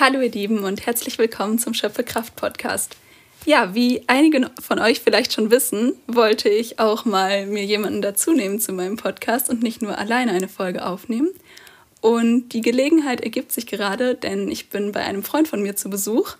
Hallo 0.00 0.22
ihr 0.22 0.30
Lieben 0.30 0.60
und 0.60 0.86
herzlich 0.86 1.18
willkommen 1.18 1.58
zum 1.58 1.74
Schöpfekraft 1.74 2.34
Podcast. 2.34 2.96
Ja, 3.44 3.74
wie 3.74 4.02
einige 4.06 4.50
von 4.58 4.78
euch 4.78 5.00
vielleicht 5.00 5.34
schon 5.34 5.50
wissen, 5.50 5.92
wollte 6.06 6.48
ich 6.48 6.78
auch 6.78 7.04
mal 7.04 7.44
mir 7.44 7.66
jemanden 7.66 8.00
dazu 8.00 8.32
nehmen 8.32 8.60
zu 8.60 8.72
meinem 8.72 8.96
Podcast 8.96 9.50
und 9.50 9.62
nicht 9.62 9.82
nur 9.82 9.98
alleine 9.98 10.32
eine 10.32 10.48
Folge 10.48 10.86
aufnehmen. 10.86 11.28
Und 12.00 12.48
die 12.54 12.62
Gelegenheit 12.62 13.20
ergibt 13.20 13.52
sich 13.52 13.66
gerade, 13.66 14.14
denn 14.14 14.50
ich 14.50 14.70
bin 14.70 14.92
bei 14.92 15.00
einem 15.00 15.22
Freund 15.22 15.48
von 15.48 15.60
mir 15.60 15.76
zu 15.76 15.90
Besuch. 15.90 16.36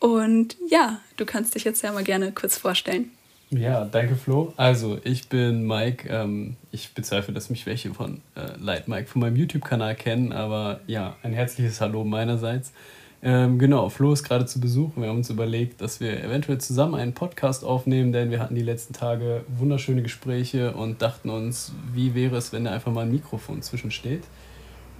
Und 0.00 0.56
ja, 0.68 1.00
du 1.18 1.24
kannst 1.24 1.54
dich 1.54 1.62
jetzt 1.62 1.82
ja 1.82 1.92
mal 1.92 2.02
gerne 2.02 2.32
kurz 2.32 2.58
vorstellen. 2.58 3.12
Ja, 3.50 3.84
danke 3.84 4.14
Flo. 4.14 4.52
Also, 4.56 4.98
ich 5.04 5.28
bin 5.28 5.66
Mike. 5.66 6.08
Ähm, 6.10 6.56
ich 6.70 6.92
bezweifle, 6.92 7.32
dass 7.32 7.48
mich 7.48 7.64
welche 7.64 7.94
von 7.94 8.20
äh, 8.34 8.58
Light 8.60 8.88
Mike 8.88 9.06
von 9.06 9.20
meinem 9.20 9.36
YouTube-Kanal 9.36 9.94
kennen, 9.94 10.32
aber 10.32 10.80
ja, 10.86 11.16
ein 11.22 11.32
herzliches 11.32 11.80
Hallo 11.80 12.04
meinerseits. 12.04 12.72
Ähm, 13.20 13.58
genau, 13.58 13.88
Flo 13.88 14.12
ist 14.12 14.22
gerade 14.22 14.46
zu 14.46 14.60
Besuch. 14.60 14.92
Wir 14.96 15.08
haben 15.08 15.16
uns 15.16 15.30
überlegt, 15.30 15.80
dass 15.80 15.98
wir 15.98 16.22
eventuell 16.22 16.58
zusammen 16.58 16.94
einen 16.94 17.14
Podcast 17.14 17.64
aufnehmen, 17.64 18.12
denn 18.12 18.30
wir 18.30 18.38
hatten 18.38 18.54
die 18.54 18.62
letzten 18.62 18.92
Tage 18.92 19.44
wunderschöne 19.48 20.02
Gespräche 20.02 20.72
und 20.74 21.02
dachten 21.02 21.30
uns, 21.30 21.72
wie 21.92 22.14
wäre 22.14 22.36
es, 22.36 22.52
wenn 22.52 22.64
da 22.64 22.72
einfach 22.72 22.92
mal 22.92 23.02
ein 23.02 23.10
Mikrofon 23.10 23.62
zwischensteht. 23.62 24.22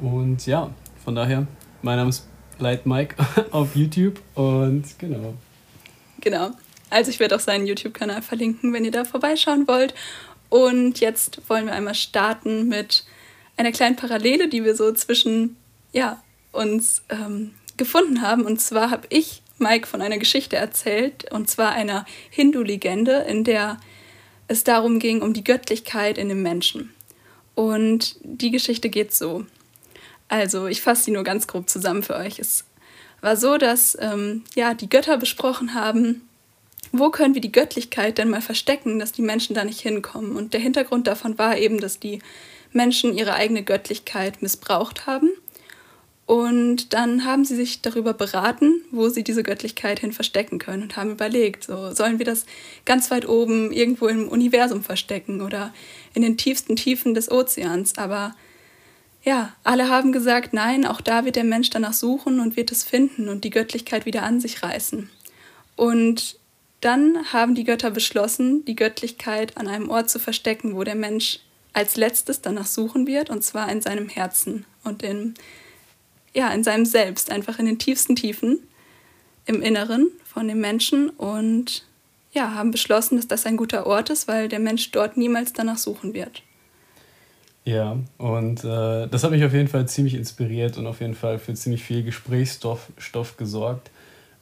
Und 0.01 0.47
ja, 0.47 0.71
von 1.05 1.15
daher, 1.15 1.47
mein 1.83 1.97
Name 1.97 2.11
ist 2.11 2.27
Light 2.59 2.87
Mike 2.87 3.15
auf 3.53 3.77
YouTube 3.77 4.21
und 4.35 4.85
genau. 4.99 5.35
Genau. 6.21 6.51
Also 6.91 7.11
ich 7.11 7.21
werde 7.21 7.37
auch 7.37 7.41
seinen 7.41 7.67
YouTube-Kanal 7.67 8.23
verlinken, 8.23 8.73
wenn 8.73 8.85
ihr 8.85 8.91
da 8.91 9.05
vorbeischauen 9.05 9.69
wollt. 9.69 9.95
Und 10.49 11.01
jetzt 11.01 11.41
wollen 11.49 11.67
wir 11.67 11.75
einmal 11.75 11.95
starten 11.95 12.69
mit 12.69 13.05
einer 13.57 13.73
kleinen 13.73 13.97
Parallele, 13.97 14.49
die 14.49 14.65
wir 14.65 14.75
so 14.75 14.93
zwischen 14.93 15.57
ja, 15.93 16.23
uns 16.53 17.03
ähm, 17.09 17.55
gefunden 17.77 18.23
haben. 18.23 18.45
Und 18.45 18.61
zwar 18.61 18.91
habe 18.91 19.07
ich 19.11 19.43
Mike 19.59 19.87
von 19.87 20.01
einer 20.01 20.19
Geschichte 20.19 20.57
erzählt, 20.57 21.31
und 21.33 21.51
zwar 21.51 21.73
einer 21.73 22.07
Hindu-Legende, 22.31 23.25
in 23.29 23.45
der 23.45 23.79
es 24.47 24.65
darum 24.65 24.99
ging, 24.99 25.21
um 25.21 25.35
die 25.35 25.45
Göttlichkeit 25.45 26.17
in 26.17 26.29
dem 26.29 26.43
Menschen. 26.43 26.95
Und 27.55 28.17
die 28.23 28.51
Geschichte 28.51 28.89
geht 28.89 29.13
so. 29.13 29.45
Also, 30.29 30.67
ich 30.67 30.81
fasse 30.81 31.05
sie 31.05 31.11
nur 31.11 31.25
ganz 31.25 31.47
grob 31.47 31.69
zusammen 31.69 32.03
für 32.03 32.15
euch. 32.15 32.39
Es 32.39 32.65
war 33.21 33.37
so, 33.37 33.59
dass 33.59 33.97
ähm, 34.01 34.45
ja, 34.55 34.75
die 34.75 34.89
Götter 34.89 35.19
besprochen 35.19 35.75
haben, 35.75 36.28
wo 36.93 37.11
können 37.11 37.35
wir 37.35 37.41
die 37.41 37.53
Göttlichkeit 37.53 38.19
denn 38.19 38.31
mal 38.31 38.41
verstecken, 38.41 38.99
dass 38.99 39.13
die 39.13 39.23
Menschen 39.23 39.55
da 39.55 39.65
nicht 39.65 39.81
hinkommen? 39.81 40.37
Und 40.37 40.55
der 40.55 40.61
Hintergrund 40.61 41.07
davon 41.07 41.39
war 41.39 41.59
eben, 41.59 41.81
dass 41.81 41.99
die 41.99 42.21
Menschen 42.73 43.17
ihre 43.17 43.35
eigene 43.35 43.63
Göttlichkeit 43.63 44.43
missbraucht 44.43 45.07
haben. 45.07 45.31
Und 46.27 46.93
dann 46.93 47.25
haben 47.25 47.47
sie 47.47 47.57
sich 47.57 47.81
darüber 47.81 48.13
beraten, 48.13 48.83
wo 48.91 49.09
sie 49.09 49.25
diese 49.25 49.43
Göttlichkeit 49.43 50.01
hin 50.01 50.13
verstecken 50.13 50.59
können 50.59 50.83
und 50.83 50.97
haben 50.97 51.13
überlegt, 51.13 51.65
so 51.65 51.91
sollen 51.95 52.19
wir 52.19 52.27
das 52.27 52.45
ganz 52.85 53.11
weit 53.11 53.27
oben 53.27 53.73
irgendwo 53.73 54.09
im 54.09 54.29
Universum 54.29 54.83
verstecken 54.83 55.41
oder 55.41 55.73
in 56.13 56.21
den 56.21 56.37
tiefsten 56.37 56.77
Tiefen 56.77 57.15
des 57.15 57.31
Ozeans. 57.31 57.97
Aber 57.97 58.35
ja, 59.23 59.55
alle 59.65 59.89
haben 59.89 60.13
gesagt, 60.13 60.53
nein, 60.53 60.85
auch 60.85 61.01
da 61.01 61.25
wird 61.25 61.37
der 61.37 61.45
Mensch 61.45 61.71
danach 61.71 61.95
suchen 61.95 62.41
und 62.41 62.57
wird 62.57 62.73
es 62.73 62.85
finden 62.85 63.31
und 63.31 63.45
die 63.45 63.51
Göttlichkeit 63.51 64.05
wieder 64.05 64.23
an 64.23 64.39
sich 64.39 64.63
reißen. 64.63 65.09
Und 65.77 66.38
dann 66.81 67.33
haben 67.33 67.55
die 67.55 67.65
Götter 67.65 67.91
beschlossen, 67.91 68.65
die 68.65 68.77
Göttlichkeit 68.77 69.57
an 69.57 69.67
einem 69.67 69.91
Ort 69.91 70.11
zu 70.11 70.19
verstecken, 70.19 70.77
wo 70.77 70.85
der 70.85 70.95
Mensch 70.95 71.41
als 71.73 71.97
letztes 71.97 72.41
danach 72.41 72.67
suchen 72.67 73.07
wird, 73.07 73.31
und 73.31 73.45
zwar 73.45 73.71
in 73.71 73.81
seinem 73.81 74.09
Herzen 74.09 74.65
und 74.85 75.03
in, 75.03 75.35
ja, 76.35 76.51
in 76.51 76.65
seinem 76.65 76.87
Selbst, 76.87 77.31
einfach 77.31 77.59
in 77.59 77.67
den 77.67 77.79
tiefsten 77.79 78.17
Tiefen 78.17 78.61
im 79.47 79.63
Inneren 79.63 80.11
von 80.25 80.47
dem 80.47 80.61
Menschen 80.61 81.11
und 81.11 81.85
ja, 82.33 82.55
haben 82.55 82.71
beschlossen, 82.71 83.17
dass 83.17 83.27
das 83.27 83.47
ein 83.47 83.57
guter 83.57 83.87
Ort 83.87 84.11
ist, 84.11 84.29
weil 84.29 84.49
der 84.49 84.59
Mensch 84.59 84.91
dort 84.91 85.17
niemals 85.17 85.53
danach 85.53 85.79
suchen 85.79 86.15
wird. 86.15 86.43
Ja, 87.65 87.99
und 88.17 88.65
äh, 88.65 89.09
das 89.09 89.25
hat 89.25 89.31
mich 89.31 89.45
auf 89.45 89.53
jeden 89.53 89.69
Fall 89.69 89.87
ziemlich 89.89 90.15
inspiriert 90.15 90.79
und 90.79 90.87
auf 90.87 91.01
jeden 91.01 91.15
Fall 91.15 91.39
für 91.39 91.55
ziemlich 91.55 91.83
viel 91.83 92.03
Gesprächsstoff 92.03 92.89
Stoff 92.97 93.37
gesorgt. 93.37 93.91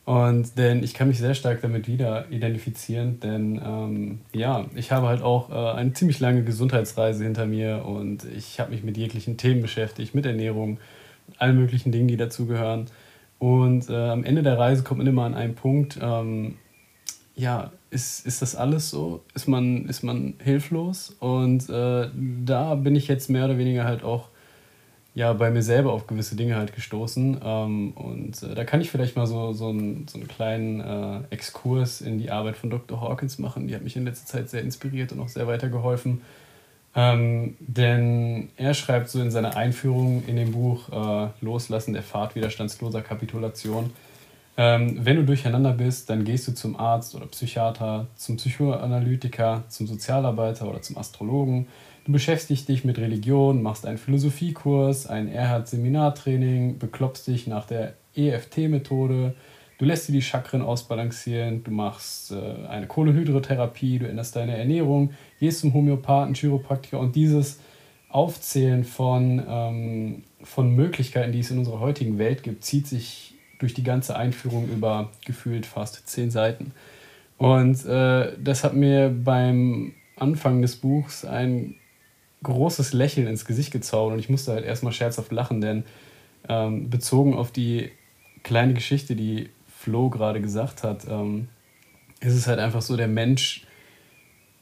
Und 0.06 0.56
denn 0.56 0.84
ich 0.84 0.94
kann 0.94 1.08
mich 1.08 1.18
sehr 1.18 1.34
stark 1.34 1.62
damit 1.62 1.88
wieder 1.88 2.30
identifizieren, 2.30 3.18
denn 3.18 3.60
ähm, 3.62 4.20
ja, 4.32 4.66
ich 4.76 4.92
habe 4.92 5.08
halt 5.08 5.20
auch 5.20 5.50
äh, 5.50 5.76
eine 5.76 5.94
ziemlich 5.94 6.20
lange 6.20 6.44
Gesundheitsreise 6.44 7.24
hinter 7.24 7.44
mir 7.44 7.84
und 7.84 8.24
ich 8.24 8.60
habe 8.60 8.70
mich 8.70 8.84
mit 8.84 8.96
jeglichen 8.96 9.36
Themen 9.36 9.62
beschäftigt, 9.62 10.14
mit 10.14 10.24
Ernährung, 10.24 10.78
mit 11.26 11.40
allen 11.40 11.58
möglichen 11.58 11.90
Dingen, 11.90 12.06
die 12.06 12.16
dazugehören. 12.16 12.86
Und 13.40 13.90
äh, 13.90 14.10
am 14.10 14.22
Ende 14.22 14.44
der 14.44 14.56
Reise 14.56 14.84
kommt 14.84 14.98
man 14.98 15.08
immer 15.08 15.24
an 15.24 15.34
einen 15.34 15.56
Punkt, 15.56 15.98
ähm, 16.00 16.54
ja, 17.34 17.72
ist, 17.90 18.24
ist 18.26 18.42
das 18.42 18.54
alles 18.54 18.90
so? 18.90 19.24
Ist 19.34 19.48
man, 19.48 19.88
ist 19.88 20.04
man 20.04 20.34
hilflos? 20.38 21.16
Und 21.18 21.68
äh, 21.68 22.08
da 22.44 22.76
bin 22.76 22.94
ich 22.94 23.08
jetzt 23.08 23.28
mehr 23.28 23.46
oder 23.46 23.58
weniger 23.58 23.82
halt 23.82 24.04
auch 24.04 24.28
ja 25.16 25.32
bei 25.32 25.50
mir 25.50 25.62
selber 25.62 25.94
auf 25.94 26.06
gewisse 26.06 26.36
Dinge 26.36 26.56
halt 26.56 26.74
gestoßen. 26.74 27.40
Ähm, 27.42 27.92
und 27.92 28.42
äh, 28.42 28.54
da 28.54 28.64
kann 28.64 28.82
ich 28.82 28.90
vielleicht 28.90 29.16
mal 29.16 29.26
so, 29.26 29.54
so, 29.54 29.70
einen, 29.70 30.06
so 30.06 30.18
einen 30.18 30.28
kleinen 30.28 30.80
äh, 30.80 31.20
Exkurs 31.30 32.02
in 32.02 32.18
die 32.18 32.30
Arbeit 32.30 32.58
von 32.58 32.68
Dr. 32.68 33.00
Hawkins 33.00 33.38
machen. 33.38 33.66
Die 33.66 33.74
hat 33.74 33.82
mich 33.82 33.96
in 33.96 34.04
letzter 34.04 34.26
Zeit 34.26 34.50
sehr 34.50 34.60
inspiriert 34.60 35.12
und 35.12 35.20
auch 35.20 35.28
sehr 35.28 35.46
weitergeholfen. 35.46 36.20
Ähm, 36.94 37.56
denn 37.60 38.50
er 38.58 38.74
schreibt 38.74 39.08
so 39.08 39.22
in 39.22 39.30
seiner 39.30 39.56
Einführung 39.56 40.22
in 40.26 40.36
dem 40.36 40.52
Buch 40.52 40.90
äh, 40.92 41.28
Loslassen 41.40 41.94
der 41.94 42.02
Pfad 42.02 42.34
widerstandsloser 42.34 43.00
Kapitulation. 43.00 43.90
Ähm, 44.58 44.98
wenn 45.02 45.16
du 45.16 45.24
durcheinander 45.24 45.72
bist, 45.72 46.10
dann 46.10 46.24
gehst 46.24 46.46
du 46.46 46.52
zum 46.52 46.78
Arzt 46.78 47.14
oder 47.14 47.24
Psychiater, 47.26 48.06
zum 48.16 48.36
Psychoanalytiker, 48.36 49.64
zum 49.68 49.86
Sozialarbeiter 49.86 50.68
oder 50.68 50.82
zum 50.82 50.98
Astrologen 50.98 51.68
Du 52.06 52.12
beschäftigst 52.12 52.68
dich 52.68 52.84
mit 52.84 52.98
Religion, 52.98 53.62
machst 53.62 53.84
einen 53.84 53.98
Philosophiekurs, 53.98 55.08
ein 55.08 55.26
Erhard-Seminartraining, 55.26 56.78
bekloppst 56.78 57.26
dich 57.26 57.48
nach 57.48 57.66
der 57.66 57.94
EFT-Methode, 58.14 59.34
du 59.78 59.84
lässt 59.84 60.06
dir 60.06 60.12
die 60.12 60.22
Chakren 60.22 60.62
ausbalancieren, 60.62 61.64
du 61.64 61.72
machst 61.72 62.30
äh, 62.30 62.68
eine 62.68 62.86
Kohlenhydrotherapie, 62.86 63.98
du 63.98 64.08
änderst 64.08 64.36
deine 64.36 64.56
Ernährung, 64.56 65.14
gehst 65.40 65.58
zum 65.58 65.74
Homöopathen, 65.74 66.36
Chiropraktiker 66.36 67.00
und 67.00 67.16
dieses 67.16 67.58
Aufzählen 68.08 68.84
von, 68.84 69.42
ähm, 69.48 70.22
von 70.44 70.76
Möglichkeiten, 70.76 71.32
die 71.32 71.40
es 71.40 71.50
in 71.50 71.58
unserer 71.58 71.80
heutigen 71.80 72.18
Welt 72.18 72.44
gibt, 72.44 72.62
zieht 72.62 72.86
sich 72.86 73.34
durch 73.58 73.74
die 73.74 73.82
ganze 73.82 74.14
Einführung 74.14 74.68
über 74.68 75.10
gefühlt 75.24 75.66
fast 75.66 76.08
zehn 76.08 76.30
Seiten. 76.30 76.70
Und 77.36 77.84
äh, 77.84 78.32
das 78.38 78.62
hat 78.62 78.74
mir 78.74 79.08
beim 79.08 79.94
Anfang 80.14 80.62
des 80.62 80.76
Buchs 80.76 81.24
ein 81.24 81.74
großes 82.42 82.92
Lächeln 82.92 83.26
ins 83.26 83.44
Gesicht 83.44 83.72
gezaubert 83.72 84.14
und 84.14 84.18
ich 84.18 84.28
musste 84.28 84.52
halt 84.52 84.64
erstmal 84.64 84.92
scherzhaft 84.92 85.32
lachen, 85.32 85.60
denn 85.60 85.84
ähm, 86.48 86.90
bezogen 86.90 87.34
auf 87.34 87.50
die 87.50 87.90
kleine 88.42 88.74
Geschichte, 88.74 89.16
die 89.16 89.50
Flo 89.68 90.10
gerade 90.10 90.40
gesagt 90.40 90.82
hat, 90.82 91.06
ähm, 91.08 91.48
ist 92.20 92.34
es 92.34 92.46
halt 92.46 92.58
einfach 92.58 92.82
so, 92.82 92.96
der 92.96 93.08
Mensch 93.08 93.66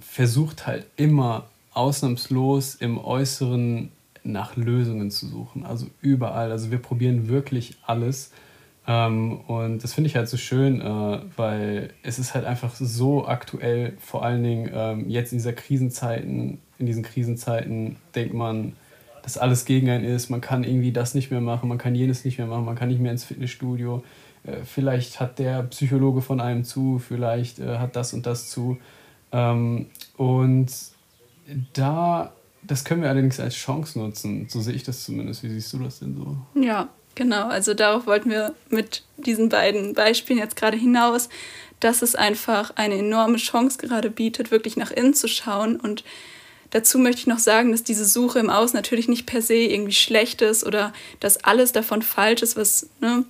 versucht 0.00 0.66
halt 0.66 0.86
immer 0.96 1.46
ausnahmslos 1.72 2.74
im 2.76 2.98
Äußeren 2.98 3.90
nach 4.22 4.56
Lösungen 4.56 5.10
zu 5.10 5.26
suchen. 5.26 5.66
Also 5.66 5.86
überall. 6.00 6.50
Also 6.50 6.70
wir 6.70 6.78
probieren 6.78 7.28
wirklich 7.28 7.76
alles. 7.86 8.32
Ähm, 8.86 9.40
und 9.46 9.82
das 9.82 9.94
finde 9.94 10.08
ich 10.08 10.16
halt 10.16 10.28
so 10.28 10.36
schön, 10.36 10.80
äh, 10.80 11.20
weil 11.36 11.90
es 12.02 12.18
ist 12.18 12.34
halt 12.34 12.44
einfach 12.44 12.74
so 12.74 13.26
aktuell, 13.26 13.94
vor 13.98 14.24
allen 14.24 14.42
Dingen 14.42 14.70
ähm, 14.74 15.08
jetzt 15.08 15.32
in 15.32 15.38
dieser 15.38 15.54
Krisenzeiten, 15.54 16.58
in 16.78 16.86
diesen 16.86 17.02
Krisenzeiten 17.02 17.96
denkt 18.14 18.34
man, 18.34 18.74
dass 19.22 19.38
alles 19.38 19.64
gegen 19.64 19.88
einen 19.88 20.04
ist, 20.04 20.28
man 20.28 20.42
kann 20.42 20.64
irgendwie 20.64 20.92
das 20.92 21.14
nicht 21.14 21.30
mehr 21.30 21.40
machen, 21.40 21.68
man 21.68 21.78
kann 21.78 21.94
jenes 21.94 22.26
nicht 22.26 22.36
mehr 22.36 22.46
machen, 22.46 22.66
man 22.66 22.74
kann 22.74 22.88
nicht 22.88 23.00
mehr 23.00 23.12
ins 23.12 23.24
Fitnessstudio, 23.24 24.04
äh, 24.44 24.56
vielleicht 24.66 25.18
hat 25.18 25.38
der 25.38 25.62
Psychologe 25.62 26.20
von 26.20 26.40
einem 26.40 26.64
zu, 26.64 26.98
vielleicht 26.98 27.60
äh, 27.60 27.78
hat 27.78 27.96
das 27.96 28.12
und 28.12 28.26
das 28.26 28.50
zu. 28.50 28.76
Ähm, 29.32 29.86
und 30.18 30.70
da, 31.72 32.32
das 32.62 32.84
können 32.84 33.00
wir 33.00 33.08
allerdings 33.08 33.40
als 33.40 33.54
Chance 33.54 33.98
nutzen, 33.98 34.46
so 34.50 34.60
sehe 34.60 34.74
ich 34.74 34.82
das 34.82 35.04
zumindest. 35.04 35.42
Wie 35.42 35.48
siehst 35.48 35.72
du 35.72 35.78
das 35.78 36.00
denn 36.00 36.14
so? 36.16 36.36
Ja, 36.60 36.90
Genau, 37.14 37.46
also 37.46 37.74
darauf 37.74 38.06
wollten 38.06 38.30
wir 38.30 38.54
mit 38.70 39.04
diesen 39.16 39.48
beiden 39.48 39.94
Beispielen 39.94 40.38
jetzt 40.38 40.56
gerade 40.56 40.76
hinaus, 40.76 41.28
dass 41.80 42.02
es 42.02 42.14
einfach 42.14 42.72
eine 42.76 42.98
enorme 42.98 43.36
Chance 43.36 43.78
gerade 43.78 44.10
bietet, 44.10 44.50
wirklich 44.50 44.76
nach 44.76 44.90
innen 44.90 45.14
zu 45.14 45.28
schauen. 45.28 45.78
Und 45.78 46.02
dazu 46.70 46.98
möchte 46.98 47.20
ich 47.20 47.26
noch 47.26 47.38
sagen, 47.38 47.72
dass 47.72 47.84
diese 47.84 48.04
Suche 48.04 48.38
im 48.38 48.50
Außen 48.50 48.76
natürlich 48.76 49.06
nicht 49.06 49.26
per 49.26 49.42
se 49.42 49.54
irgendwie 49.54 49.92
schlecht 49.92 50.42
ist 50.42 50.64
oder 50.64 50.92
dass 51.20 51.44
alles 51.44 51.72
davon 51.72 52.02
falsch 52.02 52.42
ist, 52.42 52.56
was 52.56 52.88
ne, 53.00 53.24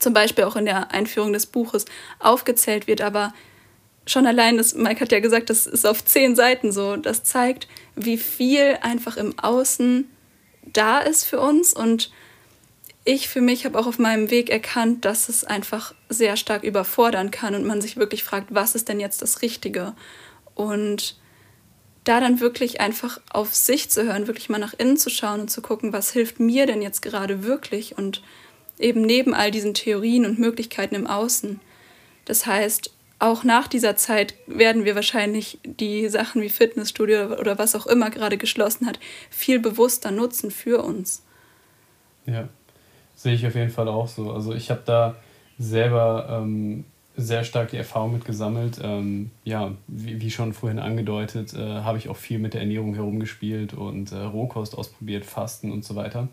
zum 0.00 0.12
Beispiel 0.12 0.44
auch 0.44 0.56
in 0.56 0.64
der 0.64 0.90
Einführung 0.90 1.32
des 1.32 1.46
Buches 1.46 1.84
aufgezählt 2.18 2.86
wird. 2.86 3.00
Aber 3.00 3.32
schon 4.06 4.26
allein, 4.26 4.56
das, 4.56 4.74
Mike 4.74 5.00
hat 5.00 5.12
ja 5.12 5.20
gesagt, 5.20 5.50
das 5.50 5.66
ist 5.66 5.86
auf 5.86 6.04
zehn 6.04 6.34
Seiten 6.34 6.72
so, 6.72 6.96
das 6.96 7.22
zeigt, 7.22 7.68
wie 7.94 8.18
viel 8.18 8.78
einfach 8.80 9.16
im 9.16 9.38
Außen 9.38 10.10
da 10.72 10.98
ist 10.98 11.24
für 11.24 11.40
uns 11.40 11.72
und 11.72 12.10
ich 13.04 13.28
für 13.28 13.40
mich 13.40 13.66
habe 13.66 13.78
auch 13.78 13.86
auf 13.86 13.98
meinem 13.98 14.30
Weg 14.30 14.50
erkannt, 14.50 15.04
dass 15.04 15.28
es 15.28 15.44
einfach 15.44 15.94
sehr 16.08 16.36
stark 16.36 16.64
überfordern 16.64 17.30
kann 17.30 17.54
und 17.54 17.64
man 17.64 17.80
sich 17.80 17.96
wirklich 17.96 18.24
fragt, 18.24 18.54
was 18.54 18.74
ist 18.74 18.88
denn 18.88 18.98
jetzt 18.98 19.20
das 19.20 19.42
Richtige? 19.42 19.94
Und 20.54 21.16
da 22.04 22.20
dann 22.20 22.40
wirklich 22.40 22.80
einfach 22.80 23.20
auf 23.30 23.54
sich 23.54 23.90
zu 23.90 24.04
hören, 24.04 24.26
wirklich 24.26 24.48
mal 24.48 24.58
nach 24.58 24.74
innen 24.74 24.96
zu 24.96 25.10
schauen 25.10 25.40
und 25.40 25.50
zu 25.50 25.62
gucken, 25.62 25.92
was 25.92 26.12
hilft 26.12 26.40
mir 26.40 26.66
denn 26.66 26.82
jetzt 26.82 27.02
gerade 27.02 27.44
wirklich 27.44 27.96
und 27.96 28.22
eben 28.78 29.02
neben 29.02 29.34
all 29.34 29.50
diesen 29.50 29.74
Theorien 29.74 30.26
und 30.26 30.38
Möglichkeiten 30.38 30.94
im 30.94 31.06
Außen. 31.06 31.60
Das 32.24 32.46
heißt, 32.46 32.90
auch 33.18 33.44
nach 33.44 33.68
dieser 33.68 33.96
Zeit 33.96 34.34
werden 34.46 34.84
wir 34.84 34.94
wahrscheinlich 34.94 35.58
die 35.64 36.08
Sachen 36.08 36.42
wie 36.42 36.48
Fitnessstudio 36.48 37.38
oder 37.38 37.58
was 37.58 37.74
auch 37.74 37.86
immer 37.86 38.10
gerade 38.10 38.36
geschlossen 38.36 38.86
hat, 38.86 38.98
viel 39.30 39.58
bewusster 39.58 40.10
nutzen 40.10 40.50
für 40.50 40.82
uns. 40.82 41.22
Ja, 42.26 42.48
sehe 43.24 43.34
ich 43.34 43.46
auf 43.46 43.54
jeden 43.54 43.70
Fall 43.70 43.88
auch 43.88 44.06
so. 44.06 44.32
Also 44.32 44.52
ich 44.52 44.70
habe 44.70 44.82
da 44.84 45.14
selber 45.58 46.28
ähm, 46.30 46.84
sehr 47.16 47.42
stark 47.42 47.70
die 47.70 47.78
Erfahrung 47.78 48.12
mit 48.12 48.26
gesammelt. 48.26 48.78
Ähm, 48.82 49.30
ja, 49.44 49.72
wie, 49.88 50.20
wie, 50.20 50.30
schon 50.30 50.52
vorhin 50.52 50.78
angedeutet, 50.78 51.54
äh, 51.54 51.80
habe 51.80 51.96
ich 51.96 52.10
auch 52.10 52.18
viel 52.18 52.38
mit 52.38 52.52
der 52.52 52.60
Ernährung 52.60 52.94
herumgespielt 52.94 53.72
und 53.72 54.12
äh, 54.12 54.16
Rohkost 54.16 54.76
ausprobiert, 54.76 55.24
Fasten 55.24 55.72
und 55.72 55.86
so 55.86 55.96
weiter. 55.96 56.28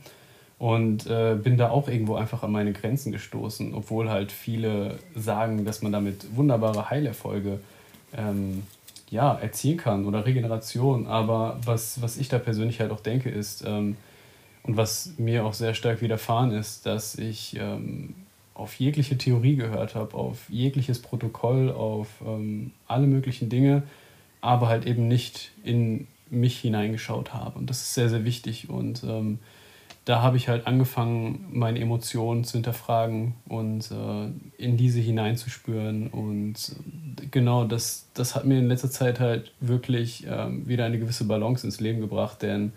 Und 0.60 1.08
äh, 1.08 1.38
bin 1.42 1.56
da 1.56 1.70
auch 1.70 1.88
irgendwo 1.88 2.16
einfach 2.16 2.44
an 2.44 2.52
meine 2.52 2.74
Grenzen 2.74 3.14
gestoßen, 3.14 3.74
obwohl 3.74 4.10
halt 4.10 4.34
viele 4.34 5.00
sagen, 5.16 5.64
dass 5.64 5.82
man 5.82 5.94
damit 5.94 6.36
wunderbare 6.36 6.90
Heilerfolge 6.90 7.62
ähm, 8.18 8.64
ja, 9.10 9.34
erzielen 9.36 9.78
kann 9.78 10.06
oder 10.06 10.26
Regeneration. 10.26 11.08
Aber 11.08 11.58
was, 11.64 12.02
was 12.02 12.18
ich 12.18 12.28
da 12.28 12.38
persönlich 12.38 12.82
halt 12.82 12.92
auch 12.92 13.00
denke, 13.00 13.30
ist, 13.30 13.64
ähm, 13.66 13.96
und 14.63 14.78
was 14.78 15.13
mir 15.18 15.46
auch 15.46 15.54
sehr 15.54 15.74
stark 15.74 16.02
widerfahren 16.02 16.52
ist, 16.52 16.86
dass 16.86 17.16
ich 17.16 17.58
ähm, 17.60 18.16
auf 18.54 18.75
jegliche 18.75 19.18
Theorie 19.18 19.56
gehört 19.56 19.96
habe, 19.96 20.16
auf 20.16 20.50
jegliches 20.50 21.02
Protokoll, 21.02 21.72
auf 21.72 22.08
ähm, 22.25 22.72
alle 22.88 23.08
möglichen 23.08 23.50
Dinge, 23.50 23.84
aber 24.40 24.68
halt 24.68 24.86
eben 24.86 25.08
nicht 25.08 25.52
in 25.63 26.08
mich 26.30 26.60
hineingeschaut 26.60 27.34
habe. 27.34 27.60
Und 27.60 27.69
das 27.69 27.81
ist 27.81 27.94
sehr, 27.94 28.10
sehr 28.10 28.24
wichtig. 28.24 28.69
Und 28.69 29.04
ähm, 29.04 29.40
da 30.06 30.22
habe 30.22 30.38
ich 30.38 30.48
halt 30.48 30.66
angefangen, 30.66 31.46
meine 31.52 31.80
Emotionen 31.80 32.44
zu 32.44 32.54
hinterfragen 32.54 33.34
und 33.48 33.92
äh, 33.92 34.63
in 34.63 34.78
diese 34.78 35.00
hineinzuspüren. 35.00 36.08
Und 36.08 36.75
äh, 37.19 37.25
genau 37.30 37.66
das, 37.66 38.08
das 38.13 38.36
hat 38.36 38.46
mir 38.46 38.60
in 38.60 38.68
letzter 38.68 38.90
Zeit 38.90 39.19
halt 39.19 39.52
wirklich 39.60 40.25
ähm, 40.28 40.68
wieder 40.68 40.86
eine 40.86 41.00
gewisse 41.00 41.25
Balance 41.25 41.66
ins 41.66 41.80
Leben 41.80 42.00
gebracht, 42.00 42.42
denn 42.42 42.74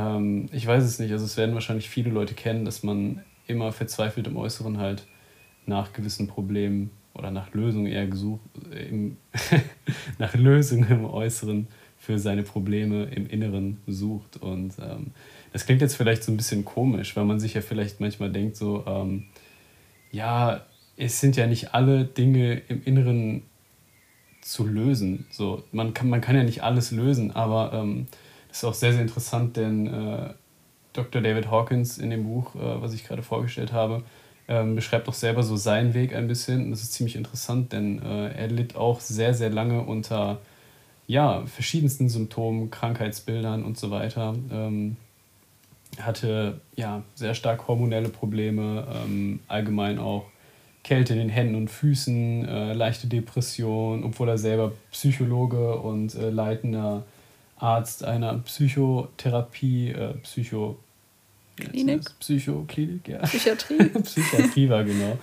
ähm, 0.00 0.48
ich 0.52 0.66
weiß 0.66 0.84
es 0.84 0.98
nicht, 0.98 1.12
also 1.12 1.24
es 1.24 1.36
werden 1.36 1.54
wahrscheinlich 1.54 1.90
viele 1.90 2.10
Leute 2.10 2.34
kennen, 2.34 2.64
dass 2.64 2.82
man 2.82 3.22
immer 3.46 3.72
verzweifelt 3.72 4.26
im 4.26 4.36
Äußeren 4.36 4.78
halt 4.78 5.04
nach 5.66 5.92
gewissen 5.92 6.26
Problemen 6.26 6.90
oder 7.14 7.30
nach 7.30 7.52
Lösungen 7.52 7.86
eher 7.86 8.06
gesucht, 8.06 8.40
äh, 8.72 8.88
im 8.88 9.16
nach 10.18 10.34
Lösungen 10.34 10.88
im 10.90 11.04
Äußeren 11.04 11.68
für 11.98 12.18
seine 12.18 12.42
Probleme 12.42 13.04
im 13.04 13.28
Inneren 13.28 13.78
sucht. 13.86 14.38
Und 14.38 14.74
ähm, 14.80 15.08
das 15.52 15.66
klingt 15.66 15.82
jetzt 15.82 15.96
vielleicht 15.96 16.22
so 16.24 16.32
ein 16.32 16.36
bisschen 16.36 16.64
komisch, 16.64 17.14
weil 17.14 17.24
man 17.24 17.38
sich 17.38 17.54
ja 17.54 17.60
vielleicht 17.60 18.00
manchmal 18.00 18.30
denkt, 18.30 18.56
so, 18.56 18.84
ähm, 18.86 19.24
ja, 20.10 20.64
es 20.96 21.20
sind 21.20 21.36
ja 21.36 21.46
nicht 21.46 21.74
alle 21.74 22.04
Dinge 22.04 22.62
im 22.68 22.82
Inneren 22.84 23.42
zu 24.40 24.66
lösen. 24.66 25.26
So, 25.30 25.62
man, 25.72 25.92
kann, 25.92 26.08
man 26.08 26.22
kann 26.22 26.36
ja 26.36 26.42
nicht 26.42 26.62
alles 26.62 26.90
lösen, 26.90 27.32
aber 27.32 27.72
ähm, 27.74 28.06
das 28.50 28.58
ist 28.58 28.64
auch 28.64 28.74
sehr, 28.74 28.92
sehr 28.92 29.02
interessant, 29.02 29.56
denn 29.56 29.86
äh, 29.86 30.34
Dr. 30.92 31.22
David 31.22 31.50
Hawkins 31.50 31.98
in 31.98 32.10
dem 32.10 32.24
Buch, 32.24 32.54
äh, 32.56 32.82
was 32.82 32.92
ich 32.92 33.04
gerade 33.04 33.22
vorgestellt 33.22 33.72
habe, 33.72 34.02
ähm, 34.48 34.74
beschreibt 34.74 35.08
auch 35.08 35.14
selber 35.14 35.42
so 35.44 35.56
seinen 35.56 35.94
Weg 35.94 36.14
ein 36.14 36.26
bisschen. 36.26 36.64
Und 36.64 36.70
das 36.72 36.82
ist 36.82 36.92
ziemlich 36.92 37.16
interessant, 37.16 37.72
denn 37.72 38.02
äh, 38.02 38.32
er 38.32 38.48
litt 38.48 38.74
auch 38.74 39.00
sehr, 39.00 39.32
sehr 39.32 39.50
lange 39.50 39.82
unter 39.82 40.40
ja, 41.06 41.44
verschiedensten 41.46 42.08
Symptomen, 42.08 42.70
Krankheitsbildern 42.70 43.64
und 43.64 43.78
so 43.78 43.90
weiter. 43.90 44.34
Ähm, 44.50 44.96
hatte 46.00 46.60
ja 46.76 47.02
sehr 47.14 47.34
stark 47.34 47.68
hormonelle 47.68 48.08
Probleme, 48.08 48.86
ähm, 48.92 49.40
allgemein 49.48 49.98
auch 49.98 50.24
Kälte 50.82 51.12
in 51.12 51.18
den 51.18 51.28
Händen 51.28 51.56
und 51.56 51.68
Füßen, 51.68 52.46
äh, 52.46 52.72
leichte 52.72 53.06
Depression, 53.06 54.02
obwohl 54.04 54.28
er 54.28 54.38
selber 54.38 54.72
Psychologe 54.92 55.78
und 55.78 56.14
äh, 56.14 56.30
leitender 56.30 57.04
Arzt 57.60 58.04
einer 58.04 58.38
Psychotherapie, 58.38 59.90
äh, 59.90 60.14
Psycho 60.22 60.78
Klinik? 61.56 62.18
Psychoklinik, 62.18 63.08
ja. 63.08 63.18
Psychiatrie. 63.18 63.84
Psychiatrie 64.02 64.68
war 64.70 64.84
genau. 64.84 65.18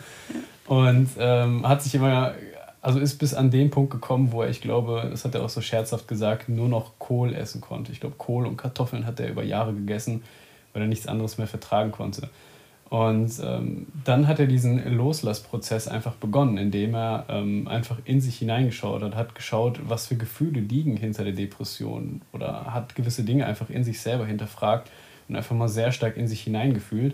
Und 0.68 1.10
ähm, 1.18 1.68
hat 1.68 1.82
sich 1.82 1.96
immer, 1.96 2.36
also 2.82 3.00
ist 3.00 3.18
bis 3.18 3.34
an 3.34 3.50
den 3.50 3.70
Punkt 3.70 3.92
gekommen, 3.92 4.32
wo 4.32 4.44
er, 4.44 4.50
ich 4.50 4.62
glaube, 4.62 5.08
das 5.10 5.26
hat 5.26 5.34
er 5.36 5.44
auch 5.44 5.50
so 5.50 5.62
scherzhaft 5.62 6.08
gesagt, 6.08 6.50
nur 6.50 6.70
noch 6.70 7.00
Kohl 7.00 7.34
essen 7.34 7.62
konnte. 7.62 7.92
Ich 7.92 8.00
glaube, 8.00 8.16
Kohl 8.18 8.46
und 8.46 8.58
Kartoffeln 8.58 9.06
hat 9.06 9.20
er 9.20 9.30
über 9.30 9.44
Jahre 9.44 9.74
gegessen, 9.74 10.24
weil 10.74 10.84
er 10.84 10.88
nichts 10.88 11.08
anderes 11.08 11.38
mehr 11.38 11.48
vertragen 11.48 11.92
konnte. 11.92 12.30
Und 12.90 13.34
ähm, 13.44 13.88
dann 14.06 14.28
hat 14.28 14.40
er 14.40 14.48
diesen 14.48 14.96
Loslassprozess 14.96 15.90
einfach 15.90 16.14
begonnen, 16.14 16.58
indem 16.58 16.96
er 16.96 17.26
ähm, 17.28 17.68
einfach 17.68 17.98
in 18.06 18.22
sich 18.22 18.38
hineingeschaut 18.38 19.02
hat, 19.04 19.16
hat 19.16 19.36
geschaut, 19.36 19.82
was 19.90 20.08
für 20.08 20.16
Gefühle 20.16 20.62
liegen 20.62 20.96
hinter 20.96 21.26
der 21.26 21.34
Depression 21.34 22.22
oder 22.32 22.74
hat 22.74 22.96
gewisse 22.96 23.24
Dinge 23.24 23.46
einfach 23.46 23.70
in 23.70 23.84
sich 23.84 24.00
selber 24.00 24.26
hinterfragt 24.26 24.90
und 25.28 25.36
einfach 25.36 25.56
mal 25.56 25.68
sehr 25.68 25.92
stark 25.92 26.16
in 26.16 26.30
sich 26.30 26.42
hineingefühlt 26.42 27.14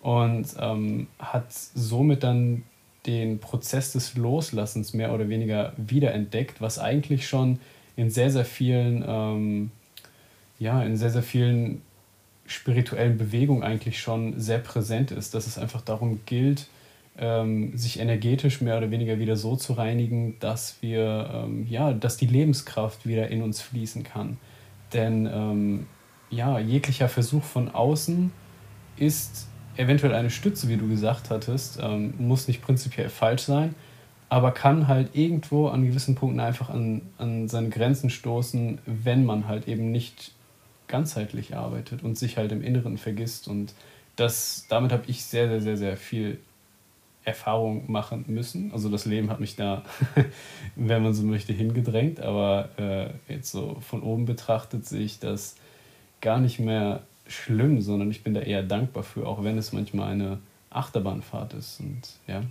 und 0.00 0.46
ähm, 0.58 1.06
hat 1.20 1.52
somit 1.52 2.24
dann 2.24 2.64
den 3.06 3.38
Prozess 3.38 3.92
des 3.92 4.16
Loslassens 4.16 4.92
mehr 4.92 5.12
oder 5.12 5.28
weniger 5.28 5.72
wiederentdeckt, 5.76 6.60
was 6.60 6.80
eigentlich 6.80 7.28
schon 7.28 7.60
in 7.94 8.10
sehr, 8.10 8.30
sehr 8.30 8.44
vielen, 8.44 9.04
ähm, 9.06 9.70
ja, 10.58 10.82
in 10.82 10.96
sehr, 10.96 11.10
sehr 11.10 11.22
vielen 11.22 11.82
spirituellen 12.52 13.18
Bewegung 13.18 13.62
eigentlich 13.62 14.00
schon 14.00 14.38
sehr 14.38 14.58
präsent 14.58 15.10
ist, 15.10 15.34
dass 15.34 15.46
es 15.46 15.58
einfach 15.58 15.80
darum 15.80 16.20
gilt, 16.26 16.68
ähm, 17.18 17.76
sich 17.76 18.00
energetisch 18.00 18.60
mehr 18.60 18.78
oder 18.78 18.90
weniger 18.90 19.18
wieder 19.18 19.36
so 19.36 19.56
zu 19.56 19.74
reinigen, 19.74 20.38
dass 20.40 20.76
wir, 20.80 21.30
ähm, 21.32 21.66
ja, 21.68 21.92
dass 21.92 22.16
die 22.16 22.26
Lebenskraft 22.26 23.06
wieder 23.06 23.28
in 23.28 23.42
uns 23.42 23.60
fließen 23.60 24.02
kann. 24.02 24.38
Denn 24.92 25.26
ähm, 25.26 25.86
ja, 26.30 26.58
jeglicher 26.58 27.08
Versuch 27.08 27.42
von 27.42 27.68
außen 27.68 28.32
ist 28.96 29.48
eventuell 29.76 30.14
eine 30.14 30.30
Stütze, 30.30 30.68
wie 30.68 30.76
du 30.76 30.88
gesagt 30.88 31.30
hattest, 31.30 31.78
ähm, 31.82 32.14
muss 32.18 32.48
nicht 32.48 32.62
prinzipiell 32.62 33.08
falsch 33.08 33.42
sein, 33.42 33.74
aber 34.28 34.52
kann 34.52 34.88
halt 34.88 35.14
irgendwo 35.14 35.68
an 35.68 35.84
gewissen 35.84 36.14
Punkten 36.14 36.40
einfach 36.40 36.70
an, 36.70 37.02
an 37.18 37.48
seine 37.48 37.68
Grenzen 37.68 38.08
stoßen, 38.08 38.78
wenn 38.86 39.24
man 39.24 39.46
halt 39.46 39.68
eben 39.68 39.92
nicht 39.92 40.32
ganzheitlich 40.88 41.56
arbeitet 41.56 42.02
und 42.02 42.18
sich 42.18 42.36
halt 42.36 42.52
im 42.52 42.62
Inneren 42.62 42.98
vergisst. 42.98 43.48
Und 43.48 43.74
das, 44.16 44.66
damit 44.68 44.92
habe 44.92 45.04
ich 45.06 45.24
sehr, 45.24 45.48
sehr, 45.48 45.60
sehr, 45.60 45.76
sehr 45.76 45.96
viel 45.96 46.38
Erfahrung 47.24 47.90
machen 47.90 48.24
müssen. 48.28 48.72
Also 48.72 48.88
das 48.88 49.04
Leben 49.04 49.30
hat 49.30 49.40
mich 49.40 49.56
da, 49.56 49.82
wenn 50.76 51.02
man 51.02 51.14
so 51.14 51.22
möchte, 51.22 51.52
hingedrängt. 51.52 52.20
Aber 52.20 52.68
äh, 52.78 53.32
jetzt 53.32 53.52
so 53.52 53.76
von 53.80 54.02
oben 54.02 54.24
betrachtet 54.24 54.86
sehe 54.86 55.04
ich 55.04 55.18
das 55.18 55.56
gar 56.20 56.40
nicht 56.40 56.58
mehr 56.58 57.02
schlimm, 57.26 57.80
sondern 57.80 58.10
ich 58.10 58.22
bin 58.22 58.34
da 58.34 58.40
eher 58.40 58.62
dankbar 58.62 59.02
für, 59.02 59.26
auch 59.26 59.44
wenn 59.44 59.56
es 59.56 59.72
manchmal 59.72 60.12
eine 60.12 60.38
Achterbahnfahrt 60.70 61.54
ist. 61.54 61.80
Und 61.80 62.02
ja, 62.26 62.42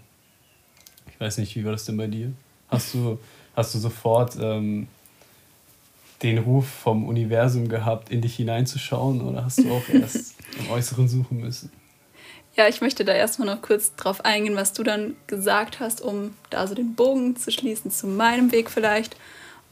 ich 1.10 1.20
weiß 1.20 1.38
nicht, 1.38 1.56
wie 1.56 1.66
war 1.66 1.72
das 1.72 1.86
denn 1.86 1.98
bei 1.98 2.08
dir? 2.08 2.32
Hast 2.70 2.94
du, 2.94 3.20
hast 3.56 3.76
du 3.76 3.80
sofort 3.80 4.38
ähm, 4.40 4.88
den 6.24 6.38
Ruf 6.38 6.68
vom 6.68 7.08
Universum 7.08 7.68
gehabt, 7.68 8.10
in 8.10 8.22
dich 8.22 8.36
hineinzuschauen 8.36 9.22
oder 9.22 9.46
hast 9.46 9.60
du 9.60 9.72
auch 9.72 9.88
erst 9.90 10.36
im 10.60 10.70
Äußeren 10.72 11.08
suchen 11.08 11.40
müssen? 11.40 11.72
Ja, 12.56 12.68
ich 12.68 12.82
möchte 12.82 13.06
da 13.06 13.14
erstmal 13.14 13.48
noch 13.48 13.62
kurz 13.62 13.96
drauf 13.96 14.26
eingehen, 14.26 14.56
was 14.56 14.74
du 14.74 14.84
dann 14.84 15.16
gesagt 15.28 15.80
hast, 15.80 16.02
um 16.02 16.36
da 16.50 16.68
so 16.68 16.76
den 16.76 16.96
Bogen 16.96 17.36
zu 17.38 17.50
schließen 17.50 17.92
zu 17.92 18.08
meinem 18.08 18.52
Weg 18.52 18.70
vielleicht. 18.70 19.16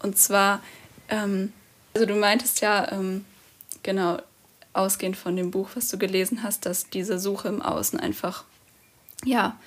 Und 0.02 0.18
zwar, 0.18 0.62
ähm, 1.10 1.52
also 1.94 2.06
du 2.06 2.16
meintest 2.16 2.62
ja, 2.62 2.90
ähm, 2.92 3.26
genau, 3.84 4.20
ausgehend 4.72 5.18
von 5.18 5.36
dem 5.36 5.52
Buch, 5.52 5.70
was 5.76 5.90
du 5.90 5.98
gelesen 5.98 6.42
hast, 6.42 6.66
dass 6.66 6.90
diese 6.90 7.20
Suche 7.20 7.50
im 7.50 7.62
Außen 7.62 8.00
einfach, 8.00 8.46
ja, 9.26 9.58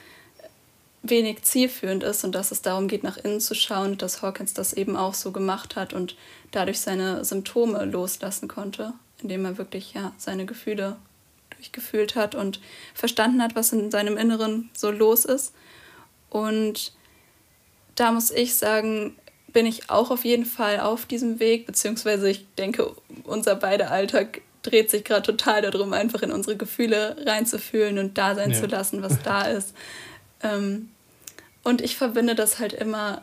wenig 1.02 1.42
zielführend 1.42 2.04
ist 2.04 2.24
und 2.24 2.34
dass 2.34 2.52
es 2.52 2.62
darum 2.62 2.88
geht, 2.88 3.02
nach 3.02 3.16
innen 3.16 3.40
zu 3.40 3.54
schauen, 3.54 3.98
dass 3.98 4.22
Hawkins 4.22 4.54
das 4.54 4.72
eben 4.72 4.96
auch 4.96 5.14
so 5.14 5.32
gemacht 5.32 5.74
hat 5.74 5.92
und 5.92 6.16
dadurch 6.52 6.80
seine 6.80 7.24
Symptome 7.24 7.84
loslassen 7.84 8.46
konnte, 8.48 8.92
indem 9.20 9.44
er 9.44 9.58
wirklich 9.58 9.94
ja 9.94 10.12
seine 10.16 10.46
Gefühle 10.46 10.96
durchgefühlt 11.56 12.14
hat 12.14 12.34
und 12.34 12.60
verstanden 12.94 13.42
hat, 13.42 13.56
was 13.56 13.72
in 13.72 13.90
seinem 13.90 14.16
Inneren 14.16 14.70
so 14.74 14.90
los 14.90 15.24
ist. 15.24 15.54
Und 16.30 16.92
da 17.94 18.12
muss 18.12 18.30
ich 18.30 18.54
sagen, 18.54 19.16
bin 19.48 19.66
ich 19.66 19.90
auch 19.90 20.10
auf 20.10 20.24
jeden 20.24 20.46
Fall 20.46 20.80
auf 20.80 21.06
diesem 21.06 21.40
Weg, 21.40 21.66
beziehungsweise 21.66 22.30
ich 22.30 22.46
denke, 22.54 22.94
unser 23.24 23.54
beider 23.54 23.90
Alltag 23.90 24.40
dreht 24.62 24.90
sich 24.90 25.04
gerade 25.04 25.22
total 25.22 25.62
darum, 25.62 25.92
einfach 25.92 26.22
in 26.22 26.32
unsere 26.32 26.56
Gefühle 26.56 27.16
reinzufühlen 27.26 27.98
und 27.98 28.16
da 28.16 28.34
sein 28.34 28.52
ja. 28.52 28.60
zu 28.60 28.66
lassen, 28.66 29.02
was 29.02 29.20
da 29.22 29.42
ist. 29.50 29.74
Ähm, 30.42 30.90
und 31.62 31.80
ich 31.80 31.96
verbinde 31.96 32.34
das 32.34 32.58
halt 32.58 32.72
immer 32.72 33.22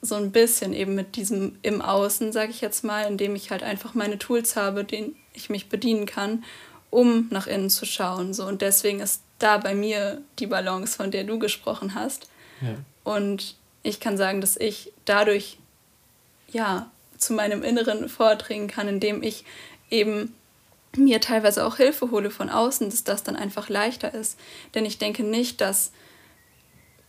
so 0.00 0.16
ein 0.16 0.32
bisschen 0.32 0.74
eben 0.74 0.94
mit 0.94 1.16
diesem 1.16 1.58
im 1.62 1.80
Außen, 1.80 2.32
sage 2.32 2.50
ich 2.50 2.60
jetzt 2.60 2.84
mal, 2.84 3.06
indem 3.06 3.34
ich 3.36 3.50
halt 3.50 3.62
einfach 3.62 3.94
meine 3.94 4.18
Tools 4.18 4.56
habe, 4.56 4.84
denen 4.84 5.16
ich 5.32 5.50
mich 5.50 5.68
bedienen 5.68 6.06
kann, 6.06 6.44
um 6.90 7.28
nach 7.30 7.46
innen 7.46 7.70
zu 7.70 7.86
schauen. 7.86 8.34
So. 8.34 8.46
Und 8.46 8.62
deswegen 8.62 9.00
ist 9.00 9.22
da 9.38 9.58
bei 9.58 9.74
mir 9.74 10.22
die 10.38 10.46
Balance, 10.46 10.96
von 10.96 11.10
der 11.10 11.24
du 11.24 11.38
gesprochen 11.38 11.94
hast. 11.94 12.28
Ja. 12.60 12.76
Und 13.02 13.56
ich 13.82 14.00
kann 14.00 14.16
sagen, 14.16 14.40
dass 14.40 14.56
ich 14.56 14.92
dadurch 15.04 15.58
ja 16.48 16.90
zu 17.18 17.32
meinem 17.32 17.62
Inneren 17.62 18.08
vordringen 18.08 18.68
kann, 18.68 18.88
indem 18.88 19.22
ich 19.22 19.44
eben 19.90 20.34
mir 20.96 21.20
teilweise 21.20 21.64
auch 21.66 21.76
Hilfe 21.76 22.10
hole 22.10 22.30
von 22.30 22.50
außen, 22.50 22.90
dass 22.90 23.04
das 23.04 23.22
dann 23.22 23.36
einfach 23.36 23.68
leichter 23.68 24.14
ist. 24.14 24.38
Denn 24.74 24.84
ich 24.84 24.98
denke 24.98 25.24
nicht, 25.24 25.60
dass 25.60 25.92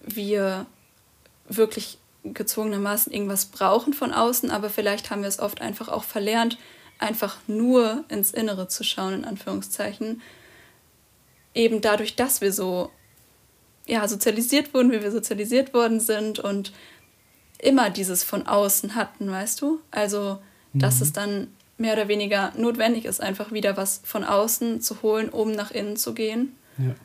wir 0.06 0.66
wirklich 1.48 1.98
gezwungenermaßen 2.24 3.12
irgendwas 3.12 3.46
brauchen 3.46 3.94
von 3.94 4.12
außen, 4.12 4.50
aber 4.52 4.70
vielleicht 4.70 5.12
haben 5.12 5.22
wir 5.22 5.30
es 5.30 5.40
oft 5.40 5.62
einfach 5.62 5.90
auch 5.90 6.04
verlernt, 6.04 6.58
einfach 6.98 7.38
nur 7.48 8.04
ins 8.10 8.32
Innere 8.32 8.68
zu 8.68 8.84
schauen, 8.84 9.14
in 9.14 9.26
Anführungszeichen. 9.26 10.22
Eben 11.54 11.82
dadurch, 11.82 12.16
dass 12.16 12.42
wir 12.42 12.52
so 12.52 12.92
ja, 13.86 14.08
sozialisiert 14.08 14.74
wurden, 14.74 14.92
wie 14.92 15.02
wir 15.02 15.12
sozialisiert 15.12 15.74
worden 15.74 16.00
sind 16.00 16.40
und 16.40 16.74
immer 17.60 17.90
dieses 17.90 18.24
von 18.24 18.48
außen 18.48 18.96
hatten, 18.96 19.30
weißt 19.30 19.62
du? 19.62 19.80
Also, 19.92 20.40
dass 20.74 20.98
mhm. 20.98 21.02
es 21.02 21.14
dann 21.14 21.48
mehr 21.78 21.94
oder 21.94 22.08
weniger 22.08 22.54
notwendig 22.58 23.06
ist, 23.06 23.22
einfach 23.22 23.52
wieder 23.52 23.78
was 23.78 24.02
von 24.04 24.24
außen 24.24 24.82
zu 24.82 25.02
holen, 25.02 25.30
um 25.30 25.52
nach 25.52 25.72
innen 25.72 25.98
zu 25.98 26.14
gehen. 26.14 26.56
Ja. 26.78 26.96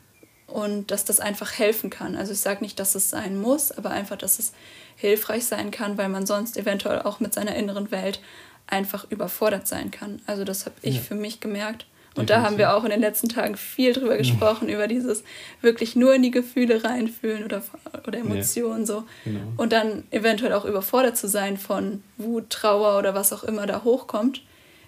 Und 0.51 0.91
dass 0.91 1.05
das 1.05 1.19
einfach 1.19 1.57
helfen 1.57 1.89
kann. 1.89 2.15
Also 2.15 2.33
ich 2.33 2.39
sage 2.39 2.61
nicht, 2.61 2.79
dass 2.79 2.95
es 2.95 3.09
sein 3.09 3.39
muss, 3.39 3.71
aber 3.71 3.91
einfach, 3.91 4.17
dass 4.17 4.37
es 4.37 4.51
hilfreich 4.97 5.45
sein 5.45 5.71
kann, 5.71 5.97
weil 5.97 6.09
man 6.09 6.25
sonst 6.25 6.57
eventuell 6.57 7.01
auch 7.01 7.19
mit 7.19 7.33
seiner 7.33 7.55
inneren 7.55 7.89
Welt 7.89 8.19
einfach 8.67 9.09
überfordert 9.09 9.67
sein 9.67 9.91
kann. 9.91 10.21
Also 10.25 10.43
das 10.43 10.65
habe 10.65 10.75
ich 10.81 10.95
ja. 10.95 11.01
für 11.01 11.15
mich 11.15 11.39
gemerkt. 11.39 11.85
Und 12.15 12.29
da 12.29 12.41
haben 12.41 12.57
wir 12.57 12.75
auch 12.75 12.83
in 12.83 12.89
den 12.89 12.99
letzten 12.99 13.29
Tagen 13.29 13.55
viel 13.55 13.93
drüber 13.93 14.17
gesprochen, 14.17 14.67
ja. 14.67 14.75
über 14.75 14.87
dieses 14.87 15.23
wirklich 15.61 15.95
nur 15.95 16.13
in 16.13 16.21
die 16.21 16.31
Gefühle 16.31 16.83
reinfühlen 16.83 17.45
oder, 17.45 17.63
oder 18.05 18.19
Emotionen 18.19 18.81
ja. 18.81 18.85
so. 18.85 19.03
Genau. 19.23 19.53
Und 19.55 19.71
dann 19.71 20.03
eventuell 20.11 20.51
auch 20.51 20.65
überfordert 20.65 21.15
zu 21.15 21.29
sein 21.29 21.57
von 21.57 22.03
Wut, 22.17 22.49
Trauer 22.49 22.99
oder 22.99 23.13
was 23.13 23.31
auch 23.31 23.45
immer 23.45 23.65
da 23.65 23.83
hochkommt, 23.85 24.43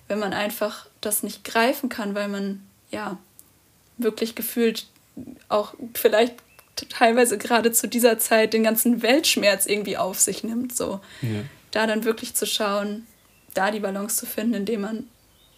wenn 0.09 0.19
man 0.19 0.33
einfach 0.33 0.87
das 0.99 1.23
nicht 1.23 1.45
greifen 1.45 1.87
kann, 1.87 2.13
weil 2.13 2.27
man 2.27 2.61
ja 2.91 3.17
wirklich 3.97 4.35
gefühlt 4.35 4.87
auch 5.49 5.73
vielleicht 5.93 6.35
teilweise 6.89 7.37
gerade 7.37 7.71
zu 7.71 7.87
dieser 7.87 8.17
Zeit 8.17 8.53
den 8.53 8.63
ganzen 8.63 9.01
Weltschmerz 9.01 9.65
irgendwie 9.65 9.97
auf 9.97 10.19
sich 10.19 10.43
nimmt. 10.43 10.75
So. 10.75 10.99
Ja. 11.21 11.41
Da 11.71 11.87
dann 11.87 12.03
wirklich 12.03 12.33
zu 12.33 12.45
schauen, 12.45 13.05
da 13.53 13.71
die 13.71 13.79
Balance 13.79 14.17
zu 14.17 14.25
finden, 14.25 14.53
indem 14.55 14.81
man 14.81 15.07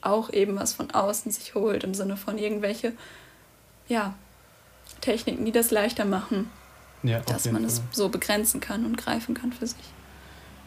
auch 0.02 0.32
eben 0.32 0.56
was 0.56 0.74
von 0.74 0.92
außen 0.92 1.32
sich 1.32 1.56
holt, 1.56 1.84
im 1.84 1.94
Sinne 1.94 2.18
von 2.18 2.38
irgendwelche, 2.38 2.94
ja, 3.88 4.14
Techniken, 5.02 5.46
die 5.46 5.52
das 5.52 5.72
leichter 5.72 6.06
machen, 6.06 6.50
ja, 7.04 7.20
dass 7.22 7.52
man 7.52 7.64
es 7.64 7.82
so 7.92 8.10
begrenzen 8.10 8.62
kann 8.62 8.86
und 8.86 8.98
greifen 8.98 9.34
kann 9.34 9.52
für 9.52 9.68
sich. 9.68 9.78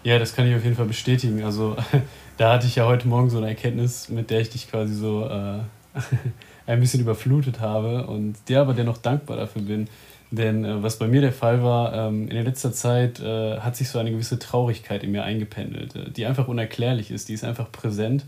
Ja, 0.04 0.18
das 0.18 0.35
kann 0.35 0.47
ich 0.49 0.54
auf 0.54 0.64
jeden 0.64 0.76
Fall 0.76 0.87
bestätigen. 0.87 1.42
Also 1.45 1.76
da 2.37 2.52
hatte 2.54 2.66
ich 2.66 2.76
ja 2.76 2.87
heute 2.87 3.09
Morgen 3.09 3.30
so 3.30 3.38
eine 3.38 3.49
Erkenntnis, 3.49 4.09
mit 4.09 4.30
der 4.30 4.40
ich 4.40 4.50
dich 4.50 4.71
quasi 4.71 4.95
so 4.95 5.26
äh, 5.26 5.61
ein 6.68 6.80
bisschen 6.80 7.00
überflutet 7.00 7.60
habe 7.60 8.06
und 8.06 8.37
dir 8.48 8.60
aber 8.60 8.75
dennoch 8.75 8.98
dankbar 8.98 9.37
dafür 9.37 9.62
bin. 9.62 9.88
Denn 10.30 10.64
äh, 10.64 10.82
was 10.82 10.98
bei 10.98 11.08
mir 11.08 11.22
der 11.22 11.32
Fall 11.32 11.62
war, 11.62 11.94
ähm, 11.94 12.28
in 12.28 12.44
letzter 12.44 12.72
Zeit 12.72 13.20
äh, 13.20 13.58
hat 13.58 13.76
sich 13.76 13.88
so 13.88 13.98
eine 13.98 14.10
gewisse 14.10 14.38
Traurigkeit 14.38 15.02
in 15.02 15.12
mir 15.12 15.25
eingependelt, 15.25 15.96
äh, 15.96 16.10
die 16.10 16.26
einfach 16.26 16.48
unerklärlich 16.48 17.10
ist, 17.10 17.28
die 17.28 17.32
ist 17.32 17.44
einfach 17.44 17.72
präsent 17.72 18.26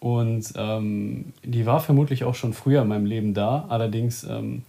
und 0.00 0.52
ähm, 0.56 1.32
die 1.42 1.64
war 1.64 1.80
vermutlich 1.80 2.24
auch 2.24 2.34
schon 2.34 2.52
früher 2.52 2.82
in 2.82 2.88
meinem 2.88 3.06
Leben 3.06 3.32
da. 3.32 3.66
Allerdings, 3.68 4.24
ähm, 4.24 4.62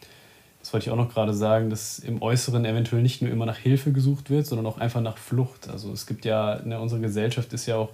das 0.59 0.71
wollte 0.73 0.85
ich 0.85 0.91
auch 0.91 0.97
noch 0.97 1.13
gerade 1.13 1.33
sagen, 1.33 1.69
dass 1.69 1.99
im 1.99 2.21
Äußeren 2.21 2.63
eventuell 2.63 3.01
nicht 3.01 3.21
nur 3.21 3.31
immer 3.31 3.45
nach 3.45 3.57
Hilfe 3.57 3.91
gesucht 3.91 4.29
wird, 4.29 4.45
sondern 4.45 4.65
auch 4.65 4.77
einfach 4.77 5.01
nach 5.01 5.17
Flucht. 5.17 5.69
Also 5.69 5.91
es 5.91 6.05
gibt 6.05 6.23
ja, 6.23 6.61
ne, 6.63 6.79
unsere 6.79 7.01
Gesellschaft 7.01 7.51
ist 7.51 7.65
ja 7.65 7.75
auch 7.75 7.89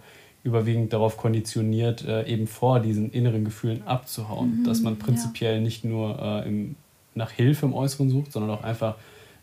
überwiegend 0.47 0.93
darauf 0.93 1.17
konditioniert, 1.17 2.05
äh, 2.05 2.25
eben 2.25 2.47
vor 2.47 2.79
diesen 2.79 3.11
inneren 3.11 3.45
Gefühlen 3.45 3.85
abzuhauen. 3.85 4.61
Mhm, 4.61 4.63
dass 4.63 4.81
man 4.81 4.97
prinzipiell 4.97 5.55
ja. 5.55 5.61
nicht 5.61 5.83
nur 5.83 6.17
äh, 6.19 6.47
im, 6.47 6.75
nach 7.13 7.31
Hilfe 7.31 7.65
im 7.65 7.73
Äußeren 7.73 8.09
sucht, 8.09 8.31
sondern 8.31 8.51
auch 8.51 8.63
einfach, 8.63 8.95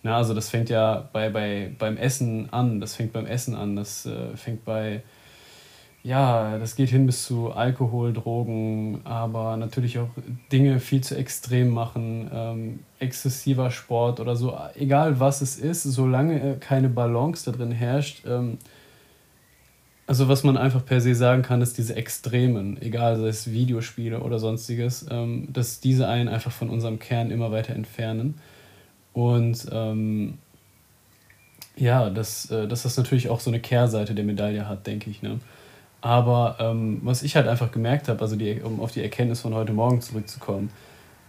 na, 0.03 0.17
also 0.17 0.35
das 0.35 0.51
fängt 0.51 0.71
ja 0.71 1.09
bei, 1.13 1.29
bei, 1.29 1.71
beim 1.79 1.97
Essen 1.97 2.53
an, 2.53 2.81
das 2.81 2.95
fängt 2.95 3.13
beim 3.13 3.27
Essen 3.27 3.55
an, 3.55 3.77
das 3.77 4.07
äh, 4.07 4.37
fängt 4.37 4.65
bei 4.65 5.03
ja, 6.05 6.59
das 6.59 6.77
geht 6.77 6.91
hin 6.91 7.07
bis 7.07 7.25
zu 7.25 7.53
Alkohol, 7.53 8.13
Drogen, 8.13 9.01
aber 9.05 9.57
natürlich 9.57 9.99
auch 9.99 10.11
Dinge 10.53 10.79
viel 10.79 11.03
zu 11.03 11.17
extrem 11.17 11.71
machen, 11.71 12.31
ähm, 12.31 12.81
exzessiver 12.99 13.71
Sport 13.71 14.21
oder 14.21 14.37
so, 14.37 14.55
egal 14.75 15.19
was 15.19 15.41
es 15.41 15.57
ist, 15.57 15.83
solange 15.83 16.59
keine 16.59 16.91
Balance 16.91 17.51
da 17.51 17.57
drin 17.57 17.73
herrscht. 17.73 18.23
Ähm, 18.27 18.59
also 20.07 20.29
was 20.29 20.45
man 20.45 20.57
einfach 20.57 20.85
per 20.85 21.01
se 21.01 21.15
sagen 21.15 21.43
kann, 21.43 21.63
ist 21.63 21.79
diese 21.79 21.97
Extremen, 21.97 22.81
egal 22.83 23.17
sei 23.17 23.29
es 23.29 23.51
Videospiele 23.51 24.21
oder 24.21 24.39
sonstiges, 24.39 25.07
ähm, 25.11 25.49
dass 25.53 25.81
diese 25.81 26.09
einen 26.09 26.29
einfach 26.29 26.53
von 26.53 26.69
unserem 26.69 26.99
Kern 26.99 27.31
immer 27.31 27.51
weiter 27.53 27.75
entfernen. 27.75 28.35
Und 29.15 29.67
ähm, 29.73 30.39
ja, 31.77 32.11
dass, 32.11 32.51
äh, 32.51 32.69
dass 32.69 32.83
das 32.83 32.97
natürlich 32.97 33.31
auch 33.31 33.41
so 33.41 33.51
eine 33.51 33.61
Kehrseite 33.61 34.15
der 34.15 34.25
Medaille 34.25 34.69
hat, 34.69 34.87
denke 34.87 35.09
ich. 35.09 35.23
Ne? 35.23 35.39
Aber 36.01 36.57
ähm, 36.61 37.01
was 37.03 37.23
ich 37.23 37.35
halt 37.37 37.49
einfach 37.49 37.73
gemerkt 37.73 38.09
habe, 38.09 38.21
also 38.21 38.37
die, 38.37 38.61
um 38.61 38.81
auf 38.81 38.93
die 38.93 39.03
Erkenntnis 39.03 39.41
von 39.41 39.55
heute 39.55 39.73
Morgen 39.73 40.03
zurückzukommen, 40.03 40.71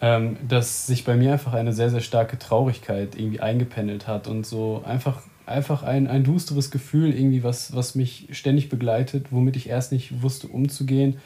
ähm, 0.02 0.36
dass 0.46 0.86
sich 0.86 1.06
bei 1.06 1.16
mir 1.16 1.32
einfach 1.32 1.54
eine 1.54 1.72
sehr, 1.72 1.90
sehr 1.90 2.02
starke 2.02 2.38
Traurigkeit 2.38 3.16
irgendwie 3.16 3.40
eingependelt 3.40 4.08
hat 4.08 4.28
und 4.28 4.46
so 4.46 4.84
einfach, 4.86 5.22
einfach 5.46 5.84
ein, 5.84 6.08
ein 6.08 6.24
dusteres 6.24 6.72
Gefühl 6.72 7.14
irgendwie, 7.14 7.44
was, 7.44 7.76
was 7.76 7.96
mich 7.96 8.28
ständig 8.32 8.70
begleitet, 8.70 9.28
womit 9.32 9.56
ich 9.56 9.70
erst 9.70 9.92
nicht 9.92 10.22
wusste 10.22 10.48
umzugehen. 10.48 11.18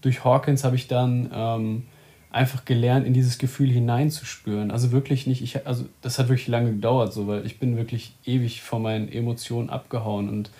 Durch 0.00 0.24
Hawkins 0.24 0.64
habe 0.64 0.76
ich 0.76 0.88
dann 0.88 1.30
ähm, 1.34 1.82
einfach 2.30 2.64
gelernt, 2.64 3.06
in 3.06 3.14
dieses 3.14 3.38
Gefühl 3.38 3.70
hineinzuspüren. 3.70 4.70
Also 4.70 4.90
wirklich 4.90 5.26
nicht, 5.26 5.42
ich, 5.42 5.66
also 5.66 5.84
das 6.00 6.18
hat 6.18 6.28
wirklich 6.28 6.48
lange 6.48 6.72
gedauert, 6.72 7.12
so, 7.12 7.26
weil 7.26 7.46
ich 7.46 7.58
bin 7.58 7.76
wirklich 7.76 8.14
ewig 8.24 8.62
von 8.62 8.82
meinen 8.82 9.10
Emotionen 9.10 9.70
abgehauen 9.70 10.28
und 10.28 10.50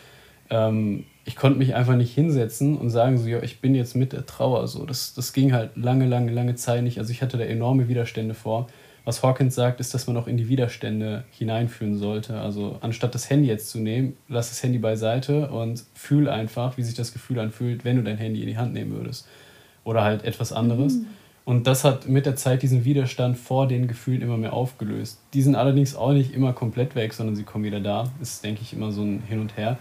ähm, 0.51 1.05
ich 1.25 1.37
konnte 1.37 1.59
mich 1.59 1.75
einfach 1.75 1.97
nicht 1.97 2.15
hinsetzen 2.15 2.77
und 2.77 2.91
sagen, 2.91 3.17
so, 3.17 3.29
ja, 3.29 3.43
ich 3.43 3.61
bin 3.61 3.75
jetzt 3.75 3.95
mit 3.95 4.13
der 4.13 4.27
Trauer. 4.27 4.67
So, 4.67 4.85
das, 4.85 5.15
das 5.15 5.33
ging 5.33 5.53
halt 5.53 5.77
lange, 5.77 6.07
lange, 6.07 6.33
lange 6.33 6.57
Zeit 6.57 6.83
nicht. 6.83 6.99
Also 6.99 7.13
ich 7.13 7.23
hatte 7.23 7.39
da 7.39 7.45
enorme 7.45 7.89
Widerstände 7.89 8.35
vor. 8.35 8.67
Was 9.05 9.23
Hawkins 9.23 9.57
sagt, 9.57 9.81
ist, 9.81 9.95
dass 9.95 10.07
man 10.07 10.17
auch 10.17 10.29
in 10.29 10.37
die 10.37 10.49
Widerstände 10.49 11.25
hineinfühlen 11.31 11.99
sollte. 11.99 12.41
Also 12.41 12.79
anstatt 12.81 13.15
das 13.15 13.29
Handy 13.29 13.49
jetzt 13.49 13.71
zu 13.71 13.79
nehmen, 13.79 14.17
lass 14.29 14.51
das 14.51 14.63
Handy 14.63 14.79
beiseite 14.79 15.51
und 15.51 15.83
fühl 15.95 16.29
einfach, 16.29 16.77
wie 16.77 16.83
sich 16.83 16.95
das 16.95 17.13
Gefühl 17.13 17.41
anfühlt, 17.41 17.85
wenn 17.85 17.97
du 17.97 18.03
dein 18.03 18.17
Handy 18.17 18.41
in 18.41 18.47
die 18.47 18.57
Hand 18.57 18.73
nehmen 18.73 18.93
würdest. 18.93 19.27
Oder 19.85 20.05
halt 20.05 20.25
etwas 20.25 20.53
anderes. 20.53 20.95
Mhm. 20.95 21.07
Und 21.45 21.67
das 21.67 21.83
hat 21.83 22.07
mit 22.07 22.27
der 22.27 22.37
Zeit 22.37 22.63
diesen 22.63 22.85
Widerstand 22.85 23.37
vor 23.37 23.67
den 23.67 23.89
Gefühlen 23.89 24.23
immer 24.23 24.37
mehr 24.37 24.53
aufgelöst. 24.53 25.19
Die 25.35 25.43
sind 25.43 25.57
allerdings 25.57 25.97
auch 25.97 26.13
nicht 26.13 26.33
immer 26.33 26.53
komplett 26.53 26.95
weg, 26.95 27.13
sondern 27.13 27.35
sie 27.35 27.43
kommen 27.43 27.65
wieder 27.65 27.81
da. 27.81 28.13
Ist, 28.21 28.45
denke 28.45 28.63
ich, 28.63 28.73
immer 28.73 28.93
so 28.93 29.03
ein 29.03 29.25
Hin 29.29 29.41
und 29.41 29.57
Her. 29.57 29.79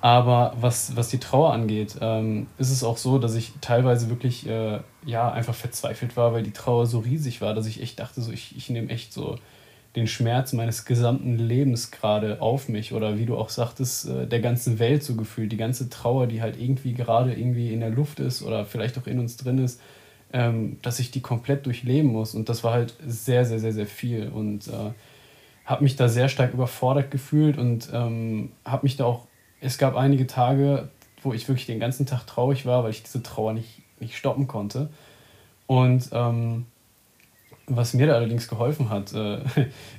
Aber 0.00 0.56
was, 0.60 0.96
was 0.96 1.08
die 1.08 1.18
Trauer 1.18 1.52
angeht, 1.52 1.96
ähm, 2.00 2.48
ist 2.58 2.72
es 2.72 2.82
auch 2.82 2.96
so, 2.96 3.20
dass 3.20 3.36
ich 3.36 3.52
teilweise 3.60 4.10
wirklich 4.10 4.48
äh, 4.48 4.80
ja, 5.04 5.30
einfach 5.30 5.54
verzweifelt 5.54 6.16
war, 6.16 6.32
weil 6.32 6.42
die 6.42 6.52
Trauer 6.52 6.86
so 6.86 7.00
riesig 7.00 7.40
war, 7.40 7.54
dass 7.54 7.66
ich 7.66 7.82
echt 7.82 7.98
dachte, 7.98 8.20
so, 8.20 8.30
ich, 8.32 8.56
ich 8.56 8.70
nehme 8.70 8.90
echt 8.90 9.12
so 9.12 9.38
den 9.96 10.06
Schmerz 10.06 10.52
meines 10.52 10.84
gesamten 10.84 11.36
Lebens 11.38 11.90
gerade 11.90 12.40
auf 12.40 12.68
mich. 12.68 12.92
Oder 12.92 13.18
wie 13.18 13.26
du 13.26 13.36
auch 13.36 13.50
sagtest, 13.50 14.08
äh, 14.08 14.26
der 14.26 14.40
ganzen 14.40 14.78
Welt 14.78 15.02
so 15.02 15.16
gefühlt. 15.16 15.52
Die 15.52 15.56
ganze 15.56 15.90
Trauer, 15.90 16.26
die 16.26 16.40
halt 16.40 16.58
irgendwie 16.58 16.94
gerade 16.94 17.34
irgendwie 17.34 17.72
in 17.72 17.80
der 17.80 17.90
Luft 17.90 18.20
ist 18.20 18.42
oder 18.42 18.64
vielleicht 18.64 18.96
auch 18.98 19.06
in 19.06 19.18
uns 19.18 19.36
drin 19.36 19.58
ist, 19.58 19.80
ähm, 20.32 20.78
dass 20.82 20.98
ich 20.98 21.10
die 21.10 21.20
komplett 21.20 21.66
durchleben 21.66 22.10
muss. 22.10 22.34
Und 22.34 22.48
das 22.48 22.64
war 22.64 22.72
halt 22.72 22.94
sehr, 23.06 23.44
sehr, 23.44 23.58
sehr, 23.58 23.72
sehr 23.72 23.86
viel. 23.86 24.28
Und 24.28 24.68
äh, 24.68 24.92
habe 25.66 25.82
mich 25.82 25.96
da 25.96 26.08
sehr 26.08 26.28
stark 26.28 26.54
überfordert 26.54 27.10
gefühlt 27.10 27.58
und 27.58 27.88
ähm, 27.92 28.50
habe 28.64 28.84
mich 28.84 28.96
da 28.96 29.04
auch 29.04 29.26
es 29.62 29.78
gab 29.78 29.96
einige 29.96 30.26
Tage, 30.26 30.88
wo 31.22 31.32
ich 31.32 31.48
wirklich 31.48 31.66
den 31.66 31.78
ganzen 31.78 32.04
Tag 32.04 32.26
traurig 32.26 32.66
war, 32.66 32.82
weil 32.82 32.90
ich 32.90 33.04
diese 33.04 33.22
Trauer 33.22 33.52
nicht, 33.52 33.80
nicht 34.02 34.16
stoppen 34.16 34.46
konnte. 34.46 34.90
Und 35.66 36.10
ähm, 36.12 36.66
was 37.66 37.94
mir 37.94 38.06
da 38.06 38.14
allerdings 38.14 38.48
geholfen 38.48 38.90
hat, 38.90 39.12
äh, 39.14 39.38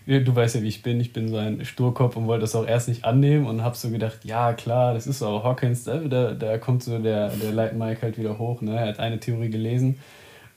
du 0.22 0.36
weißt 0.36 0.56
ja, 0.56 0.62
wie 0.62 0.68
ich 0.68 0.84
bin, 0.84 1.00
ich 1.00 1.14
bin 1.14 1.30
so 1.30 1.38
ein 1.38 1.66
Sturkopf 1.66 2.16
und 2.16 2.28
wollte 2.28 2.42
das 2.42 2.56
auch 2.56 2.68
erst 2.68 2.88
nicht 2.88 3.06
annehmen 3.06 3.48
und 3.48 3.64
habe 3.64 3.76
so 3.76 3.90
gedacht, 3.90 4.20
ja 4.24 4.54
klar, 4.54 4.94
das 4.94 5.08
ist 5.08 5.20
so, 5.20 5.44
Hawkins, 5.44 5.84
da, 5.84 5.98
da, 5.98 6.34
da 6.34 6.58
kommt 6.58 6.84
so 6.84 7.00
der, 7.00 7.30
der 7.30 7.52
Light 7.52 7.76
Mike 7.76 8.02
halt 8.02 8.18
wieder 8.18 8.38
hoch, 8.38 8.62
ne? 8.62 8.78
er 8.78 8.88
hat 8.88 9.00
eine 9.00 9.20
Theorie 9.20 9.50
gelesen 9.50 9.98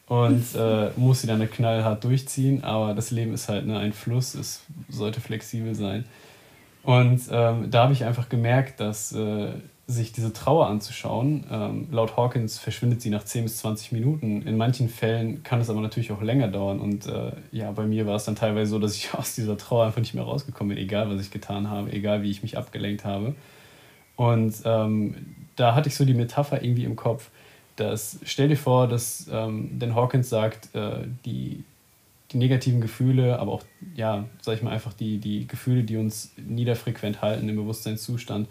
und 0.06 0.44
äh, 0.56 0.90
muss 0.96 1.22
sie 1.22 1.26
dann 1.26 1.48
knallhart 1.50 2.04
durchziehen. 2.04 2.64
Aber 2.64 2.94
das 2.94 3.10
Leben 3.10 3.32
ist 3.34 3.48
halt 3.48 3.66
ne, 3.66 3.78
ein 3.78 3.92
Fluss, 3.92 4.34
es 4.34 4.64
sollte 4.88 5.20
flexibel 5.20 5.74
sein. 5.74 6.04
Und 6.82 7.22
ähm, 7.30 7.70
da 7.70 7.84
habe 7.84 7.92
ich 7.92 8.04
einfach 8.04 8.28
gemerkt, 8.28 8.78
dass 8.78 9.12
äh, 9.12 9.48
sich 9.88 10.10
diese 10.10 10.32
Trauer 10.32 10.66
anzuschauen, 10.66 11.44
ähm, 11.48 11.86
laut 11.92 12.16
Hawkins 12.16 12.58
verschwindet 12.58 13.00
sie 13.02 13.10
nach 13.10 13.24
10 13.24 13.44
bis 13.44 13.58
20 13.58 13.92
Minuten. 13.92 14.42
In 14.42 14.56
manchen 14.56 14.88
Fällen 14.88 15.44
kann 15.44 15.60
es 15.60 15.70
aber 15.70 15.80
natürlich 15.80 16.10
auch 16.10 16.22
länger 16.22 16.48
dauern. 16.48 16.80
Und 16.80 17.06
äh, 17.06 17.32
ja, 17.52 17.70
bei 17.70 17.86
mir 17.86 18.04
war 18.04 18.16
es 18.16 18.24
dann 18.24 18.34
teilweise 18.34 18.72
so, 18.72 18.78
dass 18.80 18.96
ich 18.96 19.14
aus 19.14 19.36
dieser 19.36 19.56
Trauer 19.56 19.86
einfach 19.86 20.00
nicht 20.00 20.14
mehr 20.14 20.24
rausgekommen 20.24 20.74
bin, 20.74 20.84
egal 20.84 21.08
was 21.08 21.20
ich 21.20 21.30
getan 21.30 21.70
habe, 21.70 21.92
egal 21.92 22.22
wie 22.22 22.30
ich 22.30 22.42
mich 22.42 22.58
abgelenkt 22.58 23.04
habe. 23.04 23.36
Und 24.16 24.54
ähm, 24.64 25.14
da 25.54 25.74
hatte 25.76 25.88
ich 25.88 25.94
so 25.94 26.04
die 26.04 26.14
Metapher 26.14 26.62
irgendwie 26.62 26.84
im 26.84 26.96
Kopf, 26.96 27.30
dass 27.76 28.18
stell 28.24 28.48
dir 28.48 28.56
vor, 28.56 28.88
dass 28.88 29.28
ähm, 29.30 29.78
denn 29.78 29.94
Hawkins 29.94 30.28
sagt, 30.28 30.74
äh, 30.74 31.06
die, 31.24 31.62
die 32.32 32.38
negativen 32.38 32.80
Gefühle, 32.80 33.38
aber 33.38 33.52
auch, 33.52 33.62
ja, 33.94 34.24
sag 34.40 34.56
ich 34.56 34.62
mal 34.62 34.70
einfach 34.70 34.94
die, 34.94 35.18
die 35.18 35.46
Gefühle, 35.46 35.84
die 35.84 35.96
uns 35.96 36.32
niederfrequent 36.36 37.22
halten 37.22 37.48
im 37.48 37.54
Bewusstseinszustand, 37.54 38.48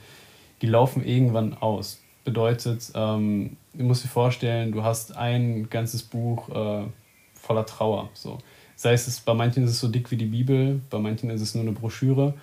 die 0.61 0.67
laufen 0.67 1.05
irgendwann 1.05 1.53
aus. 1.53 2.01
Bedeutet, 2.23 2.91
ähm, 2.95 3.57
du 3.73 3.83
musst 3.83 4.03
dir 4.03 4.09
vorstellen, 4.09 4.71
du 4.71 4.83
hast 4.83 5.15
ein 5.15 5.69
ganzes 5.69 6.03
Buch 6.03 6.49
äh, 6.49 6.85
voller 7.33 7.65
Trauer. 7.65 8.09
So. 8.13 8.39
Sei 8.75 8.93
es, 8.93 9.19
bei 9.19 9.33
manchen 9.33 9.63
ist 9.63 9.71
es 9.71 9.79
so 9.79 9.87
dick 9.87 10.11
wie 10.11 10.17
die 10.17 10.25
Bibel, 10.25 10.81
bei 10.89 10.99
manchen 10.99 11.29
ist 11.29 11.41
es 11.41 11.55
nur 11.55 11.63
eine 11.63 11.73
Broschüre. 11.73 12.33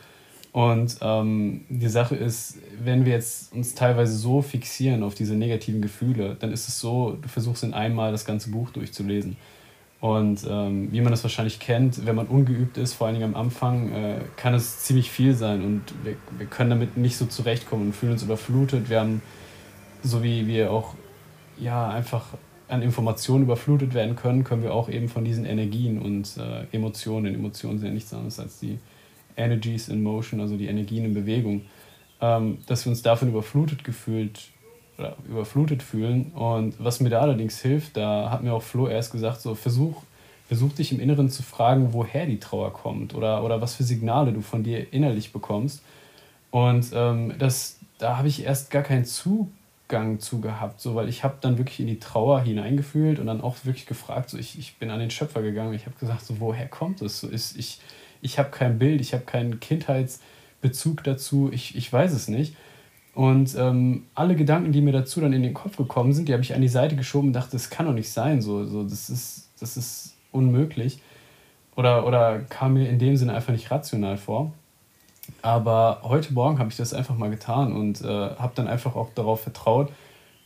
Und 0.52 0.98
ähm, 1.00 1.64
die 1.70 1.88
Sache 1.88 2.14
ist, 2.14 2.58
wenn 2.82 3.06
wir 3.06 3.12
jetzt 3.12 3.54
uns 3.54 3.74
teilweise 3.74 4.14
so 4.14 4.42
fixieren 4.42 5.02
auf 5.02 5.14
diese 5.14 5.34
negativen 5.34 5.80
Gefühle, 5.80 6.36
dann 6.38 6.52
ist 6.52 6.68
es 6.68 6.78
so, 6.78 7.16
du 7.20 7.28
versuchst 7.28 7.64
in 7.64 7.72
einmal 7.72 8.12
das 8.12 8.26
ganze 8.26 8.50
Buch 8.50 8.70
durchzulesen. 8.70 9.36
Und 10.02 10.44
ähm, 10.50 10.90
wie 10.90 11.00
man 11.00 11.12
das 11.12 11.22
wahrscheinlich 11.22 11.60
kennt, 11.60 12.04
wenn 12.04 12.16
man 12.16 12.26
ungeübt 12.26 12.76
ist, 12.76 12.94
vor 12.94 13.06
allen 13.06 13.14
Dingen 13.14 13.36
am 13.36 13.40
Anfang, 13.40 13.92
äh, 13.92 14.16
kann 14.34 14.52
es 14.52 14.80
ziemlich 14.80 15.12
viel 15.12 15.32
sein. 15.32 15.62
Und 15.62 15.82
wir, 16.02 16.16
wir 16.36 16.46
können 16.46 16.70
damit 16.70 16.96
nicht 16.96 17.16
so 17.16 17.24
zurechtkommen 17.26 17.86
und 17.86 17.92
fühlen 17.92 18.10
uns 18.10 18.24
überflutet. 18.24 18.90
Wir 18.90 18.98
haben, 18.98 19.22
so 20.02 20.24
wie 20.24 20.48
wir 20.48 20.72
auch 20.72 20.94
ja, 21.56 21.88
einfach 21.88 22.24
an 22.66 22.82
Informationen 22.82 23.44
überflutet 23.44 23.94
werden 23.94 24.16
können, 24.16 24.42
können 24.42 24.64
wir 24.64 24.74
auch 24.74 24.88
eben 24.88 25.08
von 25.08 25.24
diesen 25.24 25.44
Energien 25.44 26.00
und 26.00 26.36
äh, 26.36 26.64
Emotionen, 26.72 27.32
Emotionen 27.32 27.78
sind 27.78 27.86
ja 27.86 27.94
nichts 27.94 28.12
anderes 28.12 28.40
als 28.40 28.58
die 28.58 28.80
Energies 29.36 29.88
in 29.88 30.02
Motion, 30.02 30.40
also 30.40 30.56
die 30.56 30.66
Energien 30.66 31.04
in 31.04 31.14
Bewegung, 31.14 31.62
ähm, 32.20 32.58
dass 32.66 32.84
wir 32.84 32.90
uns 32.90 33.02
davon 33.02 33.28
überflutet 33.28 33.84
gefühlt 33.84 34.48
überflutet 35.28 35.82
fühlen. 35.82 36.32
Und 36.32 36.74
was 36.78 37.00
mir 37.00 37.10
da 37.10 37.20
allerdings 37.20 37.60
hilft, 37.60 37.96
da 37.96 38.30
hat 38.30 38.42
mir 38.42 38.52
auch 38.52 38.62
Flo 38.62 38.88
erst 38.88 39.12
gesagt, 39.12 39.40
so 39.40 39.54
versuch, 39.54 40.02
versuch 40.48 40.72
dich 40.72 40.92
im 40.92 41.00
Inneren 41.00 41.30
zu 41.30 41.42
fragen, 41.42 41.92
woher 41.92 42.26
die 42.26 42.38
Trauer 42.38 42.72
kommt 42.72 43.14
oder, 43.14 43.42
oder 43.42 43.60
was 43.60 43.74
für 43.74 43.84
Signale 43.84 44.32
du 44.32 44.42
von 44.42 44.62
dir 44.62 44.92
innerlich 44.92 45.32
bekommst. 45.32 45.82
Und 46.50 46.90
ähm, 46.94 47.34
das, 47.38 47.78
da 47.98 48.18
habe 48.18 48.28
ich 48.28 48.44
erst 48.44 48.70
gar 48.70 48.82
keinen 48.82 49.06
Zugang 49.06 50.20
zu 50.20 50.40
gehabt, 50.40 50.80
so, 50.80 50.94
weil 50.94 51.08
ich 51.08 51.24
habe 51.24 51.36
dann 51.40 51.56
wirklich 51.56 51.80
in 51.80 51.86
die 51.86 51.98
Trauer 51.98 52.42
hineingefühlt 52.42 53.18
und 53.18 53.26
dann 53.26 53.40
auch 53.40 53.56
wirklich 53.64 53.86
gefragt, 53.86 54.30
so, 54.30 54.36
ich, 54.36 54.58
ich 54.58 54.76
bin 54.76 54.90
an 54.90 55.00
den 55.00 55.10
Schöpfer 55.10 55.40
gegangen, 55.40 55.72
ich 55.72 55.86
habe 55.86 55.98
gesagt, 55.98 56.26
so, 56.26 56.38
woher 56.40 56.68
kommt 56.68 57.00
es? 57.00 57.20
So, 57.20 57.30
ich, 57.30 57.80
ich 58.20 58.38
habe 58.38 58.50
kein 58.50 58.78
Bild, 58.78 59.00
ich 59.00 59.14
habe 59.14 59.24
keinen 59.24 59.60
Kindheitsbezug 59.60 61.02
dazu, 61.04 61.50
ich, 61.50 61.76
ich 61.76 61.90
weiß 61.90 62.12
es 62.12 62.28
nicht. 62.28 62.54
Und 63.14 63.54
ähm, 63.56 64.06
alle 64.14 64.36
Gedanken, 64.36 64.72
die 64.72 64.80
mir 64.80 64.92
dazu 64.92 65.20
dann 65.20 65.32
in 65.32 65.42
den 65.42 65.52
Kopf 65.52 65.76
gekommen 65.76 66.12
sind, 66.12 66.28
die 66.28 66.32
habe 66.32 66.42
ich 66.42 66.54
an 66.54 66.62
die 66.62 66.68
Seite 66.68 66.96
geschoben 66.96 67.28
und 67.28 67.32
dachte, 67.34 67.52
das 67.52 67.68
kann 67.68 67.86
doch 67.86 67.92
nicht 67.92 68.10
sein, 68.10 68.40
so, 68.40 68.64
so 68.64 68.84
das, 68.84 69.10
ist, 69.10 69.50
das 69.60 69.76
ist 69.76 70.14
unmöglich. 70.30 71.00
Oder, 71.76 72.06
oder 72.06 72.40
kam 72.40 72.74
mir 72.74 72.88
in 72.88 72.98
dem 72.98 73.16
Sinne 73.16 73.34
einfach 73.34 73.52
nicht 73.52 73.70
rational 73.70 74.16
vor. 74.16 74.52
Aber 75.40 76.00
heute 76.02 76.32
Morgen 76.32 76.58
habe 76.58 76.70
ich 76.70 76.76
das 76.76 76.94
einfach 76.94 77.16
mal 77.16 77.30
getan 77.30 77.72
und 77.72 78.02
äh, 78.02 78.06
habe 78.06 78.52
dann 78.54 78.66
einfach 78.66 78.96
auch 78.96 79.10
darauf 79.14 79.42
vertraut 79.42 79.90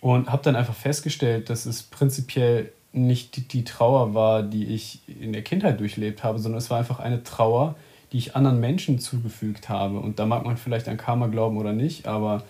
und 0.01 0.31
habe 0.31 0.43
dann 0.43 0.57
einfach 0.57 0.75
festgestellt, 0.75 1.51
dass 1.51 1.67
es 1.67 1.83
prinzipiell 1.83 2.73
nicht 2.93 3.37
die, 3.37 3.43
die 3.43 3.65
Trauer 3.65 4.15
war, 4.15 4.43
die 4.43 4.67
ich 4.67 5.01
in 5.07 5.33
der 5.33 5.43
Kindheit 5.43 5.81
durchlebt 5.81 6.25
habe, 6.25 6.39
sondern 6.39 6.59
es 6.59 6.71
war 6.71 6.79
einfach 6.79 7.01
eine 7.01 7.23
Trauer, 7.23 7.75
die 8.13 8.19
ich 8.19 8.37
anderen 8.37 8.61
Menschen 8.61 8.99
zugefügt 8.99 9.69
habe. 9.69 9.99
Und 9.99 10.19
da 10.19 10.27
mag 10.27 10.45
man 10.45 10.57
vielleicht 10.57 10.89
an 10.89 10.97
Karma 10.97 11.27
glauben 11.27 11.57
oder 11.57 11.73
nicht, 11.73 12.07
aber 12.07 12.45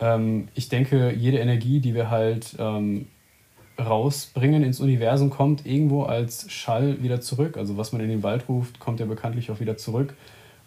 ähm, 0.00 0.48
ich 0.54 0.68
denke, 0.68 1.12
jede 1.12 1.38
Energie, 1.38 1.80
die 1.80 1.94
wir 1.94 2.10
halt 2.10 2.56
ähm, 2.58 3.06
rausbringen 3.78 4.62
ins 4.62 4.80
Universum, 4.80 5.30
kommt 5.30 5.66
irgendwo 5.66 6.04
als 6.04 6.50
Schall 6.50 7.02
wieder 7.02 7.20
zurück. 7.20 7.56
Also 7.56 7.76
was 7.76 7.92
man 7.92 8.00
in 8.00 8.08
den 8.08 8.22
Wald 8.22 8.48
ruft, 8.48 8.80
kommt 8.80 9.00
ja 9.00 9.06
bekanntlich 9.06 9.50
auch 9.50 9.60
wieder 9.60 9.76
zurück. 9.76 10.14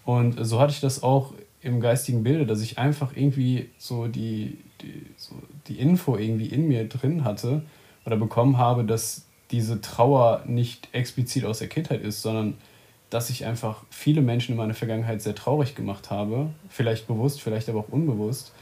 Und 0.05 0.37
so 0.45 0.59
hatte 0.59 0.73
ich 0.73 0.79
das 0.79 1.03
auch 1.03 1.33
im 1.61 1.81
geistigen 1.81 2.23
Bilde, 2.23 2.45
dass 2.45 2.61
ich 2.61 2.77
einfach 2.77 3.11
irgendwie 3.15 3.69
so 3.77 4.07
die, 4.07 4.59
die, 4.81 5.05
so 5.17 5.35
die 5.67 5.79
Info 5.79 6.15
irgendwie 6.15 6.45
in 6.45 6.67
mir 6.67 6.87
drin 6.87 7.23
hatte 7.23 7.63
oder 8.05 8.15
bekommen 8.15 8.57
habe, 8.57 8.83
dass 8.83 9.25
diese 9.51 9.81
Trauer 9.81 10.43
nicht 10.45 10.89
explizit 10.91 11.43
aus 11.45 11.59
der 11.59 11.67
Kindheit 11.67 12.01
ist, 12.01 12.21
sondern 12.21 12.55
dass 13.15 13.29
ich 13.29 13.45
einfach 13.45 13.83
viele 13.89 14.21
Menschen 14.21 14.51
in 14.51 14.57
meiner 14.57 14.73
Vergangenheit 14.73 15.21
sehr 15.21 15.35
traurig 15.35 15.73
gemacht 15.73 16.11
habe, 16.11 16.49
vielleicht 16.67 17.07
bewusst, 17.07 17.41
vielleicht 17.41 17.69
aber 17.69 17.79
auch 17.79 17.87
unbewusst. 17.87 18.53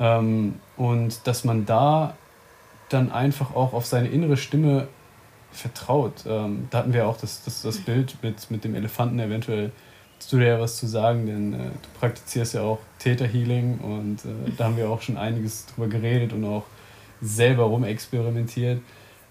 Ähm, 0.00 0.56
und 0.76 1.24
dass 1.28 1.44
man 1.44 1.66
da 1.66 2.16
dann 2.88 3.12
einfach 3.12 3.54
auch 3.54 3.72
auf 3.72 3.86
seine 3.86 4.08
innere 4.08 4.36
Stimme 4.36 4.88
vertraut. 5.52 6.24
Ähm, 6.26 6.66
da 6.70 6.78
hatten 6.78 6.92
wir 6.92 7.06
auch 7.06 7.16
das, 7.16 7.44
das, 7.44 7.62
das 7.62 7.78
Bild 7.78 8.16
mit, 8.22 8.50
mit 8.50 8.64
dem 8.64 8.74
Elefanten 8.74 9.20
eventuell. 9.20 9.70
Hast 10.18 10.32
du 10.32 10.38
dir 10.38 10.48
ja 10.48 10.60
was 10.60 10.78
zu 10.78 10.88
sagen, 10.88 11.26
denn 11.26 11.52
äh, 11.52 11.58
du 11.58 12.00
praktizierst 12.00 12.54
ja 12.54 12.62
auch 12.62 12.80
Täterhealing 12.98 13.78
und 13.78 14.24
äh, 14.24 14.50
da 14.58 14.64
haben 14.64 14.76
wir 14.76 14.90
auch 14.90 15.00
schon 15.00 15.16
einiges 15.16 15.66
drüber 15.66 15.86
geredet 15.86 16.32
und 16.32 16.44
auch 16.44 16.64
selber 17.20 17.66
rumexperimentiert. 17.66 18.80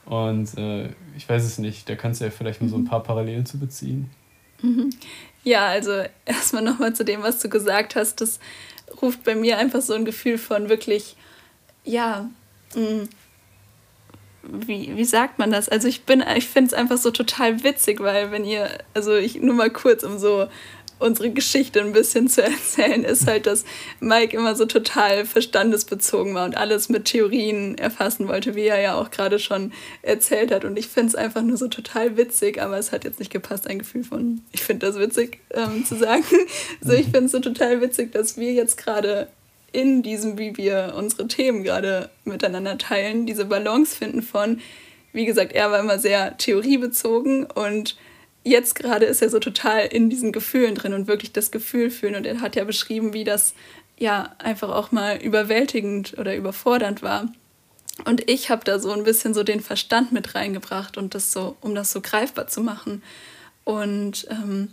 Und 0.06 0.58
äh, 0.58 0.92
ich 1.18 1.28
weiß 1.28 1.44
es 1.44 1.58
nicht, 1.58 1.90
da 1.90 1.96
kannst 1.96 2.22
du 2.22 2.26
ja 2.26 2.32
vielleicht 2.32 2.62
nur 2.62 2.70
so 2.70 2.78
ein 2.78 2.86
paar 2.86 3.04
Parallelen 3.04 3.46
zu 3.46 3.60
beziehen. 3.60 4.10
Mhm. 4.62 4.90
Ja, 5.44 5.68
also 5.68 6.04
erstmal 6.26 6.64
nochmal 6.64 6.94
zu 6.94 7.06
dem, 7.06 7.24
was 7.24 7.40
du 7.40 7.50
gesagt 7.50 7.96
hast. 7.96 8.22
Das 8.22 8.40
ruft 9.02 9.24
bei 9.24 9.36
mir 9.36 9.58
einfach 9.58 9.82
so 9.82 9.94
ein 9.94 10.06
Gefühl 10.06 10.38
von 10.38 10.70
wirklich, 10.70 11.16
ja, 11.84 12.30
mh, 12.76 12.82
mm, 12.82 13.10
wie, 14.44 14.96
wie 14.96 15.06
sagt 15.06 15.38
man 15.40 15.52
das? 15.52 15.70
Also 15.70 15.88
ich 15.88 16.04
bin, 16.04 16.24
ich 16.36 16.48
finde 16.48 16.70
es 16.70 16.74
einfach 16.74 16.98
so 16.98 17.12
total 17.12 17.64
witzig, 17.64 18.00
weil 18.00 18.32
wenn 18.32 18.44
ihr, 18.44 18.70
also 18.94 19.16
ich 19.16 19.36
nur 19.36 19.54
mal 19.54 19.70
kurz, 19.70 20.04
um 20.04 20.18
so 20.18 20.48
unsere 21.02 21.32
Geschichte 21.32 21.82
ein 21.82 21.94
bisschen 21.94 22.28
zu 22.28 22.44
erzählen, 22.44 23.04
ist 23.04 23.28
halt, 23.28 23.46
dass 23.46 23.66
Mike 24.00 24.36
immer 24.36 24.56
so 24.56 24.66
total 24.66 25.26
verstandesbezogen 25.26 26.34
war 26.34 26.46
und 26.46 26.58
alles 26.58 26.90
mit 26.90 27.06
Theorien 27.06 27.78
erfassen 27.78 28.28
wollte, 28.28 28.56
wie 28.56 28.66
er 28.66 28.80
ja 28.82 28.96
auch 28.96 29.12
gerade 29.12 29.40
schon 29.40 29.74
erzählt 30.02 30.52
hat. 30.52 30.66
Und 30.66 30.78
ich 30.78 30.88
finde 30.88 31.10
es 31.10 31.16
einfach 31.16 31.42
nur 31.42 31.58
so 31.58 31.68
total 31.68 32.18
witzig, 32.18 32.62
aber 32.62 32.78
es 32.78 32.92
hat 32.92 33.04
jetzt 33.04 33.20
nicht 33.20 33.32
gepasst, 33.32 33.68
ein 33.68 33.80
Gefühl 33.80 34.04
von, 34.04 34.42
ich 34.52 34.64
finde 34.64 34.86
das 34.86 34.98
witzig 34.98 35.40
ähm, 35.52 35.86
zu 35.86 35.96
sagen. 35.96 36.24
so, 36.82 36.94
ich 36.94 37.06
finde 37.06 37.26
es 37.26 37.32
so 37.32 37.40
total 37.40 37.82
witzig, 37.82 38.12
dass 38.12 38.38
wir 38.38 38.54
jetzt 38.54 38.78
gerade 38.78 39.28
in 39.72 40.04
diesem, 40.04 40.38
wie 40.38 40.58
wir 40.58 40.94
unsere 40.98 41.28
Themen 41.28 41.64
gerade 41.64 42.10
miteinander 42.26 42.78
teilen, 42.78 43.26
diese 43.26 43.46
Balance 43.46 43.96
finden 43.96 44.22
von, 44.22 44.60
wie 45.14 45.26
gesagt, 45.26 45.54
er 45.54 45.72
war 45.72 45.80
immer 45.80 46.00
sehr 46.00 46.38
theoriebezogen 46.38 47.46
und 47.46 47.96
jetzt 48.44 48.76
gerade 48.76 49.06
ist 49.06 49.22
er 49.22 49.30
so 49.30 49.40
total 49.40 49.86
in 49.86 50.10
diesen 50.10 50.32
Gefühlen 50.32 50.76
drin 50.76 50.94
und 50.94 51.08
wirklich 51.08 51.32
das 51.32 51.52
Gefühl 51.52 51.90
fühlen. 51.90 52.16
Und 52.16 52.26
er 52.26 52.42
hat 52.42 52.56
ja 52.56 52.64
beschrieben, 52.64 53.14
wie 53.14 53.24
das 53.24 53.54
ja 53.98 54.34
einfach 54.40 54.70
auch 54.70 54.92
mal 54.92 55.18
überwältigend 55.18 56.18
oder 56.18 56.36
überfordernd 56.36 57.02
war. 57.04 57.32
Und 58.06 58.30
ich 58.30 58.50
habe 58.50 58.64
da 58.64 58.80
so 58.80 58.92
ein 58.92 59.04
bisschen 59.04 59.34
so 59.34 59.44
den 59.44 59.60
Verstand 59.60 60.12
mit 60.12 60.34
reingebracht 60.34 60.98
und 60.98 61.14
das 61.14 61.32
so, 61.32 61.56
um 61.62 61.76
das 61.76 61.92
so 61.92 62.02
greifbar 62.02 62.48
zu 62.48 62.62
machen. 62.62 63.04
Und 63.64 64.28
ähm, 64.32 64.70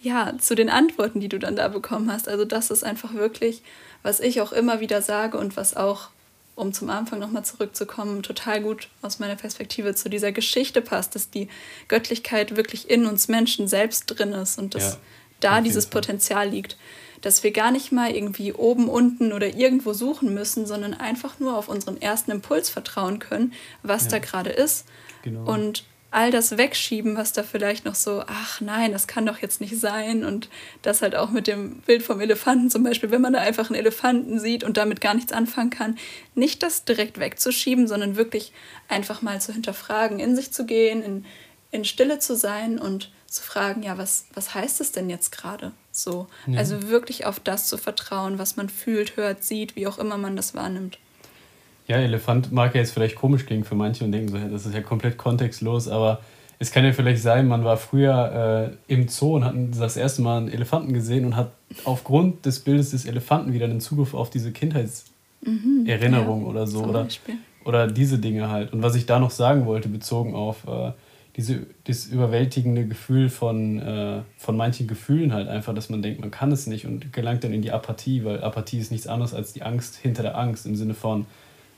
ja, 0.00 0.36
zu 0.38 0.56
den 0.56 0.68
Antworten, 0.68 1.20
die 1.20 1.28
du 1.28 1.38
dann 1.38 1.54
da 1.54 1.68
bekommen 1.68 2.10
hast. 2.10 2.28
Also 2.28 2.44
das 2.44 2.70
ist 2.70 2.82
einfach 2.82 3.14
wirklich, 3.14 3.62
was 4.02 4.18
ich 4.18 4.40
auch 4.40 4.52
immer 4.52 4.80
wieder 4.80 5.00
sage 5.00 5.38
und 5.38 5.56
was 5.56 5.76
auch 5.76 6.08
um 6.54 6.72
zum 6.72 6.90
Anfang 6.90 7.18
nochmal 7.18 7.44
zurückzukommen, 7.44 8.22
total 8.22 8.62
gut 8.62 8.88
aus 9.00 9.18
meiner 9.18 9.36
Perspektive 9.36 9.94
zu 9.94 10.10
dieser 10.10 10.32
Geschichte 10.32 10.82
passt, 10.82 11.14
dass 11.14 11.30
die 11.30 11.48
Göttlichkeit 11.88 12.56
wirklich 12.56 12.90
in 12.90 13.06
uns 13.06 13.28
Menschen 13.28 13.68
selbst 13.68 14.06
drin 14.06 14.32
ist 14.32 14.58
und 14.58 14.74
dass 14.74 14.92
ja, 14.92 14.98
da 15.40 15.60
dieses 15.60 15.86
Fall. 15.86 16.00
Potenzial 16.02 16.48
liegt. 16.48 16.76
Dass 17.22 17.44
wir 17.44 17.52
gar 17.52 17.70
nicht 17.70 17.92
mal 17.92 18.10
irgendwie 18.10 18.52
oben, 18.52 18.88
unten 18.88 19.32
oder 19.32 19.54
irgendwo 19.54 19.92
suchen 19.92 20.34
müssen, 20.34 20.66
sondern 20.66 20.92
einfach 20.92 21.38
nur 21.38 21.56
auf 21.56 21.68
unseren 21.68 22.00
ersten 22.02 22.32
Impuls 22.32 22.68
vertrauen 22.68 23.20
können, 23.20 23.52
was 23.82 24.04
ja. 24.04 24.10
da 24.10 24.18
gerade 24.18 24.50
ist. 24.50 24.86
Genau. 25.22 25.44
Und 25.52 25.84
all 26.12 26.30
das 26.30 26.58
wegschieben, 26.58 27.16
was 27.16 27.32
da 27.32 27.42
vielleicht 27.42 27.86
noch 27.86 27.94
so, 27.94 28.22
ach 28.26 28.60
nein, 28.60 28.92
das 28.92 29.06
kann 29.06 29.24
doch 29.24 29.38
jetzt 29.38 29.60
nicht 29.62 29.80
sein. 29.80 30.24
Und 30.24 30.50
das 30.82 31.02
halt 31.02 31.16
auch 31.16 31.30
mit 31.30 31.46
dem 31.46 31.80
Bild 31.80 32.02
vom 32.02 32.20
Elefanten 32.20 32.70
zum 32.70 32.84
Beispiel, 32.84 33.10
wenn 33.10 33.22
man 33.22 33.32
da 33.32 33.40
einfach 33.40 33.70
einen 33.70 33.78
Elefanten 33.78 34.38
sieht 34.38 34.62
und 34.62 34.76
damit 34.76 35.00
gar 35.00 35.14
nichts 35.14 35.32
anfangen 35.32 35.70
kann, 35.70 35.98
nicht 36.34 36.62
das 36.62 36.84
direkt 36.84 37.18
wegzuschieben, 37.18 37.88
sondern 37.88 38.16
wirklich 38.16 38.52
einfach 38.88 39.22
mal 39.22 39.40
zu 39.40 39.52
hinterfragen, 39.52 40.20
in 40.20 40.36
sich 40.36 40.52
zu 40.52 40.66
gehen, 40.66 41.02
in, 41.02 41.24
in 41.70 41.84
Stille 41.86 42.18
zu 42.18 42.36
sein 42.36 42.78
und 42.78 43.10
zu 43.26 43.42
fragen, 43.42 43.82
ja, 43.82 43.96
was, 43.96 44.26
was 44.34 44.54
heißt 44.54 44.82
es 44.82 44.92
denn 44.92 45.08
jetzt 45.08 45.32
gerade? 45.32 45.72
So. 45.90 46.26
Ja. 46.46 46.58
Also 46.58 46.90
wirklich 46.90 47.24
auf 47.24 47.40
das 47.40 47.68
zu 47.68 47.78
vertrauen, 47.78 48.38
was 48.38 48.56
man 48.56 48.68
fühlt, 48.68 49.16
hört, 49.16 49.42
sieht, 49.42 49.76
wie 49.76 49.86
auch 49.86 49.98
immer 49.98 50.18
man 50.18 50.36
das 50.36 50.54
wahrnimmt. 50.54 50.98
Ja, 51.92 51.98
Elefant 51.98 52.52
mag 52.52 52.74
ja 52.74 52.80
jetzt 52.80 52.92
vielleicht 52.92 53.16
komisch 53.16 53.44
klingen 53.44 53.64
für 53.64 53.74
manche 53.74 54.02
und 54.02 54.12
denken 54.12 54.28
so, 54.28 54.38
das 54.38 54.64
ist 54.64 54.74
ja 54.74 54.80
komplett 54.80 55.18
kontextlos, 55.18 55.88
aber 55.88 56.20
es 56.58 56.70
kann 56.70 56.86
ja 56.86 56.92
vielleicht 56.92 57.20
sein, 57.20 57.46
man 57.46 57.64
war 57.64 57.76
früher 57.76 58.72
äh, 58.88 58.94
im 58.94 59.08
Zoo 59.08 59.36
und 59.36 59.44
hat 59.44 59.54
das 59.78 59.98
erste 59.98 60.22
Mal 60.22 60.38
einen 60.38 60.48
Elefanten 60.48 60.94
gesehen 60.94 61.26
und 61.26 61.36
hat 61.36 61.52
aufgrund 61.84 62.46
des 62.46 62.60
Bildes 62.60 62.92
des 62.92 63.04
Elefanten 63.04 63.52
wieder 63.52 63.66
einen 63.66 63.82
Zugriff 63.82 64.14
auf 64.14 64.30
diese 64.30 64.52
Kindheitserinnerung 64.52 66.40
mhm, 66.40 66.46
ja, 66.46 66.50
oder 66.50 66.66
so. 66.66 66.82
Oder, 66.82 67.08
oder 67.66 67.88
diese 67.88 68.18
Dinge 68.18 68.48
halt. 68.48 68.72
Und 68.72 68.82
was 68.82 68.94
ich 68.94 69.04
da 69.04 69.18
noch 69.18 69.30
sagen 69.30 69.66
wollte, 69.66 69.90
bezogen 69.90 70.34
auf 70.34 70.66
äh, 70.66 70.92
diese, 71.36 71.66
das 71.84 72.06
überwältigende 72.06 72.86
Gefühl 72.86 73.28
von, 73.28 73.78
äh, 73.80 74.22
von 74.38 74.56
manchen 74.56 74.86
Gefühlen 74.86 75.34
halt 75.34 75.48
einfach, 75.48 75.74
dass 75.74 75.90
man 75.90 76.00
denkt, 76.00 76.22
man 76.22 76.30
kann 76.30 76.52
es 76.52 76.66
nicht 76.66 76.86
und 76.86 77.12
gelangt 77.12 77.44
dann 77.44 77.52
in 77.52 77.60
die 77.60 77.70
Apathie, 77.70 78.24
weil 78.24 78.42
Apathie 78.42 78.78
ist 78.78 78.92
nichts 78.92 79.06
anderes 79.06 79.34
als 79.34 79.52
die 79.52 79.62
Angst 79.62 79.96
hinter 79.96 80.22
der 80.22 80.38
Angst 80.38 80.64
im 80.64 80.74
Sinne 80.74 80.94
von, 80.94 81.26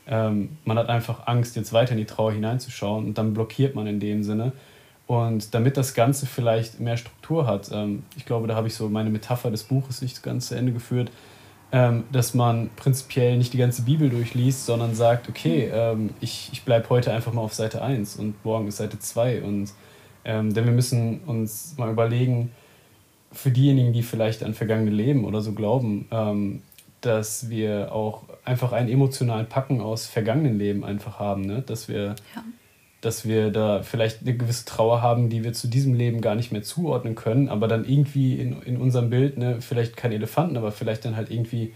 ähm, 0.07 0.57
man 0.65 0.77
hat 0.77 0.89
einfach 0.89 1.27
Angst, 1.27 1.55
jetzt 1.55 1.73
weiter 1.73 1.93
in 1.93 1.97
die 1.97 2.05
Trauer 2.05 2.31
hineinzuschauen 2.31 3.05
und 3.05 3.17
dann 3.17 3.33
blockiert 3.33 3.75
man 3.75 3.87
in 3.87 3.99
dem 3.99 4.23
Sinne. 4.23 4.51
Und 5.07 5.53
damit 5.53 5.77
das 5.77 5.93
Ganze 5.93 6.25
vielleicht 6.25 6.79
mehr 6.79 6.97
Struktur 6.97 7.45
hat, 7.45 7.69
ähm, 7.71 8.03
ich 8.15 8.25
glaube, 8.25 8.47
da 8.47 8.55
habe 8.55 8.67
ich 8.67 8.75
so 8.75 8.89
meine 8.89 9.09
Metapher 9.09 9.51
des 9.51 9.63
Buches 9.63 10.01
nicht 10.01 10.23
ganz 10.23 10.47
zu 10.47 10.55
Ende 10.55 10.71
geführt, 10.71 11.11
ähm, 11.71 12.05
dass 12.11 12.33
man 12.33 12.69
prinzipiell 12.75 13.37
nicht 13.37 13.53
die 13.53 13.57
ganze 13.57 13.83
Bibel 13.83 14.09
durchliest, 14.09 14.65
sondern 14.65 14.95
sagt, 14.95 15.29
okay, 15.29 15.69
ähm, 15.73 16.11
ich, 16.21 16.49
ich 16.53 16.63
bleibe 16.63 16.89
heute 16.89 17.11
einfach 17.11 17.33
mal 17.33 17.41
auf 17.41 17.53
Seite 17.53 17.81
1 17.81 18.15
und 18.15 18.43
morgen 18.45 18.67
ist 18.67 18.77
Seite 18.77 18.99
2. 18.99 19.43
Und, 19.43 19.73
ähm, 20.23 20.53
denn 20.53 20.65
wir 20.65 20.71
müssen 20.71 21.19
uns 21.25 21.75
mal 21.77 21.91
überlegen, 21.91 22.51
für 23.31 23.51
diejenigen, 23.51 23.93
die 23.93 24.03
vielleicht 24.03 24.43
an 24.43 24.53
vergangene 24.53 24.91
Leben 24.91 25.25
oder 25.25 25.41
so 25.41 25.51
glauben, 25.51 26.07
ähm, 26.11 26.61
dass 27.01 27.49
wir 27.49 27.91
auch 27.93 28.23
einfach 28.43 28.71
einen 28.71 28.89
emotionalen 28.89 29.47
Packen 29.47 29.81
aus 29.81 30.07
vergangenen 30.07 30.57
Leben 30.57 30.83
einfach 30.83 31.19
haben, 31.19 31.41
ne? 31.41 31.61
dass 31.65 31.87
wir 31.87 32.15
ja. 32.35 32.43
dass 33.01 33.27
wir 33.27 33.51
da 33.51 33.83
vielleicht 33.83 34.21
eine 34.21 34.35
gewisse 34.35 34.65
Trauer 34.65 35.01
haben, 35.01 35.29
die 35.29 35.43
wir 35.43 35.53
zu 35.53 35.67
diesem 35.67 35.93
Leben 35.93 36.21
gar 36.21 36.35
nicht 36.35 36.51
mehr 36.51 36.63
zuordnen 36.63 37.15
können, 37.15 37.49
aber 37.49 37.67
dann 37.67 37.85
irgendwie 37.85 38.35
in, 38.39 38.61
in 38.63 38.77
unserem 38.77 39.09
Bild, 39.09 39.37
ne, 39.37 39.61
vielleicht 39.61 39.95
kein 39.95 40.11
Elefanten, 40.11 40.57
aber 40.57 40.71
vielleicht 40.71 41.05
dann 41.05 41.15
halt 41.15 41.29
irgendwie 41.29 41.73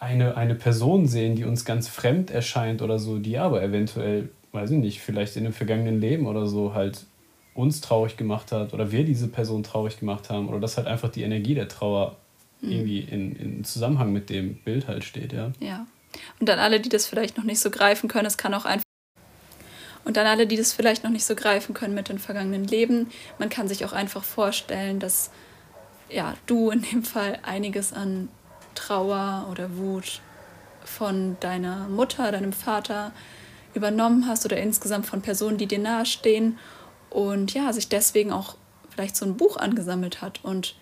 eine, 0.00 0.36
eine 0.36 0.54
Person 0.54 1.06
sehen, 1.06 1.36
die 1.36 1.44
uns 1.44 1.64
ganz 1.64 1.88
fremd 1.88 2.30
erscheint 2.30 2.82
oder 2.82 2.98
so, 2.98 3.18
die 3.18 3.38
aber 3.38 3.62
eventuell, 3.62 4.30
weiß 4.52 4.70
ich 4.72 4.78
nicht, 4.78 5.00
vielleicht 5.00 5.36
in 5.36 5.44
einem 5.44 5.52
vergangenen 5.52 6.00
Leben 6.00 6.26
oder 6.26 6.46
so 6.46 6.74
halt 6.74 7.04
uns 7.54 7.80
traurig 7.80 8.16
gemacht 8.16 8.52
hat 8.52 8.72
oder 8.72 8.92
wir 8.92 9.04
diese 9.04 9.28
Person 9.28 9.64
traurig 9.64 9.98
gemacht 9.98 10.30
haben 10.30 10.48
oder 10.48 10.60
dass 10.60 10.76
halt 10.76 10.86
einfach 10.86 11.08
die 11.08 11.22
Energie 11.22 11.54
der 11.54 11.68
Trauer 11.68 12.16
mhm. 12.60 12.72
irgendwie 12.72 13.00
in, 13.00 13.36
in 13.36 13.64
Zusammenhang 13.64 14.12
mit 14.12 14.30
dem 14.30 14.56
Bild 14.56 14.88
halt 14.88 15.04
steht, 15.04 15.32
ja. 15.32 15.52
Ja. 15.60 15.86
Und 16.40 16.48
dann 16.48 16.58
alle, 16.58 16.80
die 16.80 16.88
das 16.88 17.06
vielleicht 17.06 17.36
noch 17.36 17.44
nicht 17.44 17.60
so 17.60 17.70
greifen 17.70 18.08
können, 18.08 18.26
es 18.26 18.38
kann 18.38 18.54
auch 18.54 18.64
einfach. 18.64 18.84
Und 20.04 20.16
dann 20.16 20.26
alle, 20.26 20.46
die 20.46 20.56
das 20.56 20.72
vielleicht 20.72 21.04
noch 21.04 21.10
nicht 21.10 21.24
so 21.24 21.34
greifen 21.34 21.74
können 21.74 21.94
mit 21.94 22.08
den 22.08 22.18
vergangenen 22.18 22.64
Leben, 22.64 23.08
man 23.38 23.50
kann 23.50 23.68
sich 23.68 23.84
auch 23.84 23.92
einfach 23.92 24.24
vorstellen, 24.24 25.00
dass 25.00 25.30
ja, 26.08 26.34
du 26.46 26.70
in 26.70 26.82
dem 26.82 27.02
Fall 27.02 27.38
einiges 27.42 27.92
an 27.92 28.28
Trauer 28.74 29.48
oder 29.50 29.76
Wut 29.76 30.20
von 30.84 31.36
deiner 31.40 31.88
Mutter, 31.88 32.32
deinem 32.32 32.54
Vater 32.54 33.12
übernommen 33.74 34.26
hast 34.26 34.46
oder 34.46 34.56
insgesamt 34.56 35.06
von 35.06 35.20
Personen, 35.20 35.58
die 35.58 35.66
dir 35.66 35.78
nahestehen 35.78 36.58
und 37.10 37.52
ja, 37.52 37.72
sich 37.72 37.88
deswegen 37.88 38.32
auch 38.32 38.56
vielleicht 38.88 39.16
so 39.16 39.26
ein 39.26 39.36
Buch 39.36 39.56
angesammelt 39.56 40.22
hat 40.22 40.40
und 40.42 40.74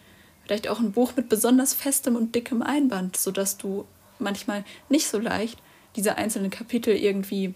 vielleicht 0.47 0.69
auch 0.69 0.79
ein 0.79 0.93
Buch 0.93 1.13
mit 1.17 1.29
besonders 1.29 1.75
festem 1.75 2.17
und 2.17 2.35
dickem 2.35 2.63
Einband, 2.63 3.17
sodass 3.17 3.59
du 3.59 3.85
manchmal 4.19 4.65
nicht 4.89 5.09
so 5.09 5.19
leicht 5.19 5.59
diese 5.97 6.17
einzelnen 6.17 6.51
Kapitel 6.51 6.95
irgendwie 6.95 7.55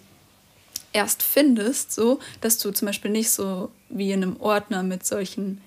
erst 0.93 1.23
findest, 1.23 1.93
so 1.93 2.19
dass 2.41 2.59
du 2.59 2.73
zum 2.73 2.87
Beispiel 2.87 3.11
nicht 3.11 3.31
so 3.31 3.71
wie 3.89 4.13
in 4.13 4.23
einem 4.23 4.41
Ordner 4.41 4.83
mit 4.83 5.07
solchen 5.07 5.61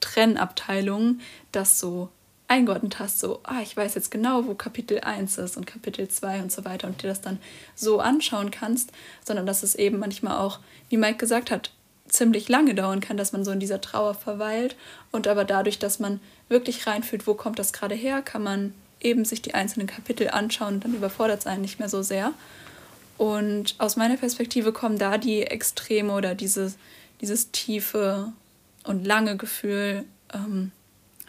Trennabteilungen 0.00 1.20
das 1.52 1.78
so 1.78 2.10
eingeordnet 2.46 2.98
hast, 2.98 3.20
so, 3.20 3.40
ah, 3.44 3.62
ich 3.62 3.74
weiß 3.74 3.94
jetzt 3.94 4.10
genau, 4.10 4.46
wo 4.46 4.54
Kapitel 4.54 5.00
1 5.00 5.38
ist 5.38 5.56
und 5.56 5.66
Kapitel 5.66 6.08
2 6.08 6.42
und 6.42 6.52
so 6.52 6.64
weiter 6.66 6.86
und 6.86 7.02
dir 7.02 7.08
das 7.08 7.22
dann 7.22 7.38
so 7.74 8.00
anschauen 8.00 8.50
kannst, 8.50 8.92
sondern 9.24 9.46
dass 9.46 9.62
es 9.62 9.74
eben 9.74 9.98
manchmal 9.98 10.38
auch, 10.38 10.58
wie 10.90 10.98
Mike 10.98 11.16
gesagt 11.16 11.50
hat, 11.50 11.70
ziemlich 12.06 12.48
lange 12.48 12.74
dauern 12.74 13.00
kann, 13.00 13.16
dass 13.16 13.32
man 13.32 13.44
so 13.44 13.50
in 13.50 13.60
dieser 13.60 13.80
Trauer 13.80 14.14
verweilt 14.14 14.76
und 15.10 15.26
aber 15.26 15.44
dadurch, 15.44 15.78
dass 15.78 15.98
man 15.98 16.20
wirklich 16.48 16.86
reinfühlt, 16.86 17.26
wo 17.26 17.34
kommt 17.34 17.58
das 17.58 17.72
gerade 17.72 17.94
her, 17.94 18.22
kann 18.22 18.42
man 18.42 18.74
eben 19.00 19.24
sich 19.24 19.42
die 19.42 19.54
einzelnen 19.54 19.86
Kapitel 19.86 20.28
anschauen 20.28 20.74
und 20.74 20.84
dann 20.84 20.94
überfordert 20.94 21.40
es 21.40 21.46
einen 21.46 21.62
nicht 21.62 21.78
mehr 21.78 21.88
so 21.88 22.02
sehr. 22.02 22.32
Und 23.16 23.74
aus 23.78 23.96
meiner 23.96 24.16
Perspektive 24.16 24.72
kommen 24.72 24.98
da 24.98 25.18
die 25.18 25.42
Extreme 25.42 26.12
oder 26.12 26.34
dieses, 26.34 26.76
dieses 27.20 27.50
tiefe 27.50 28.32
und 28.84 29.06
lange 29.06 29.36
Gefühl 29.36 30.04
ähm, 30.32 30.72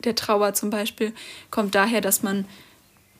der 0.04 0.15
Trauer 0.15 0.54
zum 0.54 0.69
Beispiel, 0.69 1.13
kommt 1.51 1.75
daher, 1.75 2.01
dass 2.01 2.23
man 2.23 2.45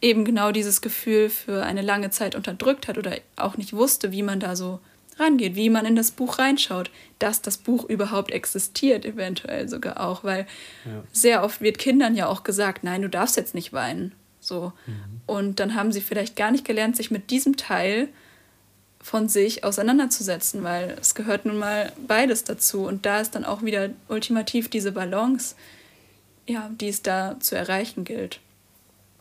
eben 0.02 0.26
genau 0.26 0.52
dieses 0.52 0.82
Gefühl 0.82 1.30
für 1.30 1.64
eine 1.64 1.82
lange 1.82 2.10
Zeit 2.10 2.36
unterdrückt 2.36 2.88
hat 2.88 2.98
oder 2.98 3.18
auch 3.36 3.58
nicht 3.58 3.74
wusste, 3.74 4.12
wie 4.12 4.24
man 4.24 4.40
da 4.40 4.56
so 4.56 4.80
rangeht, 5.18 5.56
wie 5.56 5.70
man 5.70 5.86
in 5.86 5.96
das 5.96 6.12
Buch 6.12 6.40
reinschaut, 6.40 6.92
dass 7.20 7.42
das 7.42 7.58
Buch 7.58 7.86
überhaupt 7.86 8.32
existiert, 8.32 9.06
eventuell 9.06 9.70
sogar 9.70 10.00
auch, 10.00 10.24
weil 10.24 10.46
ja. 10.86 11.04
sehr 11.12 11.44
oft 11.44 11.62
wird 11.62 11.78
Kindern 11.78 12.16
ja 12.16 12.28
auch 12.28 12.44
gesagt, 12.44 12.84
nein, 12.84 13.02
du 13.02 13.10
darfst 13.10 13.38
jetzt 13.38 13.56
nicht 13.56 13.74
weinen. 13.74 14.14
So. 14.40 14.74
Mhm. 14.86 15.22
Und 15.26 15.60
dann 15.60 15.76
haben 15.76 15.92
sie 15.92 16.02
vielleicht 16.02 16.36
gar 16.36 16.52
nicht 16.52 16.66
gelernt, 16.66 16.96
sich 16.96 17.12
mit 17.12 17.32
diesem 17.32 17.58
Teil 17.58 18.10
von 19.02 19.30
sich 19.30 19.64
auseinanderzusetzen, 19.64 20.64
weil 20.64 20.98
es 21.00 21.14
gehört 21.14 21.46
nun 21.46 21.58
mal 21.58 21.92
beides 22.08 22.44
dazu. 22.44 22.86
Und 22.86 23.06
da 23.06 23.22
ist 23.22 23.36
dann 23.36 23.46
auch 23.46 23.62
wieder 23.62 23.90
ultimativ 24.08 24.70
diese 24.70 24.92
Balance, 24.92 25.56
ja, 26.48 26.70
die 26.82 26.90
es 26.90 27.04
da 27.04 27.40
zu 27.40 27.56
erreichen 27.56 28.04
gilt. 28.04 28.40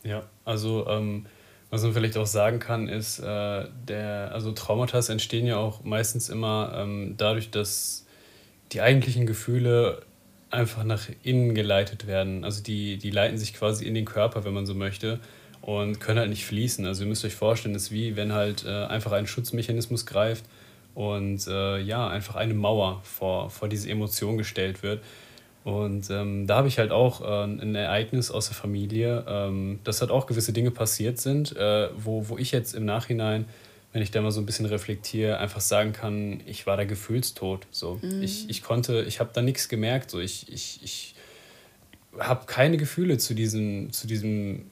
Ja, 0.02 0.24
also 0.44 0.86
ähm, 0.88 1.26
was 1.74 1.82
man 1.82 1.92
vielleicht 1.92 2.16
auch 2.16 2.26
sagen 2.26 2.60
kann, 2.60 2.88
ist, 2.88 3.18
äh, 3.18 3.64
der, 3.88 4.30
also 4.32 4.52
Traumata 4.52 5.00
entstehen 5.10 5.44
ja 5.44 5.56
auch 5.56 5.82
meistens 5.82 6.28
immer 6.28 6.72
ähm, 6.76 7.14
dadurch, 7.16 7.50
dass 7.50 8.06
die 8.72 8.80
eigentlichen 8.80 9.26
Gefühle 9.26 10.02
einfach 10.50 10.84
nach 10.84 11.08
innen 11.24 11.54
geleitet 11.54 12.06
werden. 12.06 12.44
Also 12.44 12.62
die, 12.62 12.96
die 12.96 13.10
leiten 13.10 13.38
sich 13.38 13.54
quasi 13.54 13.86
in 13.86 13.94
den 13.94 14.04
Körper, 14.04 14.44
wenn 14.44 14.54
man 14.54 14.66
so 14.66 14.74
möchte, 14.74 15.18
und 15.62 15.98
können 15.98 16.20
halt 16.20 16.30
nicht 16.30 16.46
fließen. 16.46 16.86
Also 16.86 17.02
ihr 17.02 17.08
müsst 17.08 17.24
euch 17.24 17.34
vorstellen, 17.34 17.74
es 17.74 17.84
ist 17.84 17.90
wie 17.90 18.14
wenn 18.14 18.32
halt 18.32 18.64
äh, 18.64 18.84
einfach 18.84 19.10
ein 19.10 19.26
Schutzmechanismus 19.26 20.06
greift 20.06 20.44
und 20.94 21.44
äh, 21.48 21.80
ja, 21.80 22.06
einfach 22.06 22.36
eine 22.36 22.54
Mauer 22.54 23.00
vor, 23.02 23.50
vor 23.50 23.68
diese 23.68 23.90
Emotion 23.90 24.38
gestellt 24.38 24.84
wird. 24.84 25.02
Und 25.64 26.10
ähm, 26.10 26.46
da 26.46 26.56
habe 26.56 26.68
ich 26.68 26.78
halt 26.78 26.92
auch 26.92 27.22
äh, 27.22 27.44
ein 27.44 27.74
Ereignis 27.74 28.30
aus 28.30 28.46
der 28.46 28.54
Familie, 28.54 29.24
ähm, 29.26 29.80
dass 29.82 30.02
halt 30.02 30.10
auch 30.10 30.26
gewisse 30.26 30.52
Dinge 30.52 30.70
passiert 30.70 31.18
sind, 31.18 31.56
äh, 31.56 31.88
wo, 31.96 32.28
wo 32.28 32.36
ich 32.36 32.52
jetzt 32.52 32.74
im 32.74 32.84
Nachhinein, 32.84 33.46
wenn 33.94 34.02
ich 34.02 34.10
da 34.10 34.20
mal 34.20 34.30
so 34.30 34.40
ein 34.40 34.46
bisschen 34.46 34.66
reflektiere, 34.66 35.38
einfach 35.38 35.62
sagen 35.62 35.94
kann, 35.94 36.42
ich 36.44 36.66
war 36.66 36.76
da 36.76 36.84
gefühlstot. 36.84 37.66
So. 37.70 37.98
Mhm. 38.02 38.22
Ich, 38.22 38.50
ich 38.50 38.62
konnte, 38.62 39.04
ich 39.04 39.20
habe 39.20 39.30
da 39.32 39.40
nichts 39.40 39.70
gemerkt. 39.70 40.10
So. 40.10 40.20
Ich, 40.20 40.52
ich, 40.52 40.80
ich 40.82 41.14
habe 42.18 42.44
keine 42.44 42.76
Gefühle 42.76 43.16
zu 43.16 43.32
diesem, 43.32 43.90
zu 43.90 44.06
diesem 44.06 44.70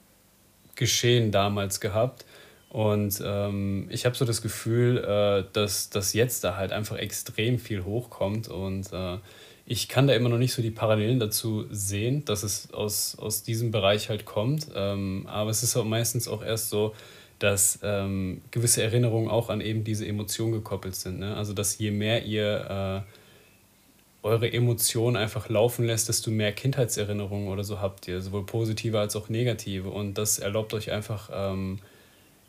Geschehen 0.75 1.31
damals 1.31 1.79
gehabt. 1.79 2.23
Und 2.69 3.19
ähm, 3.25 3.87
ich 3.89 4.05
habe 4.05 4.15
so 4.15 4.25
das 4.25 4.43
Gefühl, 4.43 4.97
äh, 4.99 5.43
dass, 5.53 5.89
dass 5.89 6.13
jetzt 6.13 6.43
da 6.43 6.55
halt 6.55 6.71
einfach 6.71 6.97
extrem 6.97 7.57
viel 7.57 7.83
hochkommt 7.83 8.47
und 8.47 8.91
äh, 8.93 9.17
ich 9.65 9.87
kann 9.87 10.07
da 10.07 10.13
immer 10.13 10.29
noch 10.29 10.37
nicht 10.37 10.53
so 10.53 10.61
die 10.61 10.71
Parallelen 10.71 11.19
dazu 11.19 11.65
sehen, 11.69 12.25
dass 12.25 12.43
es 12.43 12.73
aus, 12.73 13.17
aus 13.17 13.43
diesem 13.43 13.71
Bereich 13.71 14.09
halt 14.09 14.25
kommt. 14.25 14.67
Ähm, 14.75 15.25
aber 15.27 15.49
es 15.49 15.63
ist 15.63 15.75
auch 15.77 15.85
meistens 15.85 16.27
auch 16.27 16.43
erst 16.43 16.69
so, 16.69 16.93
dass 17.39 17.79
ähm, 17.81 18.41
gewisse 18.51 18.83
Erinnerungen 18.83 19.29
auch 19.29 19.49
an 19.49 19.61
eben 19.61 19.83
diese 19.83 20.05
Emotion 20.05 20.51
gekoppelt 20.51 20.95
sind. 20.95 21.19
Ne? 21.19 21.35
Also 21.35 21.53
dass 21.53 21.77
je 21.77 21.91
mehr 21.91 22.25
ihr 22.25 23.03
äh, 23.05 24.27
eure 24.27 24.51
Emotionen 24.51 25.17
einfach 25.17 25.49
laufen 25.49 25.85
lässt, 25.85 26.09
desto 26.09 26.31
mehr 26.31 26.51
Kindheitserinnerungen 26.53 27.49
oder 27.49 27.63
so 27.63 27.81
habt 27.81 28.07
ihr, 28.07 28.21
sowohl 28.21 28.45
positive 28.45 28.99
als 28.99 29.15
auch 29.15 29.29
negative. 29.29 29.89
Und 29.89 30.17
das 30.17 30.39
erlaubt 30.39 30.73
euch 30.73 30.91
einfach, 30.91 31.29
ähm, 31.33 31.79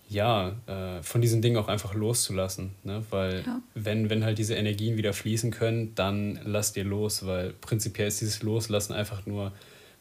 ja, 0.08 0.52
äh, 0.66 1.02
von 1.02 1.20
diesen 1.20 1.42
Dingen 1.42 1.56
auch 1.56 1.68
einfach 1.68 1.94
loszulassen. 1.94 2.72
Ne? 2.84 3.02
Weil 3.10 3.42
ja. 3.46 3.60
wenn, 3.74 4.10
wenn 4.10 4.24
halt 4.24 4.38
diese 4.38 4.54
Energien 4.54 4.96
wieder 4.96 5.12
fließen 5.12 5.50
können, 5.50 5.94
dann 5.94 6.38
lasst 6.44 6.76
ihr 6.76 6.84
los, 6.84 7.26
weil 7.26 7.54
prinzipiell 7.60 8.08
ist 8.08 8.20
dieses 8.20 8.42
Loslassen 8.42 8.92
einfach 8.92 9.26
nur, 9.26 9.52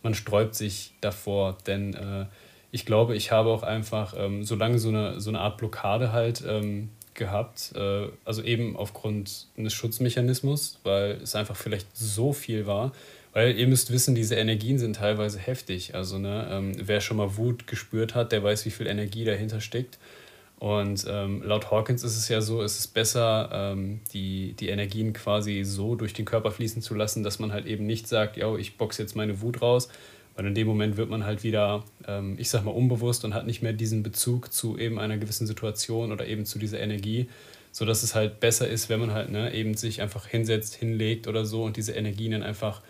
man 0.02 0.14
sträubt 0.14 0.56
sich 0.56 0.94
davor. 1.02 1.58
Denn 1.66 1.94
äh, 1.94 2.26
ich 2.72 2.86
glaube, 2.86 3.16
ich 3.16 3.32
habe 3.32 3.50
auch 3.50 3.64
einfach 3.64 4.14
ähm, 4.18 4.44
so 4.44 4.56
lange 4.56 4.80
so 4.80 4.90
eine, 4.90 5.20
so 5.22 5.30
eine 5.30 5.40
Art 5.40 5.58
Blockade 5.58 6.12
halt 6.12 6.44
ähm, 6.46 6.90
gehabt, 7.14 7.72
äh, 7.76 8.08
also 8.26 8.42
eben 8.44 8.76
aufgrund 8.76 9.48
eines 9.58 9.74
Schutzmechanismus, 9.74 10.80
weil 10.84 11.20
es 11.24 11.36
einfach 11.36 11.56
vielleicht 11.56 11.96
so 11.96 12.34
viel 12.34 12.66
war. 12.66 12.92
Weil 13.34 13.58
ihr 13.58 13.68
müsst 13.68 13.92
wissen, 13.92 14.14
diese 14.14 14.36
Energien 14.36 14.78
sind 14.78 14.98
teilweise 14.98 15.40
heftig. 15.40 15.96
Also 15.96 16.20
ne, 16.20 16.48
ähm, 16.52 16.74
wer 16.78 17.02
schon 17.02 17.18
mal 17.18 17.36
Wut 17.36 17.66
gespürt 17.66 18.14
hat, 18.14 18.32
der 18.32 18.44
weiß, 18.44 18.66
wie 18.66 18.72
viel 18.72 18.88
Energie 18.88 19.26
dahinter 19.26 19.60
steckt. 19.60 19.98
Und 20.60 21.06
ähm, 21.10 21.42
laut 21.44 21.72
Hawkins 21.72 22.04
ist 22.04 22.16
es 22.16 22.30
ja 22.30 22.40
so, 22.40 22.62
es 22.62 22.80
ist 22.80 22.94
besser, 22.94 23.50
ähm, 23.52 24.00
die, 24.14 24.54
die 24.54 24.70
Energien 24.70 25.12
quasi 25.12 25.64
so 25.66 25.96
durch 25.96 26.14
den 26.14 26.24
Körper 26.24 26.52
fließen 26.52 26.82
zu 26.82 26.96
lassen, 26.96 27.22
dass 27.22 27.40
man 27.40 27.52
halt 27.52 27.66
eben 27.66 27.86
nicht 27.86 28.08
sagt, 28.08 28.38
ja, 28.38 28.56
ich 28.56 28.78
boxe 28.78 29.02
jetzt 29.02 29.16
meine 29.16 29.42
Wut 29.42 29.62
raus, 29.62 29.90
weil 30.36 30.46
in 30.46 30.56
dem 30.56 30.68
Moment 30.68 30.96
wird 30.96 31.10
man 31.10 31.26
halt 31.26 31.44
wieder, 31.44 31.84
ähm, 32.08 32.36
ich 32.38 32.50
sag 32.50 32.64
mal, 32.64 32.72
unbewusst 32.72 33.26
und 33.26 33.34
hat 33.34 33.46
nicht 33.46 33.62
mehr 33.62 33.74
diesen 33.74 34.04
Bezug 34.04 34.54
zu 34.54 34.78
eben 34.78 35.00
einer 35.00 35.18
gewissen 35.18 35.48
Situation 35.48 36.14
oder 36.14 36.28
eben 36.28 36.46
zu 36.46 36.60
dieser 36.60 36.80
Energie, 36.80 37.28
sodass 37.74 38.04
es 38.04 38.16
halt 38.16 38.40
besser 38.40 38.68
ist, 38.68 38.88
wenn 38.88 39.02
man 39.02 39.12
halt 39.12 39.32
ne, 39.32 39.54
eben 39.54 39.76
sich 39.76 40.02
einfach 40.02 40.28
hinsetzt, 40.28 40.76
hinlegt 40.76 41.28
oder 41.28 41.44
so 41.44 41.64
und 41.64 41.76
diese 41.76 41.92
Energien 41.92 42.32
dann 42.32 42.44
einfach 42.44 42.82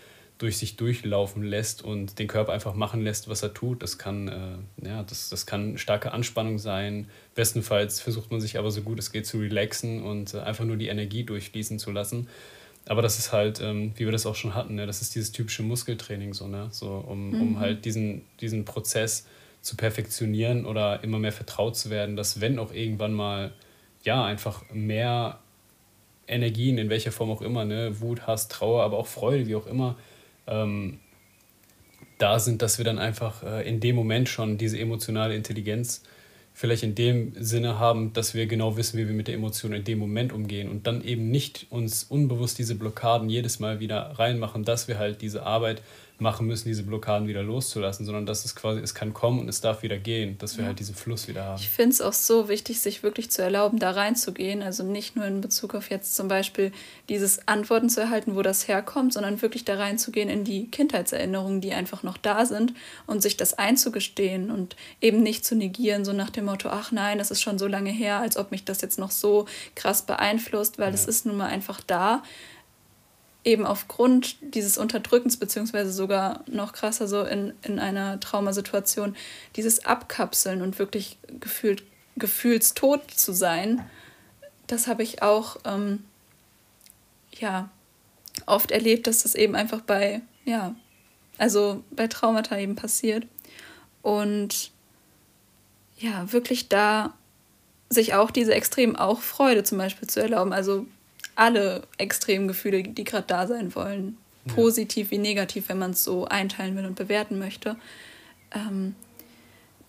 durch 0.43 0.57
sich 0.57 0.75
durchlaufen 0.75 1.41
lässt 1.41 1.83
und 1.83 2.19
den 2.19 2.27
Körper 2.27 2.51
einfach 2.51 2.73
machen 2.73 3.01
lässt, 3.01 3.29
was 3.29 3.41
er 3.43 3.53
tut. 3.53 3.81
Das 3.81 3.97
kann, 3.97 4.27
äh, 4.27 4.85
ja, 4.85 5.01
das, 5.03 5.29
das 5.29 5.45
kann 5.45 5.77
starke 5.77 6.11
Anspannung 6.11 6.59
sein. 6.59 7.07
Bestenfalls 7.33 8.01
versucht 8.01 8.29
man 8.29 8.41
sich 8.41 8.59
aber 8.59 8.69
so 8.69 8.81
gut 8.81 8.99
es 8.99 9.13
geht 9.13 9.25
zu 9.25 9.37
relaxen 9.37 10.03
und 10.03 10.33
äh, 10.33 10.39
einfach 10.39 10.65
nur 10.65 10.75
die 10.75 10.89
Energie 10.89 11.23
durchfließen 11.23 11.79
zu 11.79 11.91
lassen. 11.91 12.27
Aber 12.85 13.01
das 13.01 13.19
ist 13.19 13.31
halt, 13.31 13.61
ähm, 13.61 13.93
wie 13.95 14.03
wir 14.03 14.11
das 14.11 14.25
auch 14.25 14.35
schon 14.35 14.53
hatten, 14.53 14.75
ne? 14.75 14.85
das 14.85 15.01
ist 15.01 15.15
dieses 15.15 15.31
typische 15.31 15.63
Muskeltraining, 15.63 16.33
so, 16.33 16.49
ne? 16.49 16.67
so 16.71 16.89
um, 16.89 17.29
mhm. 17.29 17.41
um 17.41 17.59
halt 17.59 17.85
diesen, 17.85 18.23
diesen 18.41 18.65
Prozess 18.65 19.25
zu 19.61 19.77
perfektionieren 19.77 20.65
oder 20.65 21.05
immer 21.05 21.19
mehr 21.19 21.31
vertraut 21.31 21.77
zu 21.77 21.89
werden, 21.89 22.17
dass 22.17 22.41
wenn 22.41 22.59
auch 22.59 22.73
irgendwann 22.73 23.13
mal 23.13 23.53
ja 24.03 24.25
einfach 24.25 24.61
mehr 24.73 25.39
Energien, 26.27 26.77
in 26.77 26.89
welcher 26.89 27.13
Form 27.13 27.31
auch 27.31 27.41
immer, 27.41 27.63
ne, 27.63 28.01
Wut, 28.01 28.27
Hass, 28.27 28.49
Trauer, 28.49 28.83
aber 28.83 28.97
auch 28.97 29.07
Freude, 29.07 29.47
wie 29.47 29.55
auch 29.55 29.67
immer, 29.67 29.95
ähm, 30.47 30.99
da 32.17 32.39
sind, 32.39 32.61
dass 32.61 32.77
wir 32.77 32.85
dann 32.85 32.99
einfach 32.99 33.43
äh, 33.43 33.67
in 33.67 33.79
dem 33.79 33.95
Moment 33.95 34.29
schon 34.29 34.57
diese 34.57 34.79
emotionale 34.79 35.35
Intelligenz 35.35 36.03
vielleicht 36.53 36.83
in 36.83 36.95
dem 36.95 37.33
Sinne 37.39 37.79
haben, 37.79 38.13
dass 38.13 38.35
wir 38.35 38.45
genau 38.45 38.77
wissen, 38.77 38.97
wie 38.97 39.07
wir 39.07 39.15
mit 39.15 39.27
der 39.27 39.35
Emotion 39.35 39.73
in 39.73 39.83
dem 39.83 39.97
Moment 39.97 40.31
umgehen 40.31 40.69
und 40.69 40.85
dann 40.85 41.03
eben 41.03 41.31
nicht 41.31 41.67
uns 41.71 42.03
unbewusst 42.03 42.59
diese 42.59 42.75
Blockaden 42.75 43.29
jedes 43.29 43.59
Mal 43.59 43.79
wieder 43.79 44.13
reinmachen, 44.19 44.63
dass 44.63 44.87
wir 44.87 44.99
halt 44.99 45.21
diese 45.21 45.43
Arbeit 45.45 45.81
machen 46.23 46.47
müssen, 46.47 46.67
diese 46.67 46.81
Blockaden 46.81 47.27
wieder 47.27 47.43
loszulassen, 47.43 48.05
sondern 48.05 48.25
dass 48.25 48.45
es 48.45 48.55
quasi, 48.55 48.79
es 48.79 48.95
kann 48.95 49.13
kommen 49.13 49.39
und 49.39 49.47
es 49.47 49.61
darf 49.61 49.83
wieder 49.83 49.99
gehen, 49.99 50.39
dass 50.39 50.57
wir 50.57 50.63
ja. 50.63 50.69
halt 50.69 50.79
diesen 50.79 50.95
Fluss 50.95 51.27
wieder 51.27 51.43
haben. 51.43 51.61
Ich 51.61 51.69
finde 51.69 51.91
es 51.91 52.01
auch 52.01 52.13
so 52.13 52.49
wichtig, 52.49 52.79
sich 52.79 53.03
wirklich 53.03 53.29
zu 53.29 53.43
erlauben, 53.43 53.77
da 53.77 53.91
reinzugehen. 53.91 54.63
Also 54.63 54.83
nicht 54.83 55.15
nur 55.15 55.25
in 55.25 55.41
Bezug 55.41 55.75
auf 55.75 55.91
jetzt 55.91 56.15
zum 56.15 56.27
Beispiel 56.27 56.71
dieses 57.09 57.47
Antworten 57.47 57.89
zu 57.89 58.01
erhalten, 58.01 58.35
wo 58.35 58.41
das 58.41 58.67
herkommt, 58.67 59.13
sondern 59.13 59.41
wirklich 59.43 59.65
da 59.65 59.75
reinzugehen 59.75 60.29
in 60.29 60.43
die 60.43 60.71
Kindheitserinnerungen, 60.71 61.61
die 61.61 61.73
einfach 61.73 62.01
noch 62.01 62.17
da 62.17 62.45
sind 62.45 62.73
und 63.05 63.21
sich 63.21 63.37
das 63.37 63.53
einzugestehen 63.53 64.49
und 64.49 64.75
eben 65.01 65.21
nicht 65.21 65.45
zu 65.45 65.55
negieren, 65.55 66.05
so 66.05 66.13
nach 66.13 66.31
dem 66.31 66.45
Motto, 66.45 66.69
ach 66.69 66.91
nein, 66.91 67.19
das 67.19 67.29
ist 67.29 67.41
schon 67.41 67.59
so 67.59 67.67
lange 67.67 67.91
her, 67.91 68.19
als 68.19 68.37
ob 68.37 68.49
mich 68.51 68.65
das 68.65 68.81
jetzt 68.81 68.97
noch 68.97 69.11
so 69.11 69.45
krass 69.75 70.01
beeinflusst, 70.03 70.79
weil 70.79 70.93
es 70.93 71.05
ist 71.05 71.25
nun 71.25 71.37
mal 71.37 71.47
einfach 71.47 71.81
da 71.85 72.23
eben 73.43 73.65
aufgrund 73.65 74.37
dieses 74.41 74.77
Unterdrückens, 74.77 75.37
beziehungsweise 75.37 75.91
sogar 75.91 76.43
noch 76.47 76.73
krasser 76.73 77.07
so 77.07 77.23
in, 77.23 77.53
in 77.61 77.79
einer 77.79 78.19
Traumasituation, 78.19 79.15
dieses 79.55 79.85
Abkapseln 79.85 80.61
und 80.61 80.79
wirklich 80.79 81.17
gefühlt, 81.39 81.83
gefühlstot 82.15 83.11
zu 83.11 83.33
sein, 83.33 83.83
das 84.67 84.87
habe 84.87 85.03
ich 85.03 85.21
auch 85.21 85.57
ähm, 85.65 86.05
ja, 87.31 87.69
oft 88.45 88.71
erlebt, 88.71 89.07
dass 89.07 89.23
das 89.23 89.35
eben 89.35 89.55
einfach 89.55 89.81
bei, 89.81 90.21
ja, 90.45 90.75
also 91.37 91.83
bei 91.91 92.07
Traumata 92.07 92.57
eben 92.57 92.75
passiert. 92.75 93.27
Und 94.01 94.71
ja, 95.97 96.31
wirklich 96.31 96.69
da 96.69 97.13
sich 97.89 98.13
auch 98.13 98.31
diese 98.31 98.53
extrem 98.53 98.95
auch 98.95 99.21
Freude 99.21 99.63
zum 99.63 99.77
Beispiel 99.77 100.07
zu 100.07 100.21
erlauben. 100.21 100.53
Also 100.53 100.85
alle 101.35 101.83
extremen 101.97 102.47
Gefühle, 102.47 102.83
die 102.83 103.03
gerade 103.03 103.27
da 103.27 103.47
sein 103.47 103.73
wollen. 103.75 104.17
Positiv 104.47 105.07
ja. 105.07 105.11
wie 105.11 105.17
negativ, 105.19 105.69
wenn 105.69 105.79
man 105.79 105.91
es 105.91 106.03
so 106.03 106.25
einteilen 106.25 106.75
will 106.75 106.85
und 106.85 106.95
bewerten 106.95 107.39
möchte. 107.39 107.77
Ähm, 108.53 108.95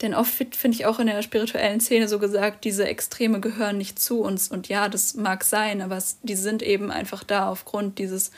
denn 0.00 0.14
oft 0.14 0.34
finde 0.54 0.76
ich 0.76 0.86
auch 0.86 0.98
in 0.98 1.06
der 1.06 1.22
spirituellen 1.22 1.80
Szene 1.80 2.08
so 2.08 2.18
gesagt, 2.18 2.64
diese 2.64 2.86
Extreme 2.86 3.40
gehören 3.40 3.78
nicht 3.78 3.98
zu 3.98 4.20
uns. 4.20 4.48
Und 4.48 4.68
ja, 4.68 4.88
das 4.88 5.14
mag 5.14 5.44
sein, 5.44 5.80
aber 5.82 5.96
es, 5.96 6.18
die 6.22 6.36
sind 6.36 6.62
eben 6.62 6.90
einfach 6.90 7.24
da 7.24 7.48
aufgrund 7.48 7.98
dieses, 7.98 8.30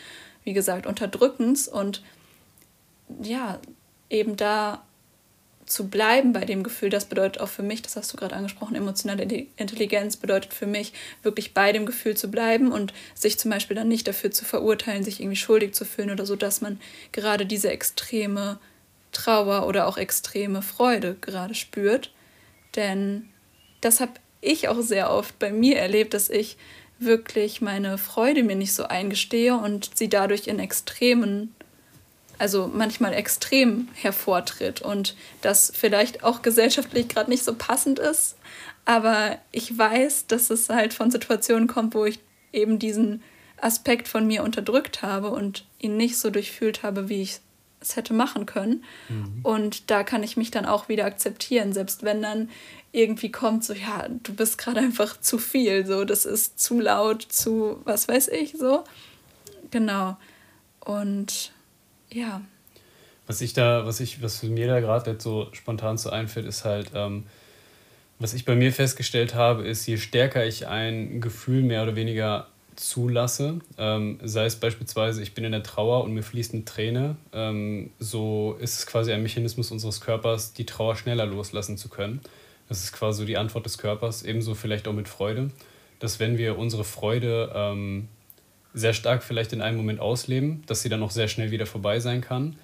wie 0.44 0.52
gesagt, 0.52 0.86
Unterdrückens. 0.86 1.68
Und 1.68 2.02
ja, 3.22 3.58
eben 4.10 4.36
da 4.36 4.85
zu 5.66 5.88
bleiben 5.88 6.32
bei 6.32 6.44
dem 6.44 6.62
Gefühl, 6.62 6.90
das 6.90 7.04
bedeutet 7.06 7.40
auch 7.40 7.48
für 7.48 7.62
mich, 7.62 7.82
das 7.82 7.96
hast 7.96 8.12
du 8.12 8.16
gerade 8.16 8.36
angesprochen, 8.36 8.76
emotionale 8.76 9.22
Intelligenz 9.56 10.16
bedeutet 10.16 10.54
für 10.54 10.66
mich, 10.66 10.92
wirklich 11.22 11.54
bei 11.54 11.72
dem 11.72 11.86
Gefühl 11.86 12.16
zu 12.16 12.30
bleiben 12.30 12.70
und 12.70 12.94
sich 13.14 13.38
zum 13.38 13.50
Beispiel 13.50 13.76
dann 13.76 13.88
nicht 13.88 14.06
dafür 14.06 14.30
zu 14.30 14.44
verurteilen, 14.44 15.02
sich 15.02 15.20
irgendwie 15.20 15.36
schuldig 15.36 15.74
zu 15.74 15.84
fühlen 15.84 16.10
oder 16.10 16.24
so, 16.24 16.36
dass 16.36 16.60
man 16.60 16.80
gerade 17.10 17.46
diese 17.46 17.70
extreme 17.70 18.60
Trauer 19.10 19.66
oder 19.66 19.88
auch 19.88 19.98
extreme 19.98 20.62
Freude 20.62 21.16
gerade 21.20 21.54
spürt. 21.54 22.12
Denn 22.76 23.28
das 23.80 24.00
habe 24.00 24.12
ich 24.40 24.68
auch 24.68 24.80
sehr 24.82 25.10
oft 25.10 25.38
bei 25.38 25.50
mir 25.50 25.78
erlebt, 25.78 26.14
dass 26.14 26.30
ich 26.30 26.56
wirklich 26.98 27.60
meine 27.60 27.98
Freude 27.98 28.42
mir 28.42 28.56
nicht 28.56 28.72
so 28.72 28.84
eingestehe 28.84 29.56
und 29.56 29.90
sie 29.94 30.08
dadurch 30.08 30.46
in 30.46 30.60
extremen 30.60 31.54
also 32.38 32.70
manchmal 32.72 33.14
extrem 33.14 33.88
hervortritt 33.94 34.82
und 34.82 35.16
das 35.40 35.72
vielleicht 35.74 36.22
auch 36.24 36.42
gesellschaftlich 36.42 37.08
gerade 37.08 37.30
nicht 37.30 37.44
so 37.44 37.54
passend 37.54 37.98
ist. 37.98 38.36
Aber 38.84 39.38
ich 39.52 39.76
weiß, 39.76 40.26
dass 40.26 40.50
es 40.50 40.68
halt 40.68 40.94
von 40.94 41.10
Situationen 41.10 41.66
kommt, 41.66 41.94
wo 41.94 42.04
ich 42.04 42.20
eben 42.52 42.78
diesen 42.78 43.22
Aspekt 43.60 44.06
von 44.06 44.26
mir 44.26 44.44
unterdrückt 44.44 45.02
habe 45.02 45.30
und 45.30 45.64
ihn 45.78 45.96
nicht 45.96 46.18
so 46.18 46.30
durchfühlt 46.30 46.82
habe, 46.82 47.08
wie 47.08 47.22
ich 47.22 47.40
es 47.80 47.96
hätte 47.96 48.14
machen 48.14 48.46
können. 48.46 48.84
Mhm. 49.08 49.40
Und 49.42 49.90
da 49.90 50.04
kann 50.04 50.22
ich 50.22 50.36
mich 50.36 50.50
dann 50.50 50.66
auch 50.66 50.88
wieder 50.88 51.04
akzeptieren, 51.04 51.72
selbst 51.72 52.02
wenn 52.02 52.22
dann 52.22 52.50
irgendwie 52.92 53.30
kommt, 53.30 53.64
so 53.64 53.74
ja, 53.74 54.06
du 54.08 54.34
bist 54.34 54.58
gerade 54.58 54.80
einfach 54.80 55.20
zu 55.20 55.38
viel, 55.38 55.86
so 55.86 56.04
das 56.04 56.24
ist 56.24 56.58
zu 56.58 56.80
laut, 56.80 57.22
zu 57.22 57.80
was 57.84 58.08
weiß 58.08 58.28
ich, 58.28 58.56
so. 58.56 58.84
Genau. 59.70 60.16
Und 60.80 61.52
ja. 62.16 62.40
Was 63.26 63.40
ich 63.40 63.52
da, 63.52 63.86
was 63.86 64.00
ich, 64.00 64.22
was 64.22 64.42
mir 64.42 64.68
da 64.68 64.80
gerade 64.80 65.16
so 65.18 65.48
spontan 65.52 65.98
so 65.98 66.10
einfällt, 66.10 66.46
ist 66.46 66.64
halt, 66.64 66.92
ähm, 66.94 67.24
was 68.18 68.34
ich 68.34 68.44
bei 68.44 68.54
mir 68.54 68.72
festgestellt 68.72 69.34
habe, 69.34 69.66
ist, 69.66 69.86
je 69.86 69.98
stärker 69.98 70.46
ich 70.46 70.66
ein 70.66 71.20
Gefühl 71.20 71.62
mehr 71.62 71.82
oder 71.82 71.96
weniger 71.96 72.46
zulasse, 72.76 73.60
ähm, 73.78 74.18
sei 74.22 74.46
es 74.46 74.56
beispielsweise, 74.56 75.22
ich 75.22 75.34
bin 75.34 75.44
in 75.44 75.52
der 75.52 75.62
Trauer 75.62 76.04
und 76.04 76.12
mir 76.12 76.22
fließt 76.22 76.54
eine 76.54 76.64
Träne, 76.64 77.16
ähm, 77.32 77.90
so 77.98 78.56
ist 78.60 78.78
es 78.78 78.86
quasi 78.86 79.12
ein 79.12 79.22
Mechanismus 79.22 79.70
unseres 79.70 80.00
Körpers, 80.00 80.52
die 80.52 80.66
Trauer 80.66 80.96
schneller 80.96 81.26
loslassen 81.26 81.76
zu 81.76 81.88
können. 81.88 82.20
Das 82.68 82.82
ist 82.82 82.92
quasi 82.92 83.24
die 83.26 83.36
Antwort 83.36 83.64
des 83.64 83.78
Körpers, 83.78 84.22
ebenso 84.22 84.54
vielleicht 84.54 84.88
auch 84.88 84.92
mit 84.92 85.08
Freude, 85.08 85.50
dass 85.98 86.20
wenn 86.20 86.38
wir 86.38 86.58
unsere 86.58 86.84
Freude 86.84 87.52
ähm, 87.54 88.08
sehr 88.76 88.92
stark 88.92 89.24
vielleicht 89.24 89.54
in 89.54 89.62
einem 89.62 89.78
Moment 89.78 90.00
ausleben, 90.00 90.62
dass 90.66 90.82
sie 90.82 90.90
dann 90.90 91.02
auch 91.02 91.10
sehr 91.10 91.28
schnell 91.28 91.50
wieder 91.50 91.64
vorbei 91.64 91.98
sein 91.98 92.20
kann. 92.20 92.56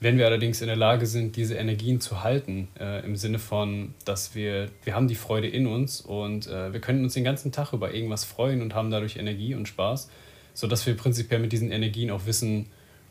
Wenn 0.00 0.16
wir 0.16 0.26
allerdings 0.26 0.62
in 0.62 0.66
der 0.68 0.76
Lage 0.76 1.06
sind, 1.06 1.36
diese 1.36 1.56
Energien 1.56 2.00
zu 2.00 2.22
halten, 2.22 2.68
äh, 2.80 3.04
im 3.04 3.16
Sinne 3.16 3.38
von, 3.38 3.92
dass 4.04 4.34
wir, 4.34 4.70
wir 4.84 4.94
haben 4.94 5.08
die 5.08 5.14
Freude 5.14 5.46
in 5.46 5.66
uns 5.66 6.00
und 6.00 6.46
äh, 6.46 6.72
wir 6.72 6.80
können 6.80 7.04
uns 7.04 7.14
den 7.14 7.24
ganzen 7.24 7.52
Tag 7.52 7.74
über 7.74 7.92
irgendwas 7.92 8.24
freuen 8.24 8.62
und 8.62 8.74
haben 8.74 8.90
dadurch 8.90 9.16
Energie 9.16 9.54
und 9.54 9.68
Spaß, 9.68 10.08
sodass 10.54 10.86
wir 10.86 10.96
prinzipiell 10.96 11.40
mit 11.40 11.52
diesen 11.52 11.70
Energien 11.70 12.10
auch 12.10 12.24
wissen, 12.24 12.66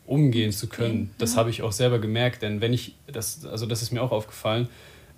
umgehen 0.08 0.52
zu 0.52 0.68
können. 0.68 1.14
Das 1.20 1.38
habe 1.38 1.52
ich 1.52 1.62
auch 1.62 1.74
selber 1.74 2.00
gemerkt, 2.00 2.42
denn 2.42 2.60
wenn 2.60 2.74
ich, 2.74 2.96
das, 3.06 3.46
also 3.46 3.68
das 3.68 3.84
ist 3.84 3.92
mir 3.92 4.02
auch 4.02 4.12
aufgefallen, 4.12 4.68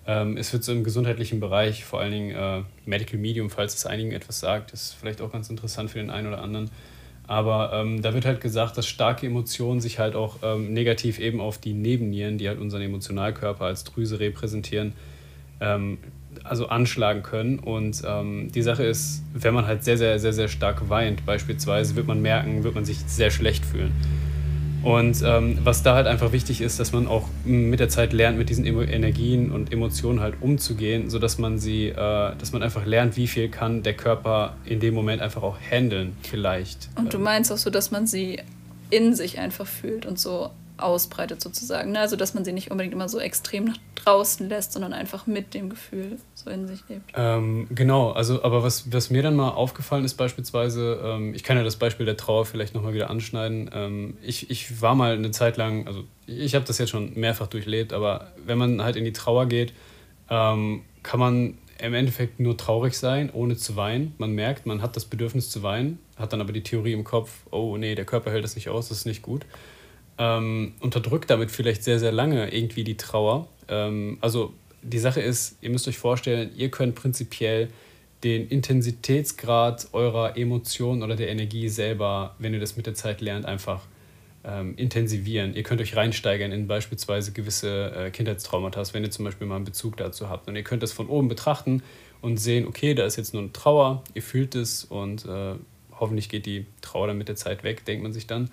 ähm, 0.06 0.36
es 0.36 0.52
wird 0.52 0.64
so 0.64 0.72
im 0.72 0.84
gesundheitlichen 0.84 1.40
Bereich, 1.40 1.84
vor 1.84 2.00
allen 2.00 2.12
Dingen 2.12 2.30
äh, 2.34 2.62
Medical 2.84 3.18
Medium, 3.18 3.48
falls 3.48 3.76
es 3.76 3.86
einigen 3.86 4.12
etwas 4.12 4.40
sagt, 4.40 4.72
ist 4.72 4.94
vielleicht 4.98 5.20
auch 5.22 5.32
ganz 5.32 5.48
interessant 5.48 5.90
für 5.90 6.00
den 6.00 6.10
einen 6.10 6.26
oder 6.26 6.42
anderen, 6.42 6.70
aber 7.30 7.70
ähm, 7.72 8.02
da 8.02 8.12
wird 8.12 8.24
halt 8.24 8.40
gesagt, 8.40 8.76
dass 8.76 8.88
starke 8.88 9.24
Emotionen 9.24 9.80
sich 9.80 10.00
halt 10.00 10.16
auch 10.16 10.38
ähm, 10.42 10.72
negativ 10.74 11.20
eben 11.20 11.40
auf 11.40 11.58
die 11.58 11.74
Nebennieren, 11.74 12.38
die 12.38 12.48
halt 12.48 12.58
unseren 12.58 12.82
Emotionalkörper 12.82 13.66
als 13.66 13.84
Drüse 13.84 14.18
repräsentieren, 14.18 14.94
ähm, 15.60 15.98
also 16.42 16.66
anschlagen 16.66 17.22
können. 17.22 17.60
Und 17.60 18.02
ähm, 18.04 18.50
die 18.50 18.62
Sache 18.62 18.82
ist, 18.82 19.22
wenn 19.32 19.54
man 19.54 19.64
halt 19.64 19.84
sehr, 19.84 19.96
sehr, 19.96 20.18
sehr, 20.18 20.32
sehr 20.32 20.48
stark 20.48 20.88
weint, 20.88 21.24
beispielsweise, 21.24 21.94
wird 21.94 22.08
man 22.08 22.20
merken, 22.20 22.64
wird 22.64 22.74
man 22.74 22.84
sich 22.84 22.98
sehr 23.06 23.30
schlecht 23.30 23.64
fühlen. 23.64 23.92
Und 24.82 25.22
ähm, 25.24 25.58
was 25.62 25.82
da 25.82 25.94
halt 25.94 26.06
einfach 26.06 26.32
wichtig 26.32 26.60
ist, 26.60 26.80
dass 26.80 26.92
man 26.92 27.06
auch 27.06 27.28
mit 27.44 27.80
der 27.80 27.88
Zeit 27.88 28.12
lernt, 28.12 28.38
mit 28.38 28.48
diesen 28.48 28.64
Energien 28.64 29.50
und 29.50 29.72
Emotionen 29.72 30.20
halt 30.20 30.36
umzugehen, 30.40 31.10
sodass 31.10 31.38
man 31.38 31.58
sie, 31.58 31.88
äh, 31.88 31.94
dass 31.94 32.52
man 32.52 32.62
einfach 32.62 32.86
lernt, 32.86 33.16
wie 33.16 33.26
viel 33.26 33.48
kann 33.48 33.82
der 33.82 33.94
Körper 33.94 34.56
in 34.64 34.80
dem 34.80 34.94
Moment 34.94 35.20
einfach 35.20 35.42
auch 35.42 35.58
handeln, 35.60 36.16
vielleicht. 36.22 36.88
Und 36.96 37.12
du 37.12 37.18
meinst 37.18 37.52
auch 37.52 37.58
so, 37.58 37.70
dass 37.70 37.90
man 37.90 38.06
sie 38.06 38.40
in 38.90 39.14
sich 39.14 39.38
einfach 39.38 39.66
fühlt 39.66 40.06
und 40.06 40.18
so 40.18 40.50
ausbreitet 40.82 41.40
sozusagen. 41.40 41.92
Ne? 41.92 42.00
Also 42.00 42.16
dass 42.16 42.34
man 42.34 42.44
sie 42.44 42.52
nicht 42.52 42.70
unbedingt 42.70 42.94
immer 42.94 43.08
so 43.08 43.18
extrem 43.18 43.64
nach 43.64 43.76
draußen 43.94 44.48
lässt, 44.48 44.72
sondern 44.72 44.92
einfach 44.92 45.26
mit 45.26 45.54
dem 45.54 45.70
Gefühl 45.70 46.18
so 46.34 46.50
in 46.50 46.66
sich 46.66 46.80
lebt. 46.88 47.12
Ähm, 47.14 47.68
genau, 47.70 48.12
also 48.12 48.42
aber 48.42 48.62
was, 48.62 48.92
was 48.92 49.10
mir 49.10 49.22
dann 49.22 49.36
mal 49.36 49.50
aufgefallen 49.50 50.04
ist 50.04 50.14
beispielsweise, 50.14 51.00
ähm, 51.04 51.34
ich 51.34 51.44
kann 51.44 51.56
ja 51.56 51.64
das 51.64 51.76
Beispiel 51.76 52.06
der 52.06 52.16
Trauer 52.16 52.46
vielleicht 52.46 52.74
nochmal 52.74 52.94
wieder 52.94 53.10
anschneiden. 53.10 53.70
Ähm, 53.72 54.16
ich, 54.22 54.50
ich 54.50 54.80
war 54.80 54.94
mal 54.94 55.14
eine 55.14 55.30
Zeit 55.30 55.56
lang, 55.56 55.86
also 55.86 56.04
ich 56.26 56.54
habe 56.54 56.64
das 56.64 56.78
jetzt 56.78 56.90
schon 56.90 57.14
mehrfach 57.14 57.46
durchlebt, 57.46 57.92
aber 57.92 58.32
wenn 58.44 58.58
man 58.58 58.82
halt 58.82 58.96
in 58.96 59.04
die 59.04 59.12
Trauer 59.12 59.46
geht, 59.46 59.72
ähm, 60.28 60.82
kann 61.02 61.20
man 61.20 61.58
im 61.78 61.94
Endeffekt 61.94 62.40
nur 62.40 62.56
traurig 62.56 62.96
sein, 62.98 63.30
ohne 63.32 63.56
zu 63.56 63.74
weinen. 63.74 64.14
Man 64.18 64.32
merkt, 64.32 64.66
man 64.66 64.82
hat 64.82 64.96
das 64.96 65.06
Bedürfnis 65.06 65.50
zu 65.50 65.62
weinen, 65.62 65.98
hat 66.16 66.32
dann 66.32 66.40
aber 66.40 66.52
die 66.52 66.62
Theorie 66.62 66.92
im 66.92 67.04
Kopf, 67.04 67.30
oh 67.50 67.76
nee, 67.78 67.94
der 67.94 68.04
Körper 68.04 68.30
hält 68.30 68.44
das 68.44 68.54
nicht 68.54 68.68
aus, 68.68 68.88
das 68.88 68.98
ist 68.98 69.06
nicht 69.06 69.22
gut 69.22 69.46
ähm, 70.20 70.74
unterdrückt 70.80 71.30
damit 71.30 71.50
vielleicht 71.50 71.82
sehr, 71.82 71.98
sehr 71.98 72.12
lange 72.12 72.54
irgendwie 72.54 72.84
die 72.84 72.98
Trauer. 72.98 73.48
Ähm, 73.68 74.18
also 74.20 74.52
die 74.82 74.98
Sache 74.98 75.22
ist, 75.22 75.56
ihr 75.62 75.70
müsst 75.70 75.88
euch 75.88 75.98
vorstellen, 75.98 76.50
ihr 76.54 76.70
könnt 76.70 76.94
prinzipiell 76.94 77.68
den 78.22 78.46
Intensitätsgrad 78.48 79.88
eurer 79.92 80.36
Emotionen 80.36 81.02
oder 81.02 81.16
der 81.16 81.30
Energie 81.30 81.70
selber, 81.70 82.34
wenn 82.38 82.52
ihr 82.52 82.60
das 82.60 82.76
mit 82.76 82.86
der 82.86 82.94
Zeit 82.94 83.22
lernt, 83.22 83.46
einfach 83.46 83.86
ähm, 84.44 84.74
intensivieren. 84.76 85.54
Ihr 85.54 85.62
könnt 85.62 85.80
euch 85.80 85.96
reinsteigern 85.96 86.52
in 86.52 86.66
beispielsweise 86.66 87.32
gewisse 87.32 87.90
äh, 87.96 88.10
Kindheitstraumata, 88.10 88.82
wenn 88.92 89.02
ihr 89.02 89.10
zum 89.10 89.24
Beispiel 89.24 89.46
mal 89.46 89.56
einen 89.56 89.64
Bezug 89.64 89.96
dazu 89.96 90.28
habt. 90.28 90.48
Und 90.48 90.56
ihr 90.56 90.64
könnt 90.64 90.82
das 90.82 90.92
von 90.92 91.08
oben 91.08 91.28
betrachten 91.28 91.82
und 92.20 92.36
sehen, 92.36 92.66
okay, 92.66 92.92
da 92.92 93.06
ist 93.06 93.16
jetzt 93.16 93.32
nur 93.32 93.42
eine 93.42 93.52
Trauer, 93.52 94.02
ihr 94.12 94.22
fühlt 94.22 94.54
es 94.54 94.84
und 94.84 95.24
äh, 95.24 95.54
hoffentlich 95.98 96.28
geht 96.28 96.44
die 96.44 96.66
Trauer 96.82 97.06
dann 97.06 97.16
mit 97.16 97.28
der 97.28 97.36
Zeit 97.36 97.64
weg, 97.64 97.86
denkt 97.86 98.02
man 98.02 98.12
sich 98.12 98.26
dann. 98.26 98.50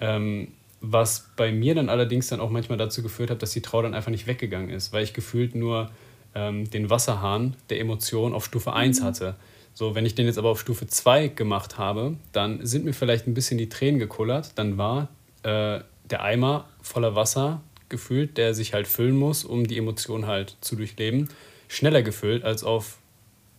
Ähm, 0.00 0.48
was 0.92 1.30
bei 1.36 1.52
mir 1.52 1.74
dann 1.74 1.88
allerdings 1.88 2.28
dann 2.28 2.40
auch 2.40 2.50
manchmal 2.50 2.78
dazu 2.78 3.02
geführt 3.02 3.30
hat, 3.30 3.42
dass 3.42 3.52
die 3.52 3.62
Trauer 3.62 3.84
dann 3.84 3.94
einfach 3.94 4.10
nicht 4.10 4.26
weggegangen 4.26 4.70
ist, 4.70 4.92
weil 4.92 5.04
ich 5.04 5.14
gefühlt 5.14 5.54
nur 5.54 5.90
ähm, 6.34 6.68
den 6.70 6.90
Wasserhahn 6.90 7.56
der 7.70 7.80
Emotion 7.80 8.34
auf 8.34 8.44
Stufe 8.44 8.72
1 8.72 9.00
mhm. 9.00 9.04
hatte. 9.04 9.36
So, 9.72 9.94
wenn 9.94 10.06
ich 10.06 10.14
den 10.14 10.26
jetzt 10.26 10.38
aber 10.38 10.50
auf 10.50 10.60
Stufe 10.60 10.86
2 10.86 11.28
gemacht 11.28 11.78
habe, 11.78 12.16
dann 12.32 12.64
sind 12.64 12.84
mir 12.84 12.92
vielleicht 12.92 13.26
ein 13.26 13.34
bisschen 13.34 13.58
die 13.58 13.68
Tränen 13.68 13.98
gekullert. 13.98 14.52
Dann 14.56 14.78
war 14.78 15.08
äh, 15.42 15.80
der 16.10 16.22
Eimer 16.22 16.68
voller 16.82 17.14
Wasser 17.14 17.60
gefühlt, 17.88 18.36
der 18.36 18.54
sich 18.54 18.74
halt 18.74 18.86
füllen 18.86 19.16
muss, 19.16 19.44
um 19.44 19.66
die 19.66 19.78
Emotion 19.78 20.26
halt 20.26 20.56
zu 20.60 20.76
durchleben, 20.76 21.28
schneller 21.68 22.02
gefüllt 22.02 22.44
als 22.44 22.62
auf 22.62 22.98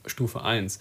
Stufe 0.05 0.43
1. 0.43 0.79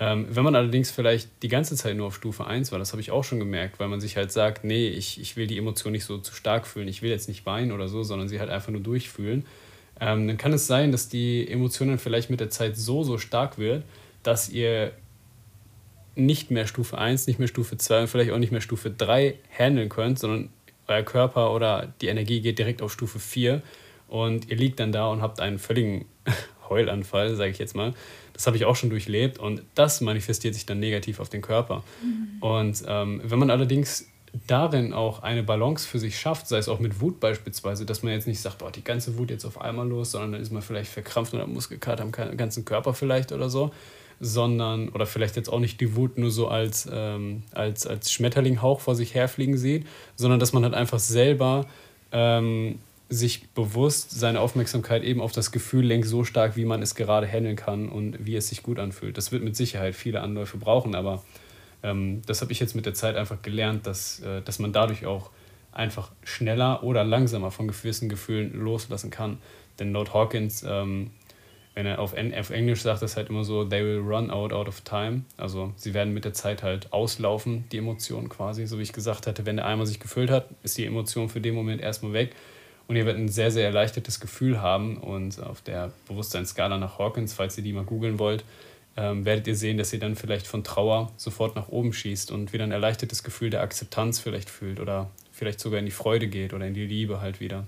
Ähm, 0.00 0.26
wenn 0.28 0.42
man 0.42 0.56
allerdings 0.56 0.90
vielleicht 0.90 1.30
die 1.42 1.48
ganze 1.48 1.76
Zeit 1.76 1.96
nur 1.96 2.08
auf 2.08 2.16
Stufe 2.16 2.46
1 2.46 2.72
war, 2.72 2.80
das 2.80 2.92
habe 2.92 3.00
ich 3.00 3.12
auch 3.12 3.22
schon 3.22 3.38
gemerkt, 3.38 3.78
weil 3.78 3.88
man 3.88 4.00
sich 4.00 4.16
halt 4.16 4.32
sagt, 4.32 4.64
nee, 4.64 4.88
ich, 4.88 5.20
ich 5.20 5.36
will 5.36 5.46
die 5.46 5.56
Emotion 5.56 5.92
nicht 5.92 6.04
so 6.04 6.18
zu 6.18 6.34
stark 6.34 6.66
fühlen, 6.66 6.88
ich 6.88 7.00
will 7.00 7.10
jetzt 7.10 7.28
nicht 7.28 7.46
weinen 7.46 7.70
oder 7.70 7.86
so, 7.86 8.02
sondern 8.02 8.28
sie 8.28 8.40
halt 8.40 8.50
einfach 8.50 8.72
nur 8.72 8.80
durchfühlen, 8.80 9.46
ähm, 10.00 10.26
dann 10.26 10.36
kann 10.36 10.52
es 10.52 10.66
sein, 10.66 10.90
dass 10.90 11.08
die 11.08 11.48
Emotion 11.48 11.88
dann 11.88 11.98
vielleicht 11.98 12.28
mit 12.28 12.40
der 12.40 12.50
Zeit 12.50 12.76
so, 12.76 13.04
so 13.04 13.18
stark 13.18 13.56
wird, 13.58 13.84
dass 14.24 14.48
ihr 14.48 14.92
nicht 16.16 16.50
mehr 16.50 16.66
Stufe 16.66 16.98
1, 16.98 17.26
nicht 17.26 17.38
mehr 17.38 17.48
Stufe 17.48 17.76
2 17.76 18.02
und 18.02 18.08
vielleicht 18.08 18.32
auch 18.32 18.38
nicht 18.38 18.52
mehr 18.52 18.60
Stufe 18.60 18.90
3 18.90 19.34
handeln 19.56 19.88
könnt, 19.88 20.18
sondern 20.18 20.50
euer 20.88 21.02
Körper 21.02 21.52
oder 21.52 21.92
die 22.00 22.08
Energie 22.08 22.40
geht 22.40 22.58
direkt 22.58 22.82
auf 22.82 22.92
Stufe 22.92 23.18
4 23.18 23.62
und 24.08 24.50
ihr 24.50 24.56
liegt 24.56 24.80
dann 24.80 24.92
da 24.92 25.06
und 25.08 25.22
habt 25.22 25.40
einen 25.40 25.58
völligen 25.58 26.04
Heulanfall, 26.68 27.34
sage 27.36 27.50
ich 27.50 27.58
jetzt 27.58 27.74
mal. 27.74 27.94
Das 28.32 28.46
habe 28.46 28.56
ich 28.56 28.64
auch 28.64 28.76
schon 28.76 28.90
durchlebt 28.90 29.38
und 29.38 29.62
das 29.74 30.00
manifestiert 30.00 30.54
sich 30.54 30.66
dann 30.66 30.80
negativ 30.80 31.20
auf 31.20 31.28
den 31.28 31.42
Körper. 31.42 31.84
Mhm. 32.02 32.42
Und 32.42 32.84
ähm, 32.86 33.20
wenn 33.24 33.38
man 33.38 33.50
allerdings 33.50 34.06
darin 34.46 34.92
auch 34.92 35.22
eine 35.22 35.42
Balance 35.42 35.86
für 35.86 35.98
sich 35.98 36.18
schafft, 36.18 36.48
sei 36.48 36.58
es 36.58 36.68
auch 36.68 36.80
mit 36.80 37.00
Wut 37.00 37.20
beispielsweise, 37.20 37.86
dass 37.86 38.02
man 38.02 38.12
jetzt 38.12 38.26
nicht 38.26 38.40
sagt, 38.40 38.58
boah, 38.58 38.70
die 38.70 38.82
ganze 38.82 39.16
Wut 39.16 39.30
jetzt 39.30 39.44
auf 39.44 39.60
einmal 39.60 39.88
los, 39.88 40.10
sondern 40.10 40.32
dann 40.32 40.42
ist 40.42 40.52
man 40.52 40.62
vielleicht 40.62 40.90
verkrampft 40.90 41.34
oder 41.34 41.46
Muskelkater 41.46 42.02
am 42.02 42.10
ganzen 42.10 42.64
Körper 42.64 42.94
vielleicht 42.94 43.32
oder 43.32 43.48
so, 43.48 43.70
sondern, 44.20 44.88
oder 44.88 45.06
vielleicht 45.06 45.36
jetzt 45.36 45.48
auch 45.48 45.60
nicht 45.60 45.80
die 45.80 45.94
Wut 45.96 46.18
nur 46.18 46.30
so 46.30 46.48
als, 46.48 46.88
ähm, 46.92 47.42
als, 47.52 47.86
als 47.86 48.12
Schmetterlinghauch 48.12 48.80
vor 48.80 48.94
sich 48.94 49.14
herfliegen 49.14 49.56
sieht, 49.56 49.86
sondern 50.16 50.40
dass 50.40 50.52
man 50.52 50.64
halt 50.64 50.74
einfach 50.74 50.98
selber 50.98 51.66
ähm, 52.12 52.78
sich 53.08 53.50
bewusst 53.50 54.10
seine 54.10 54.40
Aufmerksamkeit 54.40 55.02
eben 55.02 55.20
auf 55.20 55.32
das 55.32 55.52
Gefühl 55.52 55.84
lenkt, 55.84 56.08
so 56.08 56.24
stark, 56.24 56.56
wie 56.56 56.64
man 56.64 56.82
es 56.82 56.94
gerade 56.94 57.26
handeln 57.26 57.56
kann 57.56 57.88
und 57.88 58.24
wie 58.24 58.36
es 58.36 58.48
sich 58.48 58.62
gut 58.62 58.78
anfühlt. 58.78 59.16
Das 59.16 59.30
wird 59.30 59.42
mit 59.42 59.56
Sicherheit 59.56 59.94
viele 59.94 60.20
Anläufe 60.20 60.56
brauchen, 60.56 60.94
aber 60.94 61.22
ähm, 61.82 62.22
das 62.26 62.40
habe 62.40 62.52
ich 62.52 62.60
jetzt 62.60 62.74
mit 62.74 62.86
der 62.86 62.94
Zeit 62.94 63.16
einfach 63.16 63.42
gelernt, 63.42 63.86
dass, 63.86 64.20
äh, 64.20 64.40
dass 64.42 64.58
man 64.58 64.72
dadurch 64.72 65.04
auch 65.06 65.30
einfach 65.70 66.12
schneller 66.22 66.82
oder 66.82 67.04
langsamer 67.04 67.50
von 67.50 67.68
gewissen 67.68 68.08
Gefühlen 68.08 68.54
loslassen 68.54 69.10
kann. 69.10 69.38
Denn 69.78 69.92
laut 69.92 70.14
Hawkins, 70.14 70.64
ähm, 70.66 71.10
wenn 71.74 71.86
er 71.86 71.98
auf, 71.98 72.14
auf 72.14 72.50
Englisch 72.50 72.82
sagt, 72.82 73.02
das 73.02 73.16
halt 73.16 73.28
immer 73.28 73.44
so, 73.44 73.64
they 73.64 73.84
will 73.84 73.98
run 73.98 74.30
out 74.30 74.52
out 74.52 74.68
of 74.68 74.80
time. 74.82 75.22
Also 75.36 75.72
sie 75.76 75.92
werden 75.92 76.14
mit 76.14 76.24
der 76.24 76.32
Zeit 76.32 76.62
halt 76.62 76.92
auslaufen, 76.92 77.64
die 77.70 77.78
Emotionen 77.78 78.28
quasi. 78.28 78.66
So 78.66 78.78
wie 78.78 78.82
ich 78.82 78.92
gesagt 78.92 79.26
hatte, 79.26 79.44
wenn 79.44 79.56
der 79.56 79.66
Eimer 79.66 79.84
sich 79.84 79.98
gefüllt 79.98 80.30
hat, 80.30 80.48
ist 80.62 80.78
die 80.78 80.86
Emotion 80.86 81.28
für 81.28 81.40
den 81.40 81.54
Moment 81.54 81.82
erstmal 81.82 82.12
weg 82.12 82.34
und 82.86 82.96
ihr 82.96 83.06
werdet 83.06 83.22
ein 83.22 83.28
sehr, 83.28 83.50
sehr 83.50 83.64
erleichtertes 83.64 84.20
Gefühl 84.20 84.60
haben. 84.60 84.96
Und 84.98 85.42
auf 85.42 85.62
der 85.62 85.92
Bewusstseinsskala 86.08 86.78
nach 86.78 86.98
Hawkins, 86.98 87.32
falls 87.32 87.56
ihr 87.56 87.64
die 87.64 87.72
mal 87.72 87.84
googeln 87.84 88.18
wollt, 88.18 88.44
ähm, 88.96 89.24
werdet 89.24 89.46
ihr 89.46 89.56
sehen, 89.56 89.78
dass 89.78 89.92
ihr 89.92 89.98
dann 89.98 90.16
vielleicht 90.16 90.46
von 90.46 90.62
Trauer 90.62 91.10
sofort 91.16 91.56
nach 91.56 91.68
oben 91.68 91.92
schießt 91.92 92.30
und 92.30 92.52
wieder 92.52 92.64
ein 92.64 92.72
erleichtertes 92.72 93.22
Gefühl 93.22 93.50
der 93.50 93.62
Akzeptanz 93.62 94.20
vielleicht 94.20 94.50
fühlt 94.50 94.80
oder 94.80 95.10
vielleicht 95.32 95.60
sogar 95.60 95.80
in 95.80 95.86
die 95.86 95.92
Freude 95.92 96.28
geht 96.28 96.52
oder 96.54 96.66
in 96.66 96.74
die 96.74 96.86
Liebe 96.86 97.20
halt 97.20 97.40
wieder. 97.40 97.66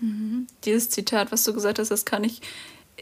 Mhm. 0.00 0.46
Dieses 0.64 0.90
Zitat, 0.90 1.32
was 1.32 1.42
du 1.44 1.52
gesagt 1.52 1.78
hast, 1.78 1.90
das 1.90 2.04
kann 2.04 2.22
ich 2.22 2.40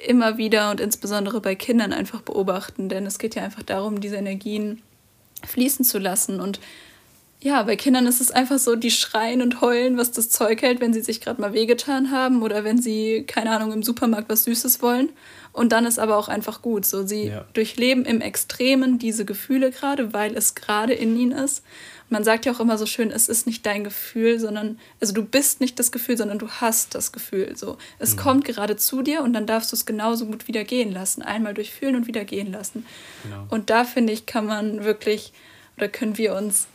immer 0.06 0.38
wieder 0.38 0.70
und 0.70 0.80
insbesondere 0.80 1.40
bei 1.40 1.54
Kindern 1.54 1.92
einfach 1.92 2.22
beobachten, 2.22 2.88
denn 2.88 3.06
es 3.06 3.18
geht 3.18 3.34
ja 3.34 3.42
einfach 3.42 3.62
darum, 3.62 4.00
diese 4.00 4.16
Energien 4.16 4.82
fließen 5.44 5.84
zu 5.84 5.98
lassen 5.98 6.40
und 6.40 6.60
ja, 7.46 7.62
bei 7.62 7.76
Kindern 7.76 8.08
ist 8.08 8.20
es 8.20 8.32
einfach 8.32 8.58
so, 8.58 8.74
die 8.74 8.90
schreien 8.90 9.40
und 9.40 9.60
heulen, 9.60 9.96
was 9.96 10.10
das 10.10 10.30
Zeug 10.30 10.62
hält, 10.62 10.80
wenn 10.80 10.92
sie 10.92 11.00
sich 11.00 11.20
gerade 11.20 11.40
mal 11.40 11.52
wehgetan 11.52 12.10
haben 12.10 12.42
oder 12.42 12.64
wenn 12.64 12.82
sie, 12.82 13.22
keine 13.24 13.52
Ahnung, 13.52 13.72
im 13.72 13.84
Supermarkt 13.84 14.28
was 14.28 14.42
Süßes 14.44 14.82
wollen. 14.82 15.10
Und 15.52 15.70
dann 15.70 15.86
ist 15.86 16.00
aber 16.00 16.16
auch 16.16 16.26
einfach 16.26 16.60
gut. 16.60 16.84
So, 16.84 17.06
sie 17.06 17.28
ja. 17.28 17.44
durchleben 17.52 18.04
im 18.04 18.20
Extremen 18.20 18.98
diese 18.98 19.24
Gefühle 19.24 19.70
gerade, 19.70 20.12
weil 20.12 20.36
es 20.36 20.56
gerade 20.56 20.92
in 20.92 21.16
ihnen 21.16 21.30
ist. 21.30 21.62
Man 22.08 22.24
sagt 22.24 22.46
ja 22.46 22.52
auch 22.52 22.58
immer 22.58 22.78
so 22.78 22.86
schön, 22.86 23.12
es 23.12 23.28
ist 23.28 23.46
nicht 23.46 23.64
dein 23.64 23.84
Gefühl, 23.84 24.40
sondern, 24.40 24.80
also 25.00 25.14
du 25.14 25.24
bist 25.24 25.60
nicht 25.60 25.78
das 25.78 25.92
Gefühl, 25.92 26.16
sondern 26.16 26.40
du 26.40 26.48
hast 26.48 26.96
das 26.96 27.12
Gefühl. 27.12 27.56
So, 27.56 27.78
es 28.00 28.16
mhm. 28.16 28.18
kommt 28.18 28.44
gerade 28.44 28.76
zu 28.76 29.02
dir 29.02 29.22
und 29.22 29.32
dann 29.34 29.46
darfst 29.46 29.70
du 29.70 29.76
es 29.76 29.86
genauso 29.86 30.26
gut 30.26 30.48
wieder 30.48 30.64
gehen 30.64 30.90
lassen. 30.90 31.22
Einmal 31.22 31.54
durchfühlen 31.54 31.94
und 31.94 32.08
wieder 32.08 32.24
gehen 32.24 32.50
lassen. 32.50 32.84
Genau. 33.22 33.46
Und 33.50 33.70
da 33.70 33.84
finde 33.84 34.12
ich, 34.12 34.26
kann 34.26 34.46
man 34.46 34.84
wirklich, 34.84 35.32
oder 35.76 35.88
können 35.88 36.18
wir 36.18 36.34
uns 36.34 36.66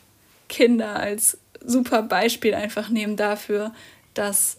Kinder 0.51 0.97
als 0.97 1.39
super 1.65 2.03
Beispiel 2.03 2.53
einfach 2.53 2.89
nehmen 2.89 3.15
dafür, 3.15 3.73
dass 4.13 4.57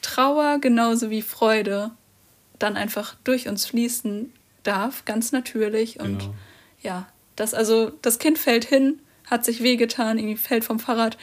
Trauer 0.00 0.58
genauso 0.60 1.10
wie 1.10 1.22
Freude 1.22 1.90
dann 2.58 2.76
einfach 2.76 3.16
durch 3.24 3.48
uns 3.48 3.66
fließen 3.66 4.32
darf, 4.62 5.04
ganz 5.04 5.32
natürlich. 5.32 5.98
Und 6.00 6.18
genau. 6.20 6.34
ja, 6.82 7.08
das 7.36 7.52
also, 7.52 7.90
das 8.02 8.18
Kind 8.18 8.38
fällt 8.38 8.64
hin, 8.64 9.00
hat 9.26 9.44
sich 9.44 9.62
wehgetan, 9.62 10.18
irgendwie 10.18 10.36
fällt 10.36 10.64
vom 10.64 10.78
Fahrrad 10.78 11.18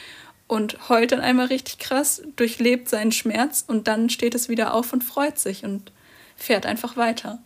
und 0.46 0.88
heult 0.88 1.12
dann 1.12 1.20
einmal 1.20 1.46
richtig 1.46 1.78
krass, 1.78 2.22
durchlebt 2.36 2.88
seinen 2.88 3.12
Schmerz 3.12 3.64
und 3.66 3.88
dann 3.88 4.10
steht 4.10 4.34
es 4.34 4.48
wieder 4.48 4.74
auf 4.74 4.92
und 4.92 5.02
freut 5.02 5.38
sich 5.38 5.64
und 5.64 5.92
fährt 6.36 6.66
einfach 6.66 6.96
weiter. 6.96 7.38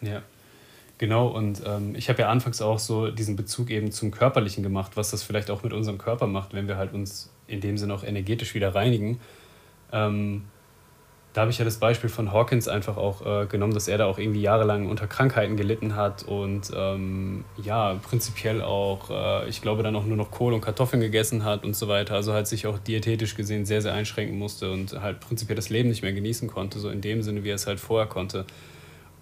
Ja, 0.00 0.22
Genau, 0.98 1.28
und 1.28 1.62
ähm, 1.64 1.94
ich 1.94 2.08
habe 2.08 2.22
ja 2.22 2.28
anfangs 2.28 2.60
auch 2.60 2.80
so 2.80 3.10
diesen 3.12 3.36
Bezug 3.36 3.70
eben 3.70 3.92
zum 3.92 4.10
Körperlichen 4.10 4.64
gemacht, 4.64 4.96
was 4.96 5.12
das 5.12 5.22
vielleicht 5.22 5.48
auch 5.50 5.62
mit 5.62 5.72
unserem 5.72 5.96
Körper 5.96 6.26
macht, 6.26 6.54
wenn 6.54 6.66
wir 6.66 6.76
halt 6.76 6.92
uns 6.92 7.30
in 7.46 7.60
dem 7.60 7.78
Sinne 7.78 7.94
auch 7.94 8.02
energetisch 8.02 8.54
wieder 8.54 8.74
reinigen. 8.74 9.20
Ähm, 9.92 10.44
da 11.34 11.42
habe 11.42 11.52
ich 11.52 11.58
ja 11.58 11.64
das 11.64 11.76
Beispiel 11.76 12.10
von 12.10 12.32
Hawkins 12.32 12.66
einfach 12.66 12.96
auch 12.96 13.24
äh, 13.24 13.46
genommen, 13.46 13.72
dass 13.72 13.86
er 13.86 13.96
da 13.96 14.06
auch 14.06 14.18
irgendwie 14.18 14.40
jahrelang 14.40 14.88
unter 14.88 15.06
Krankheiten 15.06 15.56
gelitten 15.56 15.94
hat 15.94 16.24
und 16.24 16.72
ähm, 16.74 17.44
ja, 17.62 17.94
prinzipiell 18.02 18.60
auch, 18.60 19.10
äh, 19.10 19.48
ich 19.48 19.62
glaube, 19.62 19.84
dann 19.84 19.94
auch 19.94 20.04
nur 20.04 20.16
noch 20.16 20.32
Kohl 20.32 20.52
und 20.52 20.62
Kartoffeln 20.62 21.00
gegessen 21.00 21.44
hat 21.44 21.64
und 21.64 21.76
so 21.76 21.86
weiter. 21.86 22.14
Also 22.14 22.32
halt 22.32 22.48
sich 22.48 22.66
auch 22.66 22.78
diätetisch 22.80 23.36
gesehen 23.36 23.66
sehr, 23.66 23.82
sehr 23.82 23.94
einschränken 23.94 24.36
musste 24.36 24.72
und 24.72 25.00
halt 25.00 25.20
prinzipiell 25.20 25.54
das 25.54 25.68
Leben 25.68 25.90
nicht 25.90 26.02
mehr 26.02 26.12
genießen 26.12 26.48
konnte, 26.48 26.80
so 26.80 26.90
in 26.90 27.02
dem 27.02 27.22
Sinne, 27.22 27.44
wie 27.44 27.50
er 27.50 27.54
es 27.54 27.68
halt 27.68 27.78
vorher 27.78 28.08
konnte. 28.08 28.44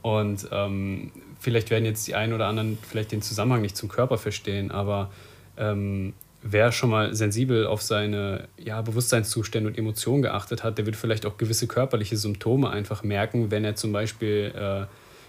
Und 0.03 0.49
ähm, 0.53 1.11
vielleicht 1.41 1.71
werden 1.71 1.85
jetzt 1.85 2.07
die 2.07 2.15
einen 2.15 2.33
oder 2.33 2.47
anderen 2.47 2.79
vielleicht 2.83 3.13
den 3.13 3.23
Zusammenhang 3.23 3.63
nicht 3.63 3.77
zum 3.77 3.89
Körper 3.89 4.19
verstehen, 4.19 4.71
aber 4.71 5.11
ähm, 5.57 6.13
wer 6.43 6.73
schon 6.73 6.91
mal 6.91 7.15
sensibel 7.15 7.67
auf 7.67 7.83
seine 7.83 8.49
ja, 8.59 8.81
Bewusstseinszustände 8.83 9.69
und 9.69 9.79
Emotionen 9.79 10.23
geachtet 10.23 10.63
hat, 10.63 10.79
der 10.79 10.87
wird 10.87 10.97
vielleicht 10.97 11.27
auch 11.27 11.37
gewisse 11.39 11.67
körperliche 11.67 12.17
Symptome 12.17 12.71
einfach 12.71 13.03
merken, 13.03 13.51
wenn 13.51 13.65
er 13.65 13.75
zum 13.75 13.93
Beispiel 13.93 14.53
äh, 14.55 14.87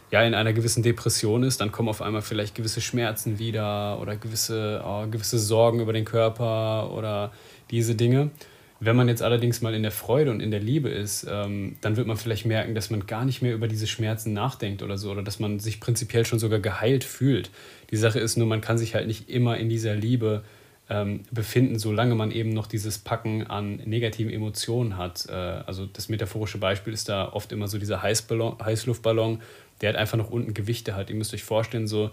ja, 0.09 0.23
in 0.23 0.33
einer 0.33 0.53
gewissen 0.53 0.83
Depression 0.83 1.43
ist, 1.43 1.59
dann 1.59 1.71
kommen 1.71 1.89
auf 1.89 2.01
einmal 2.01 2.21
vielleicht 2.21 2.55
gewisse 2.55 2.79
Schmerzen 2.81 3.39
wieder 3.39 3.99
oder 3.99 4.15
gewisse, 4.15 4.81
oh, 4.85 5.05
gewisse 5.07 5.37
Sorgen 5.37 5.81
über 5.81 5.91
den 5.91 6.05
Körper 6.05 6.91
oder 6.93 7.31
diese 7.71 7.95
Dinge. 7.95 8.31
Wenn 8.79 8.95
man 8.95 9.07
jetzt 9.07 9.23
allerdings 9.23 9.61
mal 9.61 9.73
in 9.73 9.81
der 9.81 9.91
Freude 9.91 10.29
und 10.29 10.39
in 10.39 10.51
der 10.51 10.59
Liebe 10.59 10.89
ist, 10.89 11.25
ähm, 11.29 11.77
dann 11.81 11.97
wird 11.97 12.05
man 12.05 12.17
vielleicht 12.17 12.45
merken, 12.45 12.75
dass 12.75 12.91
man 12.91 13.07
gar 13.07 13.25
nicht 13.25 13.41
mehr 13.41 13.53
über 13.53 13.67
diese 13.67 13.87
Schmerzen 13.87 14.33
nachdenkt 14.33 14.83
oder 14.83 14.97
so, 14.97 15.11
oder 15.11 15.23
dass 15.23 15.39
man 15.39 15.59
sich 15.59 15.79
prinzipiell 15.79 16.25
schon 16.25 16.37
sogar 16.37 16.59
geheilt 16.59 17.03
fühlt. 17.03 17.49
Die 17.89 17.97
Sache 17.97 18.19
ist 18.19 18.37
nur, 18.37 18.45
man 18.45 18.61
kann 18.61 18.77
sich 18.77 18.93
halt 18.93 19.07
nicht 19.07 19.29
immer 19.29 19.57
in 19.57 19.69
dieser 19.69 19.95
Liebe 19.95 20.43
ähm, 20.89 21.23
befinden, 21.31 21.79
solange 21.79 22.15
man 22.15 22.31
eben 22.31 22.49
noch 22.51 22.67
dieses 22.67 22.99
Packen 22.99 23.47
an 23.47 23.77
negativen 23.85 24.31
Emotionen 24.31 24.97
hat. 24.97 25.25
Äh, 25.27 25.31
also 25.31 25.85
das 25.85 26.07
metaphorische 26.07 26.59
Beispiel 26.59 26.93
ist 26.93 27.09
da 27.09 27.29
oft 27.33 27.51
immer 27.51 27.67
so 27.67 27.77
dieser 27.79 28.03
Heißballon, 28.03 28.57
Heißluftballon, 28.63 29.41
der 29.81 29.89
halt 29.89 29.97
einfach 29.97 30.17
noch 30.17 30.29
unten 30.29 30.53
Gewichte 30.53 30.95
hat. 30.95 31.09
Ihr 31.09 31.15
müsst 31.15 31.33
euch 31.33 31.43
vorstellen, 31.43 31.87
so 31.87 32.11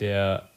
der 0.00 0.48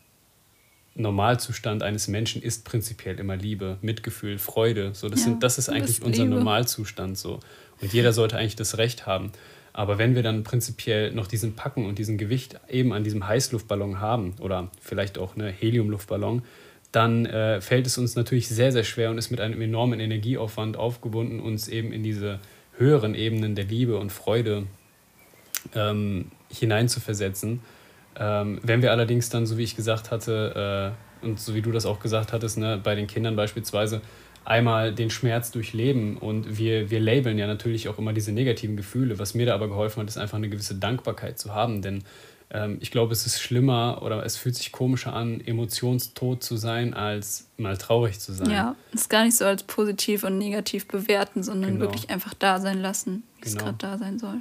Normalzustand 0.99 1.81
eines 1.81 2.07
Menschen 2.07 2.41
ist 2.41 2.65
prinzipiell 2.65 3.19
immer 3.19 3.35
Liebe, 3.35 3.77
Mitgefühl, 3.81 4.37
Freude. 4.37 4.91
So, 4.93 5.09
das, 5.09 5.21
ja, 5.21 5.25
sind, 5.25 5.43
das 5.43 5.57
ist 5.57 5.69
eigentlich 5.69 6.01
unser 6.01 6.23
Liebe. 6.23 6.35
Normalzustand. 6.35 7.17
So. 7.17 7.39
Und 7.81 7.93
jeder 7.93 8.13
sollte 8.13 8.37
eigentlich 8.37 8.57
das 8.57 8.77
Recht 8.77 9.05
haben. 9.05 9.31
Aber 9.71 9.97
wenn 9.97 10.15
wir 10.15 10.23
dann 10.23 10.43
prinzipiell 10.43 11.11
noch 11.13 11.27
diesen 11.27 11.55
Packen 11.55 11.85
und 11.85 11.99
diesen 11.99 12.17
Gewicht 12.17 12.59
eben 12.69 12.91
an 12.91 13.03
diesem 13.03 13.27
Heißluftballon 13.27 14.01
haben 14.01 14.33
oder 14.41 14.69
vielleicht 14.81 15.17
auch 15.17 15.35
eine 15.35 15.49
Heliumluftballon, 15.49 16.43
dann 16.91 17.25
äh, 17.25 17.61
fällt 17.61 17.87
es 17.87 17.97
uns 17.97 18.15
natürlich 18.15 18.49
sehr, 18.49 18.71
sehr 18.71 18.83
schwer 18.83 19.11
und 19.11 19.17
ist 19.17 19.29
mit 19.29 19.39
einem 19.39 19.61
enormen 19.61 19.99
Energieaufwand 19.99 20.75
aufgebunden, 20.75 21.39
uns 21.39 21.67
eben 21.67 21.93
in 21.93 22.03
diese 22.03 22.39
höheren 22.77 23.15
Ebenen 23.15 23.55
der 23.55 23.65
Liebe 23.65 23.97
und 23.97 24.11
Freude 24.11 24.65
ähm, 25.75 26.31
hineinzuversetzen. 26.51 27.61
Ähm, 28.19 28.59
wenn 28.63 28.81
wir 28.81 28.91
allerdings 28.91 29.29
dann, 29.29 29.45
so 29.45 29.57
wie 29.57 29.63
ich 29.63 29.75
gesagt 29.75 30.11
hatte, 30.11 30.93
äh, 31.23 31.25
und 31.25 31.39
so 31.39 31.55
wie 31.55 31.61
du 31.61 31.71
das 31.71 31.85
auch 31.85 31.99
gesagt 31.99 32.33
hattest, 32.33 32.57
ne, 32.57 32.79
bei 32.81 32.95
den 32.95 33.07
Kindern 33.07 33.35
beispielsweise, 33.35 34.01
einmal 34.45 34.93
den 34.93 35.09
Schmerz 35.09 35.51
durchleben 35.51 36.17
und 36.17 36.57
wir, 36.57 36.89
wir 36.89 36.99
labeln 36.99 37.37
ja 37.37 37.45
natürlich 37.45 37.87
auch 37.87 37.97
immer 37.97 38.13
diese 38.13 38.31
negativen 38.31 38.77
Gefühle. 38.77 39.19
Was 39.19 39.35
mir 39.35 39.45
da 39.45 39.53
aber 39.53 39.67
geholfen 39.67 40.01
hat, 40.01 40.09
ist 40.09 40.17
einfach 40.17 40.37
eine 40.37 40.49
gewisse 40.49 40.75
Dankbarkeit 40.75 41.37
zu 41.37 41.53
haben, 41.53 41.81
denn 41.81 42.03
ähm, 42.51 42.77
ich 42.79 42.89
glaube, 42.89 43.13
es 43.13 43.25
ist 43.25 43.39
schlimmer 43.39 44.01
oder 44.01 44.25
es 44.25 44.37
fühlt 44.37 44.55
sich 44.55 44.71
komischer 44.71 45.13
an, 45.13 45.39
emotionstot 45.39 46.43
zu 46.43 46.57
sein, 46.57 46.93
als 46.93 47.47
mal 47.57 47.77
traurig 47.77 48.19
zu 48.19 48.33
sein. 48.33 48.49
Ja, 48.49 48.75
es 48.91 49.01
ist 49.01 49.09
gar 49.09 49.23
nicht 49.23 49.37
so 49.37 49.45
als 49.45 49.63
positiv 49.63 50.23
und 50.23 50.37
negativ 50.37 50.87
bewerten, 50.87 51.43
sondern 51.43 51.73
genau. 51.73 51.81
wirklich 51.85 52.09
einfach 52.09 52.33
da 52.33 52.59
sein 52.59 52.81
lassen, 52.81 53.23
wie 53.37 53.41
genau. 53.41 53.55
es 53.55 53.63
gerade 53.63 53.77
da 53.77 53.97
sein 53.97 54.17
soll. 54.17 54.37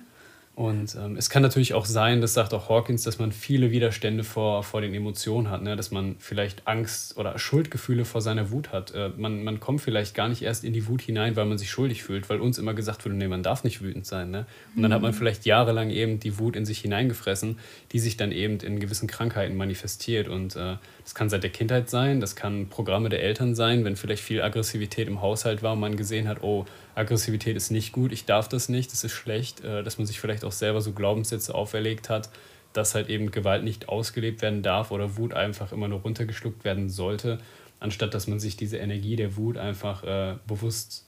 Und 0.59 0.97
ähm, 0.97 1.15
es 1.17 1.31
kann 1.31 1.43
natürlich 1.45 1.73
auch 1.73 1.85
sein, 1.85 2.21
das 2.21 2.35
sagt 2.35 2.53
auch 2.53 2.69
Hawkins, 2.69 3.05
dass 3.05 3.21
man 3.21 3.31
viele 3.31 3.71
Widerstände 3.71 4.25
vor, 4.25 4.65
vor 4.65 4.81
den 4.81 4.93
Emotionen 4.93 5.51
hat, 5.51 5.63
ne? 5.63 5.77
dass 5.77 5.93
man 5.93 6.17
vielleicht 6.19 6.67
Angst 6.67 7.17
oder 7.17 7.39
Schuldgefühle 7.39 8.05
vor 8.05 8.21
seiner 8.23 8.51
Wut 8.51 8.73
hat. 8.73 8.93
Äh, 8.93 9.11
man, 9.17 9.45
man 9.45 9.61
kommt 9.61 9.83
vielleicht 9.83 10.17
gar 10.17 10.27
nicht 10.29 10.43
erst 10.43 10.65
in 10.65 10.73
die 10.73 10.89
Wut 10.89 11.01
hinein, 11.01 11.37
weil 11.37 11.45
man 11.45 11.59
sich 11.59 11.71
schuldig 11.71 12.03
fühlt, 12.03 12.29
weil 12.29 12.41
uns 12.41 12.59
immer 12.59 12.75
gesagt 12.75 13.05
wurde, 13.05 13.15
nee, 13.15 13.29
man 13.29 13.45
darf 13.45 13.63
nicht 13.63 13.83
wütend 13.83 14.05
sein. 14.05 14.33
Ne? 14.33 14.47
Und 14.75 14.83
dann 14.83 14.91
mhm. 14.91 14.95
hat 14.97 15.03
man 15.03 15.13
mhm. 15.13 15.17
vielleicht 15.17 15.47
jahrelang 15.47 15.91
eben 15.91 16.19
die 16.19 16.41
Wut 16.41 16.57
in 16.57 16.67
sich 16.67 16.81
hineingefressen, 16.81 17.61
die 17.93 18.01
sich 18.01 18.17
dann 18.17 18.33
eben 18.33 18.59
in 18.59 18.81
gewissen 18.81 19.07
Krankheiten 19.07 19.57
manifestiert. 19.57 20.27
Und 20.27 20.57
äh, 20.57 20.75
das 21.09 21.15
kann 21.15 21.31
seit 21.31 21.43
der 21.43 21.49
Kindheit 21.49 21.89
sein, 21.89 22.21
das 22.21 22.37
kann 22.37 22.69
Programme 22.69 23.09
der 23.09 23.23
Eltern 23.23 23.55
sein, 23.55 23.83
wenn 23.87 23.97
vielleicht 23.97 24.23
viel 24.23 24.43
Aggressivität 24.43 25.09
im 25.09 25.23
Haushalt 25.23 25.63
war 25.63 25.73
und 25.73 25.81
man 25.81 25.97
gesehen 25.97 26.29
hat, 26.29 26.43
oh, 26.43 26.67
Aggressivität 26.95 27.57
ist 27.57 27.71
nicht 27.71 27.93
gut, 27.93 28.13
ich 28.13 28.27
darf 28.27 28.47
das 28.47 28.69
nicht, 28.69 28.93
das 28.93 29.05
ist 29.05 29.13
schlecht, 29.13 29.65
äh, 29.65 29.83
dass 29.83 29.97
man 29.97 30.07
sich 30.07 30.21
vielleicht 30.21 30.45
auch 30.45 30.53
selber 30.53 30.83
so 30.83 30.93
Glaubenssätze 30.93 31.55
auferlegt 31.55 32.11
hat, 32.11 32.29
dass 32.75 32.95
halt 32.95 33.09
eben 33.09 33.31
Gewalt 33.31 33.65
nicht 33.65 33.89
ausgelebt 33.89 34.43
werden 34.43 34.63
darf 34.63 34.91
oder 34.91 35.17
Wut 35.17 35.33
einfach 35.33 35.73
immer 35.73 35.89
nur 35.89 36.01
runtergeschluckt 36.01 36.63
werden 36.65 36.91
sollte, 36.91 37.39
anstatt 37.81 38.13
dass 38.13 38.27
man 38.27 38.39
sich 38.39 38.59
diese 38.59 38.77
Energie 38.77 39.17
der 39.17 39.35
Wut 39.39 39.57
einfach 39.57 40.05
äh, 40.05 40.35
bewusst 40.47 41.07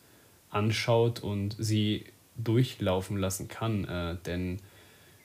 anschaut 0.48 1.20
und 1.20 1.56
sie 1.58 2.04
durchlaufen 2.38 3.18
lassen 3.18 3.48
kann. 3.48 3.84
Äh, 3.84 4.16
denn 4.24 4.60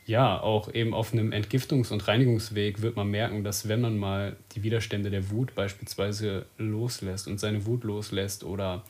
ja, 0.06 0.40
auch 0.40 0.72
eben 0.74 0.94
auf 0.94 1.14
einem 1.14 1.32
Entgiftungs- 1.32 1.92
und 1.92 2.08
Reinigungsweg 2.08 2.82
wird 2.82 2.96
man 2.96 3.10
merken, 3.10 3.44
dass 3.44 3.68
wenn 3.68 3.82
man 3.82 3.98
mal 3.98 4.36
die 4.54 4.62
Widerstände 4.62 5.10
der 5.10 5.32
Wut 5.32 5.56
beispielsweise 5.56 6.46
loslässt 6.58 7.28
und 7.28 7.40
seine 7.40 7.66
Wut 7.66 7.84
loslässt 7.84 8.44
oder 8.44 8.84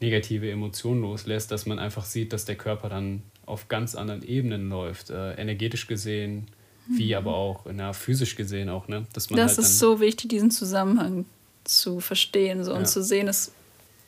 negative 0.00 0.50
Emotionen 0.50 1.02
loslässt, 1.02 1.50
dass 1.50 1.66
man 1.66 1.78
einfach 1.78 2.04
sieht, 2.04 2.32
dass 2.32 2.46
der 2.46 2.56
Körper 2.56 2.88
dann 2.88 3.22
auf 3.44 3.68
ganz 3.68 3.94
anderen 3.94 4.22
Ebenen 4.22 4.70
läuft, 4.70 5.10
äh, 5.10 5.34
energetisch 5.34 5.86
gesehen, 5.86 6.46
mhm. 6.86 6.98
wie 6.98 7.14
aber 7.14 7.34
auch 7.34 7.66
na, 7.70 7.92
physisch 7.92 8.34
gesehen 8.34 8.70
auch. 8.70 8.88
Ne? 8.88 9.06
Dass 9.12 9.28
man 9.28 9.38
das 9.38 9.58
halt 9.58 9.66
ist 9.66 9.78
so 9.78 10.00
wichtig, 10.00 10.30
diesen 10.30 10.50
Zusammenhang 10.50 11.26
zu 11.64 12.00
verstehen 12.00 12.64
so, 12.64 12.74
und 12.74 12.88
zu 12.88 13.02
sehen, 13.02 13.28
es 13.28 13.52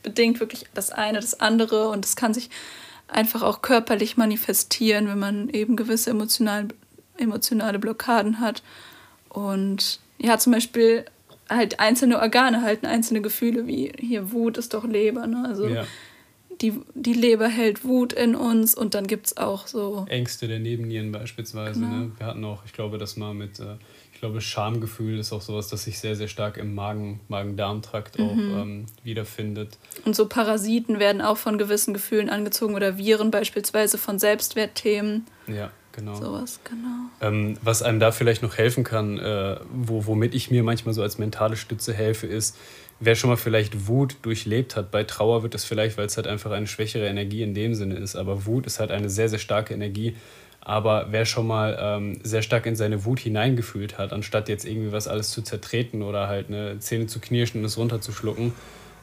bedingt 0.03 0.41
wirklich 0.41 0.65
das 0.75 0.91
eine, 0.91 1.21
das 1.21 1.41
andere 1.41 1.89
und 1.89 2.05
es 2.05 2.17
kann 2.17 2.33
sich 2.35 2.51
einfach 3.09 3.43
auch 3.43 3.63
körperlich 3.63 4.17
manifestieren, 4.17 5.09
wenn 5.09 5.19
man 5.19 5.49
eben 5.51 5.77
gewisse 5.77 6.11
emotional, 6.11 6.69
emotionale 7.19 7.79
Blockaden 7.79 8.41
hat. 8.41 8.63
Und 9.29 10.01
ja, 10.19 10.39
zum 10.39 10.53
Beispiel 10.53 11.05
halt 11.49 11.81
einzelne 11.81 12.19
Organe 12.21 12.63
halten 12.63 12.87
einzelne 12.87 13.21
Gefühle, 13.21 13.67
wie 13.67 13.93
hier 13.99 14.33
Wut 14.33 14.57
ist 14.57 14.75
doch 14.75 14.85
Leber, 14.85 15.27
ne? 15.27 15.45
Also 15.47 15.69
ja. 15.69 15.85
die, 16.61 16.81
die 16.95 17.13
Leber 17.13 17.49
hält 17.49 17.85
Wut 17.85 18.13
in 18.13 18.35
uns 18.35 18.75
und 18.75 18.95
dann 18.95 19.07
gibt 19.07 19.27
es 19.27 19.37
auch 19.37 19.67
so. 19.67 20.07
Ängste 20.09 20.49
der 20.49 20.59
Nebennieren 20.59 21.13
beispielsweise, 21.13 21.81
genau. 21.81 21.95
ne? 21.95 22.13
Wir 22.17 22.27
hatten 22.27 22.45
auch, 22.45 22.65
ich 22.65 22.73
glaube, 22.73 22.99
das 22.99 23.17
mal 23.17 23.35
mit, 23.35 23.61
äh, 23.61 23.77
ich 24.15 24.21
glaube, 24.21 24.41
Schamgefühl 24.41 25.19
ist 25.19 25.33
auch 25.33 25.43
sowas, 25.43 25.69
das 25.69 25.85
sich 25.85 25.99
sehr, 25.99 26.17
sehr 26.17 26.29
stark 26.29 26.57
im 26.57 26.75
Magen, 26.75 27.21
Magen-Darm-Trakt 27.29 28.19
mhm. 28.19 28.25
auch 28.25 28.63
ähm, 28.63 28.87
wiederfindet. 29.03 29.77
Und 30.05 30.17
so 30.17 30.27
Parasiten 30.27 30.99
werden 30.99 31.21
auch 31.21 31.37
von 31.37 31.59
gewissen 31.59 31.93
Gefühlen 31.93 32.31
angezogen 32.31 32.75
oder 32.75 32.97
Viren 32.97 33.31
beispielsweise 33.31 33.99
von 33.99 34.19
Selbstwertthemen. 34.19 35.27
Ja 35.47 35.71
genau. 35.95 36.15
Sowas, 36.15 36.61
genau. 36.65 37.11
Ähm, 37.21 37.57
was 37.63 37.83
einem 37.83 38.01
da 38.01 38.13
vielleicht 38.13 38.43
noch 38.43 38.57
helfen 38.57 38.85
kann, 38.85 39.19
äh, 39.19 39.57
wo, 39.73 40.07
womit 40.07 40.35
ich 40.35 40.51
mir 40.51 40.63
manchmal 40.63 40.95
so 40.95 41.03
als 41.03 41.19
mentale 41.19 41.57
Stütze 41.57 41.93
helfe, 41.93 42.27
ist, 42.27 42.57
wer 43.01 43.15
schon 43.15 43.31
mal 43.31 43.37
vielleicht 43.37 43.89
Wut 43.89 44.17
durchlebt 44.23 44.77
hat, 44.77 44.91
bei 44.91 45.05
Trauer 45.05 45.43
wird 45.43 45.55
das 45.55 45.65
vielleicht, 45.65 45.97
weil 45.99 46.07
es 46.07 46.17
halt 46.17 46.27
einfach 46.27 46.51
eine 46.51 46.67
schwächere 46.67 47.07
Energie 47.07 47.43
in 47.43 47.55
dem 47.55 47.75
Sinne 47.75 47.97
ist, 47.97 48.17
aber 48.17 48.47
Wut 48.47 48.67
ist 48.67 48.81
halt 48.81 48.91
eine 48.91 49.09
sehr, 49.09 49.29
sehr 49.29 49.39
starke 49.39 49.75
Energie. 49.75 50.17
Aber 50.65 51.09
wer 51.11 51.27
schon 51.27 51.47
mal 51.47 51.79
ähm, 51.79 52.19
sehr 52.23 52.41
stark 52.41 52.65
in 52.65 52.75
seine 52.75 53.05
Wut 53.05 53.21
hineingefühlt 53.21 53.99
hat, 53.99 54.13
anstatt 54.13 54.49
jetzt 54.49 54.65
irgendwie 54.65 54.93
was 54.93 55.07
alles 55.07 55.31
zu 55.31 55.43
zertreten 55.43 56.03
oder 56.03 56.27
halt 56.27 56.49
eine 56.49 56.79
Zähne 56.79 57.07
zu 57.07 57.21
knirschen 57.21 57.61
und 57.61 57.67
es 57.67 57.77
runterzuschlucken, 57.77 58.55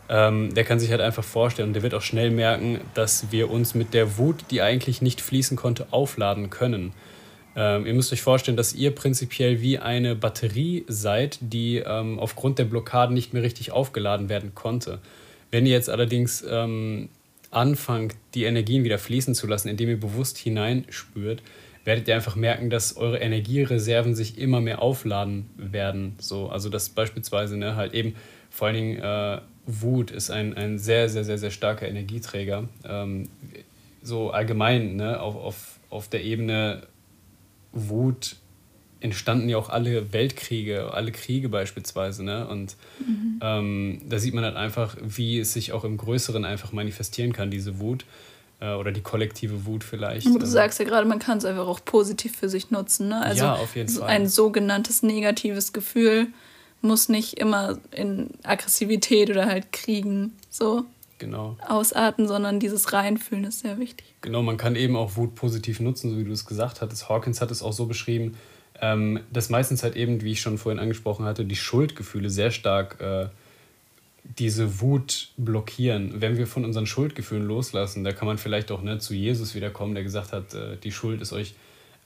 ähm, 0.09 0.53
der 0.55 0.63
kann 0.63 0.79
sich 0.79 0.89
halt 0.89 1.01
einfach 1.01 1.23
vorstellen 1.23 1.69
und 1.69 1.73
der 1.73 1.83
wird 1.83 1.93
auch 1.93 2.01
schnell 2.01 2.31
merken, 2.31 2.81
dass 2.95 3.31
wir 3.31 3.51
uns 3.51 3.75
mit 3.75 3.93
der 3.93 4.17
Wut, 4.17 4.45
die 4.49 4.61
eigentlich 4.61 5.03
nicht 5.03 5.21
fließen 5.21 5.55
konnte, 5.55 5.87
aufladen 5.91 6.49
können. 6.49 6.93
Ähm, 7.55 7.85
ihr 7.85 7.93
müsst 7.93 8.11
euch 8.11 8.21
vorstellen, 8.21 8.57
dass 8.57 8.73
ihr 8.73 8.95
prinzipiell 8.95 9.61
wie 9.61 9.77
eine 9.77 10.15
Batterie 10.15 10.85
seid, 10.87 11.37
die 11.41 11.77
ähm, 11.77 12.17
aufgrund 12.19 12.59
der 12.59 12.65
Blockaden 12.65 13.13
nicht 13.13 13.33
mehr 13.33 13.43
richtig 13.43 13.71
aufgeladen 13.71 14.29
werden 14.29 14.55
konnte. 14.55 14.99
Wenn 15.51 15.65
ihr 15.65 15.73
jetzt 15.73 15.89
allerdings 15.89 16.43
ähm, 16.49 17.09
anfangt, 17.51 18.15
die 18.33 18.45
Energien 18.45 18.83
wieder 18.83 18.97
fließen 18.97 19.35
zu 19.35 19.45
lassen, 19.45 19.67
indem 19.67 19.89
ihr 19.89 19.99
bewusst 19.99 20.37
hineinspürt, 20.37 21.43
werdet 21.83 22.07
ihr 22.07 22.15
einfach 22.15 22.35
merken, 22.35 22.69
dass 22.69 22.95
eure 22.95 23.19
Energiereserven 23.19 24.15
sich 24.15 24.37
immer 24.37 24.61
mehr 24.61 24.81
aufladen 24.81 25.49
werden. 25.57 26.15
So, 26.19 26.49
also 26.49 26.69
dass 26.69 26.89
beispielsweise 26.89 27.57
ne, 27.57 27.75
halt 27.75 27.93
eben 27.93 28.15
vor 28.49 28.67
allen 28.67 28.75
Dingen 28.75 28.99
äh, 28.99 29.41
Wut 29.65 30.11
ist 30.11 30.31
ein, 30.31 30.55
ein 30.55 30.77
sehr, 30.79 31.09
sehr, 31.09 31.23
sehr, 31.23 31.37
sehr 31.37 31.51
starker 31.51 31.87
Energieträger. 31.87 32.67
Ähm, 32.83 33.29
so 34.01 34.31
allgemein, 34.31 34.95
ne, 34.95 35.19
auf, 35.19 35.35
auf, 35.35 35.79
auf 35.89 36.07
der 36.07 36.23
Ebene 36.23 36.83
Wut 37.71 38.35
entstanden 39.01 39.49
ja 39.49 39.57
auch 39.57 39.69
alle 39.69 40.13
Weltkriege, 40.13 40.93
alle 40.93 41.11
Kriege 41.11 41.49
beispielsweise. 41.49 42.23
Ne? 42.23 42.47
Und 42.47 42.75
mhm. 42.99 43.39
ähm, 43.41 44.01
da 44.07 44.19
sieht 44.19 44.33
man 44.33 44.43
halt 44.43 44.55
einfach, 44.55 44.95
wie 45.01 45.39
es 45.39 45.53
sich 45.53 45.73
auch 45.73 45.83
im 45.83 45.97
Größeren 45.97 46.45
einfach 46.45 46.71
manifestieren 46.71 47.33
kann, 47.33 47.51
diese 47.51 47.79
Wut 47.79 48.05
äh, 48.59 48.73
oder 48.73 48.91
die 48.91 49.01
kollektive 49.01 49.65
Wut 49.65 49.83
vielleicht. 49.83 50.27
Aber 50.27 50.39
du 50.39 50.45
ähm. 50.45 50.51
sagst 50.51 50.79
ja 50.79 50.85
gerade, 50.85 51.07
man 51.07 51.19
kann 51.19 51.39
es 51.39 51.45
einfach 51.45 51.67
auch 51.67 51.83
positiv 51.83 52.35
für 52.37 52.47
sich 52.47 52.71
nutzen. 52.71 53.09
Ne? 53.09 53.21
Also 53.21 53.43
ja, 53.43 53.55
auf 53.55 53.75
jeden 53.75 53.89
Fall. 53.89 54.07
Ein 54.07 54.27
sogenanntes 54.27 55.03
negatives 55.03 55.73
Gefühl 55.73 56.27
muss 56.81 57.09
nicht 57.09 57.39
immer 57.39 57.77
in 57.91 58.29
Aggressivität 58.43 59.29
oder 59.29 59.45
halt 59.45 59.71
Kriegen 59.71 60.33
so 60.49 60.85
genau. 61.19 61.57
ausarten, 61.67 62.27
sondern 62.27 62.59
dieses 62.59 62.93
Reinfühlen 62.93 63.45
ist 63.45 63.59
sehr 63.59 63.79
wichtig. 63.79 64.13
Genau, 64.21 64.41
man 64.41 64.57
kann 64.57 64.75
eben 64.75 64.95
auch 64.95 65.15
Wut 65.15 65.35
positiv 65.35 65.79
nutzen, 65.79 66.11
so 66.11 66.17
wie 66.17 66.23
du 66.23 66.31
es 66.31 66.45
gesagt 66.45 66.81
hattest. 66.81 67.09
Hawkins 67.09 67.41
hat 67.41 67.51
es 67.51 67.61
auch 67.61 67.73
so 67.73 67.85
beschrieben, 67.85 68.35
ähm, 68.81 69.19
dass 69.31 69.49
meistens 69.49 69.83
halt 69.83 69.95
eben, 69.95 70.21
wie 70.21 70.31
ich 70.31 70.41
schon 70.41 70.57
vorhin 70.57 70.79
angesprochen 70.79 71.25
hatte, 71.25 71.45
die 71.45 71.55
Schuldgefühle 71.55 72.29
sehr 72.29 72.51
stark 72.51 72.99
äh, 72.99 73.27
diese 74.23 74.81
Wut 74.81 75.29
blockieren. 75.37 76.21
Wenn 76.21 76.37
wir 76.37 76.47
von 76.47 76.65
unseren 76.65 76.85
Schuldgefühlen 76.85 77.45
loslassen, 77.45 78.03
da 78.03 78.11
kann 78.11 78.27
man 78.27 78.37
vielleicht 78.37 78.71
auch 78.71 78.81
ne, 78.81 78.99
zu 78.99 79.13
Jesus 79.13 79.55
wiederkommen, 79.55 79.93
der 79.93 80.03
gesagt 80.03 80.31
hat, 80.31 80.53
äh, 80.53 80.77
die 80.77 80.91
Schuld 80.91 81.21
ist 81.21 81.33
euch 81.33 81.53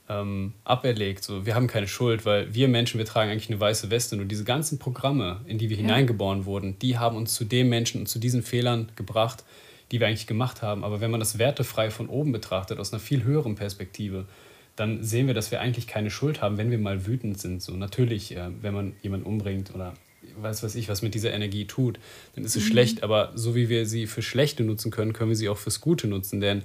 ähm, 0.08 0.52
aberlegt. 0.64 1.24
So, 1.24 1.46
wir 1.46 1.54
haben 1.54 1.66
keine 1.66 1.88
Schuld, 1.88 2.24
weil 2.24 2.54
wir 2.54 2.68
Menschen, 2.68 2.98
wir 2.98 3.06
tragen 3.06 3.30
eigentlich 3.30 3.50
eine 3.50 3.60
weiße 3.60 3.90
Weste. 3.90 4.16
Nur 4.16 4.26
diese 4.26 4.44
ganzen 4.44 4.78
Programme, 4.78 5.40
in 5.46 5.58
die 5.58 5.68
wir 5.68 5.76
ja. 5.76 5.82
hineingeboren 5.82 6.44
wurden, 6.44 6.78
die 6.78 6.98
haben 6.98 7.16
uns 7.16 7.34
zu 7.34 7.44
dem 7.44 7.68
Menschen 7.68 8.00
und 8.00 8.06
zu 8.06 8.18
diesen 8.18 8.42
Fehlern 8.42 8.90
gebracht, 8.96 9.44
die 9.92 10.00
wir 10.00 10.06
eigentlich 10.06 10.26
gemacht 10.26 10.62
haben. 10.62 10.84
Aber 10.84 11.00
wenn 11.00 11.10
man 11.10 11.20
das 11.20 11.38
wertefrei 11.38 11.90
von 11.90 12.08
oben 12.08 12.32
betrachtet, 12.32 12.78
aus 12.78 12.92
einer 12.92 13.00
viel 13.00 13.24
höheren 13.24 13.54
Perspektive, 13.54 14.26
dann 14.76 15.02
sehen 15.02 15.26
wir, 15.26 15.34
dass 15.34 15.50
wir 15.50 15.60
eigentlich 15.60 15.86
keine 15.86 16.10
Schuld 16.10 16.42
haben, 16.42 16.58
wenn 16.58 16.70
wir 16.70 16.78
mal 16.78 17.06
wütend 17.06 17.40
sind. 17.40 17.62
So 17.62 17.72
natürlich, 17.72 18.36
äh, 18.36 18.48
wenn 18.60 18.74
man 18.74 18.92
jemanden 19.02 19.26
umbringt 19.26 19.74
oder 19.74 19.94
weiß 20.38 20.62
was 20.62 20.74
ich, 20.74 20.88
was 20.88 21.02
mit 21.02 21.14
dieser 21.14 21.32
Energie 21.32 21.64
tut, 21.66 21.98
dann 22.34 22.44
ist 22.44 22.56
es 22.56 22.64
mhm. 22.64 22.68
schlecht. 22.68 23.02
Aber 23.02 23.32
so 23.34 23.54
wie 23.54 23.68
wir 23.68 23.86
sie 23.86 24.06
für 24.06 24.22
Schlechte 24.22 24.62
nutzen 24.62 24.90
können, 24.90 25.12
können 25.12 25.30
wir 25.30 25.36
sie 25.36 25.48
auch 25.48 25.58
fürs 25.58 25.80
Gute 25.80 26.06
nutzen. 26.08 26.40
Denn 26.40 26.62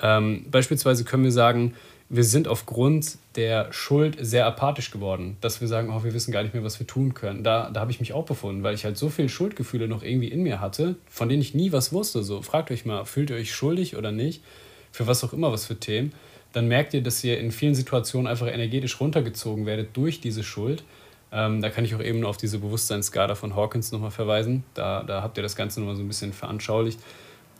ähm, 0.00 0.46
beispielsweise 0.50 1.04
können 1.04 1.24
wir 1.24 1.32
sagen, 1.32 1.74
wir 2.10 2.24
sind 2.24 2.48
aufgrund 2.48 3.18
der 3.36 3.70
Schuld 3.72 4.16
sehr 4.20 4.46
apathisch 4.46 4.90
geworden, 4.90 5.36
dass 5.42 5.60
wir 5.60 5.68
sagen, 5.68 5.90
oh, 5.90 6.04
wir 6.04 6.14
wissen 6.14 6.32
gar 6.32 6.42
nicht 6.42 6.54
mehr, 6.54 6.64
was 6.64 6.78
wir 6.78 6.86
tun 6.86 7.12
können. 7.12 7.44
Da, 7.44 7.70
da 7.70 7.80
habe 7.80 7.90
ich 7.90 8.00
mich 8.00 8.14
auch 8.14 8.24
befunden, 8.24 8.62
weil 8.62 8.74
ich 8.74 8.84
halt 8.84 8.96
so 8.96 9.10
viele 9.10 9.28
Schuldgefühle 9.28 9.88
noch 9.88 10.02
irgendwie 10.02 10.28
in 10.28 10.42
mir 10.42 10.60
hatte, 10.60 10.96
von 11.10 11.28
denen 11.28 11.42
ich 11.42 11.54
nie 11.54 11.70
was 11.70 11.92
wusste. 11.92 12.22
So, 12.22 12.40
fragt 12.40 12.70
euch 12.70 12.86
mal, 12.86 13.04
fühlt 13.04 13.30
ihr 13.30 13.36
euch 13.36 13.52
schuldig 13.52 13.96
oder 13.96 14.10
nicht? 14.10 14.42
Für 14.90 15.06
was 15.06 15.22
auch 15.22 15.34
immer, 15.34 15.52
was 15.52 15.66
für 15.66 15.78
Themen. 15.78 16.12
Dann 16.52 16.68
merkt 16.68 16.94
ihr, 16.94 17.02
dass 17.02 17.22
ihr 17.24 17.38
in 17.38 17.50
vielen 17.50 17.74
Situationen 17.74 18.26
einfach 18.26 18.46
energetisch 18.46 19.00
runtergezogen 19.00 19.66
werdet 19.66 19.96
durch 19.96 20.20
diese 20.20 20.42
Schuld. 20.42 20.82
Ähm, 21.30 21.60
da 21.60 21.68
kann 21.68 21.84
ich 21.84 21.94
auch 21.94 22.00
eben 22.00 22.24
auf 22.24 22.38
diese 22.38 22.58
Bewusstseinsskala 22.58 23.34
von 23.34 23.54
Hawkins 23.54 23.92
nochmal 23.92 24.10
verweisen. 24.10 24.64
Da, 24.74 25.02
da 25.02 25.22
habt 25.22 25.36
ihr 25.36 25.42
das 25.42 25.56
Ganze 25.56 25.80
nochmal 25.80 25.96
so 25.96 26.02
ein 26.02 26.08
bisschen 26.08 26.32
veranschaulicht. 26.32 26.98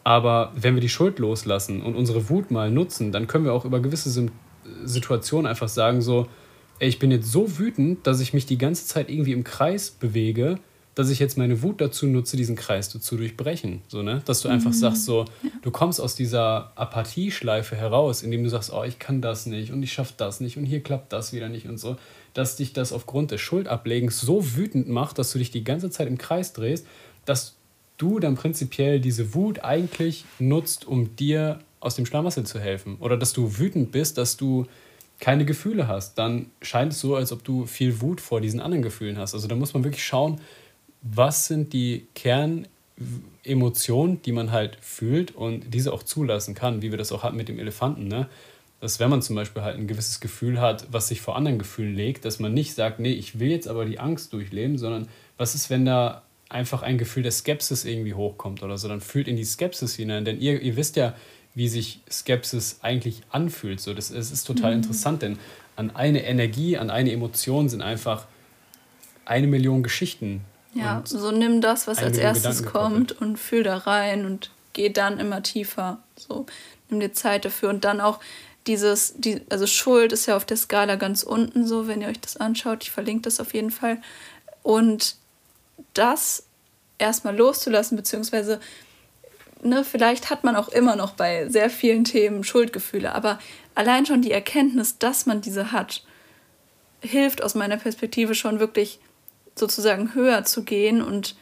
Aber 0.05 0.53
wenn 0.55 0.75
wir 0.75 0.81
die 0.81 0.89
Schuld 0.89 1.19
loslassen 1.19 1.83
und 1.83 1.95
unsere 1.95 2.31
Wut 2.31 2.51
mal 2.51 2.71
nutzen, 2.71 3.13
dann 3.13 3.27
können 3.27 3.45
wir 3.45 3.53
auch 3.53 3.65
über 3.65 3.81
gewisse 3.81 4.11
Sim 4.11 4.31
Situationen 4.85 5.47
einfach 5.47 5.69
sagen, 5.69 6.03
so, 6.03 6.29
ey, 6.79 6.89
ich 6.89 6.99
bin 6.99 7.11
jetzt 7.11 7.31
so 7.31 7.59
wütend, 7.59 8.07
dass 8.07 8.21
ich 8.21 8.35
mich 8.35 8.47
die 8.47 8.59
ganze 8.59 8.87
Zeit 8.87 9.11
irgendwie 9.11 9.33
im 9.33 9.45
Kreis 9.45 9.91
bewege, 9.91 10.59
dass 10.99 11.11
ich 11.11 11.21
jetzt 11.21 11.39
meine 11.39 11.63
Wut 11.63 11.81
dazu 11.81 12.09
nutze, 12.09 12.37
diesen 12.37 12.57
Kreis 12.57 12.91
zu 12.91 13.17
durchbrechen. 13.17 13.83
So, 13.87 14.03
ne? 14.03 14.21
Dass 14.25 14.41
du 14.41 14.49
einfach 14.49 14.73
mhm. 14.73 14.75
sagst, 14.75 15.05
so, 15.05 15.27
du 15.63 15.71
kommst 15.71 16.01
aus 16.01 16.17
dieser 16.17 16.73
Apathieschleife 16.75 17.77
heraus, 17.77 18.25
indem 18.25 18.43
du 18.43 18.51
sagst, 18.51 18.73
oh, 18.73 18.83
ich 18.83 18.99
kann 18.99 19.21
das 19.21 19.47
nicht 19.47 19.71
und 19.71 19.81
ich 19.81 19.93
schaffe 19.93 20.15
das 20.17 20.41
nicht 20.41 20.57
und 20.57 20.65
hier 20.65 20.83
klappt 20.83 21.13
das 21.13 21.33
wieder 21.33 21.49
nicht 21.49 21.69
und 21.69 21.79
so, 21.79 21.95
dass 22.35 22.57
dich 22.57 22.73
das 22.73 22.93
aufgrund 22.93 23.31
des 23.31 23.41
Schuldablegens 23.41 24.21
so 24.21 24.57
wütend 24.57 24.89
macht, 24.89 25.19
dass 25.19 25.31
du 25.31 25.39
dich 25.39 25.53
die 25.53 25.63
ganze 25.63 25.89
Zeit 25.89 26.09
im 26.09 26.19
Kreis 26.19 26.53
drehst, 26.53 26.85
dass 27.27 27.55
du 27.97 28.19
dann 28.19 28.35
prinzipiell 28.35 28.99
diese 28.99 29.35
Wut 29.35 29.63
eigentlich 29.63 30.25
nutzt, 30.41 30.85
um 30.85 31.15
dir 31.15 31.61
aus 31.79 31.95
dem 31.95 32.07
Schlamassel 32.07 32.43
zu 32.43 32.59
helfen. 32.59 32.97
Oder 32.99 33.17
dass 33.17 33.33
du 33.33 33.57
wütend 33.59 33.93
bist, 33.93 34.19
dass 34.19 34.37
du 34.37 34.67
keine 35.21 35.45
Gefühle 35.45 35.87
hast. 35.87 36.19
Dann 36.19 36.47
scheint 36.61 36.93
es 36.93 36.99
so, 36.99 37.15
als 37.15 37.31
ob 37.31 37.45
du 37.45 37.67
viel 37.67 38.01
Wut 38.01 38.21
vor 38.21 38.41
diesen 38.41 38.59
anderen 38.59 38.83
Gefühlen 38.83 39.17
hast. 39.17 39.35
Also 39.35 39.47
da 39.47 39.55
muss 39.55 39.75
man 39.75 39.85
wirklich 39.85 40.05
schauen, 40.05 40.41
was 41.15 41.47
sind 41.47 41.73
die 41.73 42.07
Kernemotionen, 42.15 44.23
die 44.23 44.33
man 44.33 44.53
halt 44.53 44.79
fühlt 44.81 45.35
und 45.35 45.73
diese 45.73 45.93
auch 45.93 46.03
zulassen 46.03 46.55
kann, 46.55 46.83
wie 46.83 46.91
wir 46.91 46.99
das 46.99 47.13
auch 47.13 47.23
hatten 47.23 47.37
mit 47.37 47.49
dem 47.49 47.59
Elefanten. 47.59 48.09
Ne? 48.09 48.29
Dass 48.81 49.01
wenn 49.01 49.11
man 49.11 49.23
zum 49.23 49.37
Beispiel 49.37 49.63
halt 49.63 49.77
ein 49.77 49.87
gewisses 49.87 50.21
Gefühl 50.21 50.61
hat, 50.61 50.87
was 50.91 51.09
sich 51.09 51.21
vor 51.21 51.37
anderen 51.37 51.59
Gefühlen 51.59 51.95
legt, 51.95 52.25
dass 52.25 52.39
man 52.39 52.55
nicht 52.55 52.75
sagt, 52.75 53.01
nee, 53.01 53.13
ich 53.13 53.39
will 53.39 53.51
jetzt 53.51 53.69
aber 53.69 53.85
die 53.85 53.99
Angst 53.99 54.33
durchleben, 54.33 54.79
sondern 54.79 55.09
was 55.37 55.55
ist, 55.55 55.71
wenn 55.71 55.85
da 55.85 56.23
einfach 56.49 56.83
ein 56.83 56.99
Gefühl 56.99 57.23
der 57.23 57.33
Skepsis 57.33 57.85
irgendwie 57.85 58.15
hochkommt 58.15 58.63
oder 58.63 58.79
so, 58.79 58.89
dann 58.89 59.01
fühlt 59.01 59.29
in 59.29 59.37
die 59.37 59.45
Skepsis 59.45 59.95
hinein. 59.95 60.25
Denn 60.25 60.41
ihr, 60.41 60.61
ihr 60.61 60.77
wisst 60.77 60.97
ja, 60.97 61.15
wie 61.55 61.69
sich 61.69 62.01
Skepsis 62.11 62.79
eigentlich 62.83 63.23
anfühlt. 63.31 63.81
So, 63.81 63.95
das, 63.95 64.13
das 64.13 64.31
ist 64.31 64.45
total 64.45 64.73
mhm. 64.73 64.79
interessant, 64.79 65.23
denn 65.23 65.39
an 65.77 65.95
eine 65.95 66.25
Energie, 66.25 66.77
an 66.77 66.91
eine 66.91 67.13
Emotion 67.13 67.69
sind 67.69 67.83
einfach 67.83 68.27
eine 69.25 69.47
Million 69.47 69.83
Geschichten. 69.83 70.43
Ja, 70.79 71.03
so 71.05 71.31
nimm 71.31 71.61
das, 71.61 71.87
was 71.87 71.99
als 71.99 72.19
erstes 72.19 72.65
kommt 72.65 73.13
und 73.21 73.37
fühl 73.37 73.63
da 73.63 73.77
rein 73.79 74.25
und 74.25 74.51
geh 74.73 74.91
dann 74.91 75.19
immer 75.19 75.43
tiefer. 75.43 75.99
So, 76.17 76.47
nimm 76.89 77.01
dir 77.01 77.13
Zeit 77.13 77.45
dafür 77.45 77.71
und 77.71 77.85
dann 77.85 78.01
auch 78.01 78.21
dieses, 78.67 79.15
die, 79.17 79.41
also 79.49 79.67
Schuld 79.67 80.13
ist 80.13 80.27
ja 80.27 80.37
auf 80.37 80.45
der 80.45 80.57
Skala 80.57 80.97
ganz 80.97 81.23
unten 81.23 81.67
so, 81.67 81.89
wenn 81.89 82.03
ihr 82.03 82.09
euch 82.09 82.21
das 82.21 82.37
anschaut. 82.37 82.85
Ich 82.85 82.91
verlinke 82.91 83.23
das 83.23 83.41
auf 83.41 83.55
jeden 83.55 83.71
Fall. 83.71 83.99
Und 84.63 85.17
das 85.95 86.45
erstmal 86.99 87.37
loszulassen, 87.37 87.97
beziehungsweise 87.97 88.61
ne, 89.63 89.85
vielleicht 89.85 90.31
hat 90.31 90.45
man 90.45 90.57
auch 90.57 90.69
immer 90.69 90.97
noch 90.97 91.13
bei 91.13 91.49
sehr 91.49 91.71
vielen 91.71 92.05
Themen 92.05 92.45
Schuldgefühle, 92.45 93.15
aber 93.15 93.39
allein 93.75 94.07
schon 94.07 94.23
die 94.23 94.33
Erkenntnis, 94.33 94.99
dass 94.99 95.27
man 95.27 95.41
diese 95.41 95.73
hat, 95.73 96.05
hilft 97.01 97.43
aus 97.43 97.55
meiner 97.55 97.77
Perspektive 97.77 98.35
schon 98.35 98.61
wirklich 98.61 99.01
sozusagen 99.59 100.15
höher 100.15 100.45
zu 100.45 100.63
gehen 100.63 101.03
und 101.03 101.37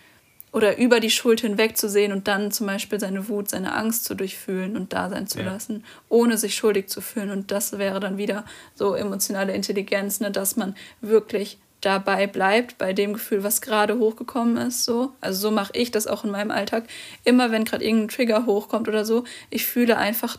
oder 0.52 0.78
über 0.78 1.00
die 1.00 1.10
Schuld 1.10 1.42
hinweg 1.42 1.76
zu 1.76 1.86
sehen 1.86 2.12
und 2.12 2.28
dann 2.28 2.50
zum 2.50 2.66
Beispiel 2.66 2.98
seine 2.98 3.28
Wut, 3.28 3.50
seine 3.50 3.74
Angst 3.74 4.06
zu 4.06 4.14
durchfühlen 4.14 4.74
und 4.74 4.94
da 4.94 5.10
sein 5.10 5.26
zu 5.26 5.40
ja. 5.40 5.44
lassen, 5.44 5.84
ohne 6.08 6.38
sich 6.38 6.54
schuldig 6.54 6.88
zu 6.88 7.02
fühlen. 7.02 7.30
Und 7.30 7.50
das 7.50 7.78
wäre 7.78 8.00
dann 8.00 8.16
wieder 8.16 8.44
so 8.74 8.94
emotionale 8.94 9.52
Intelligenz, 9.52 10.20
ne, 10.20 10.30
dass 10.30 10.56
man 10.56 10.74
wirklich 11.02 11.58
dabei 11.82 12.26
bleibt, 12.26 12.78
bei 12.78 12.94
dem 12.94 13.12
Gefühl, 13.12 13.44
was 13.44 13.60
gerade 13.60 13.98
hochgekommen 13.98 14.56
ist. 14.56 14.84
So. 14.84 15.12
Also 15.20 15.40
so 15.40 15.50
mache 15.50 15.72
ich 15.74 15.90
das 15.90 16.06
auch 16.06 16.24
in 16.24 16.30
meinem 16.30 16.50
Alltag. 16.50 16.84
Immer 17.24 17.50
wenn 17.50 17.66
gerade 17.66 17.84
irgendein 17.84 18.08
Trigger 18.08 18.46
hochkommt 18.46 18.88
oder 18.88 19.04
so, 19.04 19.24
ich 19.50 19.66
fühle 19.66 19.98
einfach 19.98 20.38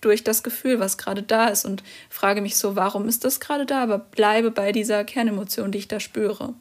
durch 0.00 0.24
das 0.24 0.42
Gefühl, 0.42 0.80
was 0.80 0.96
gerade 0.96 1.22
da 1.22 1.48
ist 1.48 1.66
und 1.66 1.82
frage 2.08 2.40
mich 2.40 2.56
so, 2.56 2.76
warum 2.76 3.06
ist 3.08 3.24
das 3.24 3.40
gerade 3.40 3.66
da, 3.66 3.82
aber 3.82 3.98
bleibe 3.98 4.50
bei 4.50 4.72
dieser 4.72 5.04
Kernemotion, 5.04 5.70
die 5.70 5.78
ich 5.78 5.88
da 5.88 6.00
spüre. 6.00 6.54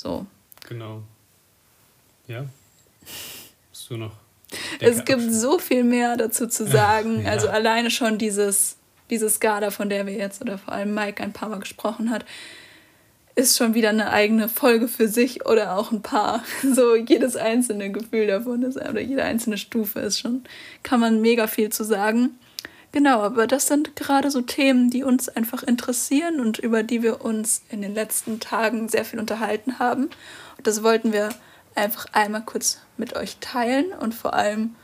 So. 0.00 0.24
Genau. 0.66 1.02
Ja. 2.26 2.46
Hast 3.70 3.90
du 3.90 3.98
noch? 3.98 4.12
Es 4.80 5.04
gibt 5.04 5.30
so 5.30 5.58
viel 5.58 5.84
mehr 5.84 6.16
dazu 6.16 6.46
zu 6.46 6.66
sagen. 6.66 7.22
ja. 7.24 7.32
Also 7.32 7.50
alleine 7.50 7.90
schon 7.90 8.16
dieses, 8.16 8.78
diese 9.10 9.28
Skala, 9.28 9.70
von 9.70 9.90
der 9.90 10.06
wir 10.06 10.14
jetzt 10.14 10.40
oder 10.40 10.56
vor 10.56 10.72
allem 10.72 10.94
Mike 10.94 11.22
ein 11.22 11.34
paar 11.34 11.50
Mal 11.50 11.58
gesprochen 11.58 12.10
hat, 12.10 12.24
ist 13.34 13.58
schon 13.58 13.74
wieder 13.74 13.90
eine 13.90 14.10
eigene 14.10 14.48
Folge 14.48 14.88
für 14.88 15.06
sich 15.06 15.44
oder 15.44 15.76
auch 15.76 15.92
ein 15.92 16.00
paar. 16.00 16.44
So 16.74 16.96
jedes 16.96 17.36
einzelne 17.36 17.92
Gefühl 17.92 18.26
davon 18.26 18.62
ist 18.62 18.76
oder 18.76 19.00
jede 19.00 19.24
einzelne 19.24 19.58
Stufe 19.58 20.00
ist 20.00 20.18
schon, 20.18 20.44
kann 20.82 21.00
man 21.00 21.20
mega 21.20 21.46
viel 21.46 21.68
zu 21.68 21.84
sagen. 21.84 22.38
Genau, 22.92 23.20
aber 23.20 23.46
das 23.46 23.68
sind 23.68 23.94
gerade 23.94 24.30
so 24.30 24.40
Themen, 24.40 24.90
die 24.90 25.04
uns 25.04 25.28
einfach 25.28 25.62
interessieren 25.62 26.40
und 26.40 26.58
über 26.58 26.82
die 26.82 27.02
wir 27.02 27.24
uns 27.24 27.62
in 27.70 27.82
den 27.82 27.94
letzten 27.94 28.40
Tagen 28.40 28.88
sehr 28.88 29.04
viel 29.04 29.20
unterhalten 29.20 29.78
haben. 29.78 30.10
Und 30.56 30.66
das 30.66 30.82
wollten 30.82 31.12
wir 31.12 31.28
einfach 31.76 32.06
einmal 32.12 32.44
kurz 32.44 32.80
mit 32.96 33.14
euch 33.14 33.36
teilen 33.40 33.92
und 33.92 34.12
vor 34.12 34.34
allem, 34.34 34.74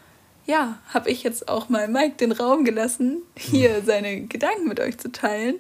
ja, 0.47 0.79
habe 0.95 1.11
ich 1.11 1.25
jetzt 1.25 1.49
auch 1.49 1.69
mal 1.69 1.89
Mike 1.89 2.17
den 2.17 2.31
Raum 2.31 2.65
gelassen, 2.65 3.23
hier 3.37 3.83
seine 3.85 4.23
Gedanken 4.23 4.69
mit 4.69 4.79
euch 4.79 4.99
zu 4.99 5.11
teilen. 5.11 5.57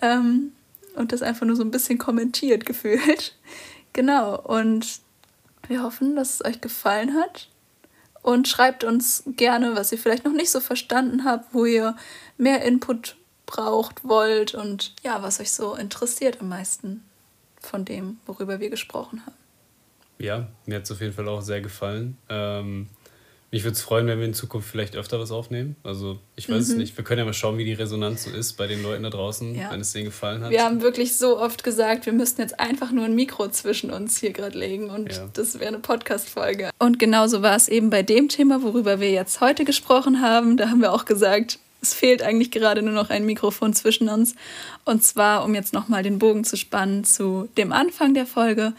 Ähm, 0.00 0.52
und 0.94 1.10
das 1.10 1.22
einfach 1.22 1.44
nur 1.44 1.56
so 1.56 1.64
ein 1.64 1.72
bisschen 1.72 1.98
kommentiert 1.98 2.66
gefühlt. 2.66 3.34
Genau, 3.92 4.40
und 4.40 5.00
wir 5.66 5.82
hoffen, 5.82 6.14
dass 6.14 6.34
es 6.34 6.44
euch 6.44 6.60
gefallen 6.60 7.14
hat. 7.14 7.48
Und 8.24 8.48
schreibt 8.48 8.84
uns 8.84 9.22
gerne, 9.26 9.76
was 9.76 9.92
ihr 9.92 9.98
vielleicht 9.98 10.24
noch 10.24 10.32
nicht 10.32 10.50
so 10.50 10.60
verstanden 10.60 11.26
habt, 11.26 11.52
wo 11.52 11.66
ihr 11.66 11.94
mehr 12.38 12.62
Input 12.62 13.16
braucht, 13.44 14.02
wollt 14.02 14.54
und 14.54 14.94
ja, 15.02 15.22
was 15.22 15.40
euch 15.40 15.52
so 15.52 15.74
interessiert 15.74 16.40
am 16.40 16.48
meisten 16.48 17.04
von 17.60 17.84
dem, 17.84 18.16
worüber 18.24 18.60
wir 18.60 18.70
gesprochen 18.70 19.20
haben. 19.26 19.36
Ja, 20.18 20.48
mir 20.64 20.76
hat 20.76 20.84
es 20.84 20.90
auf 20.90 21.02
jeden 21.02 21.12
Fall 21.12 21.28
auch 21.28 21.42
sehr 21.42 21.60
gefallen. 21.60 22.16
Ähm, 22.30 22.88
mich 23.54 23.62
würde 23.62 23.74
es 23.76 23.82
freuen, 23.82 24.08
wenn 24.08 24.18
wir 24.18 24.26
in 24.26 24.34
Zukunft 24.34 24.68
vielleicht 24.68 24.96
öfter 24.96 25.20
was 25.20 25.30
aufnehmen. 25.30 25.76
Also 25.84 26.18
ich 26.34 26.48
weiß 26.48 26.66
mhm. 26.66 26.72
es 26.72 26.76
nicht. 26.76 26.96
Wir 26.96 27.04
können 27.04 27.20
ja 27.20 27.24
mal 27.24 27.32
schauen, 27.32 27.56
wie 27.56 27.64
die 27.64 27.72
Resonanz 27.72 28.24
so 28.24 28.30
ist 28.30 28.54
bei 28.54 28.66
den 28.66 28.82
Leuten 28.82 29.04
da 29.04 29.10
draußen, 29.10 29.54
ja. 29.54 29.70
wenn 29.70 29.80
es 29.80 29.92
denen 29.92 30.06
gefallen 30.06 30.42
hat. 30.42 30.50
Wir 30.50 30.64
haben 30.64 30.82
wirklich 30.82 31.16
so 31.16 31.38
oft 31.38 31.62
gesagt, 31.62 32.04
wir 32.04 32.12
müssten 32.12 32.40
jetzt 32.40 32.58
einfach 32.58 32.90
nur 32.90 33.04
ein 33.04 33.14
Mikro 33.14 33.46
zwischen 33.46 33.92
uns 33.92 34.18
hier 34.18 34.32
gerade 34.32 34.58
legen 34.58 34.90
und 34.90 35.12
ja. 35.12 35.28
das 35.34 35.60
wäre 35.60 35.68
eine 35.68 35.78
Podcast-Folge. 35.78 36.70
Und 36.80 36.98
genauso 36.98 37.42
war 37.42 37.54
es 37.54 37.68
eben 37.68 37.90
bei 37.90 38.02
dem 38.02 38.28
Thema, 38.28 38.60
worüber 38.64 38.98
wir 38.98 39.12
jetzt 39.12 39.40
heute 39.40 39.64
gesprochen 39.64 40.20
haben. 40.20 40.56
Da 40.56 40.70
haben 40.70 40.80
wir 40.80 40.92
auch 40.92 41.04
gesagt, 41.04 41.60
es 41.80 41.94
fehlt 41.94 42.24
eigentlich 42.24 42.50
gerade 42.50 42.82
nur 42.82 42.94
noch 42.94 43.10
ein 43.10 43.24
Mikrofon 43.24 43.72
zwischen 43.72 44.08
uns. 44.08 44.34
Und 44.84 45.04
zwar, 45.04 45.44
um 45.44 45.54
jetzt 45.54 45.72
nochmal 45.72 46.02
den 46.02 46.18
Bogen 46.18 46.42
zu 46.42 46.56
spannen 46.56 47.04
zu 47.04 47.48
dem 47.56 47.72
Anfang 47.72 48.14
der 48.14 48.26
Folge 48.26 48.72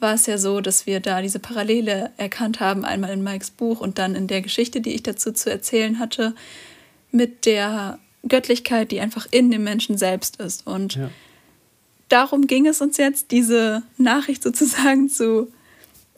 war 0.00 0.14
es 0.14 0.26
ja 0.26 0.38
so, 0.38 0.60
dass 0.60 0.86
wir 0.86 1.00
da 1.00 1.22
diese 1.22 1.38
Parallele 1.38 2.12
erkannt 2.16 2.60
haben, 2.60 2.84
einmal 2.84 3.10
in 3.10 3.22
Mikes 3.22 3.50
Buch 3.50 3.80
und 3.80 3.98
dann 3.98 4.14
in 4.14 4.26
der 4.26 4.42
Geschichte, 4.42 4.80
die 4.80 4.94
ich 4.94 5.02
dazu 5.02 5.32
zu 5.32 5.50
erzählen 5.50 5.98
hatte, 5.98 6.34
mit 7.10 7.46
der 7.46 7.98
Göttlichkeit, 8.28 8.90
die 8.90 9.00
einfach 9.00 9.26
in 9.30 9.50
dem 9.50 9.64
Menschen 9.64 9.96
selbst 9.96 10.36
ist. 10.36 10.66
Und 10.66 10.96
ja. 10.96 11.10
darum 12.08 12.46
ging 12.46 12.66
es 12.66 12.80
uns 12.80 12.96
jetzt, 12.96 13.30
diese 13.30 13.82
Nachricht 13.96 14.42
sozusagen 14.42 15.08
zu 15.10 15.52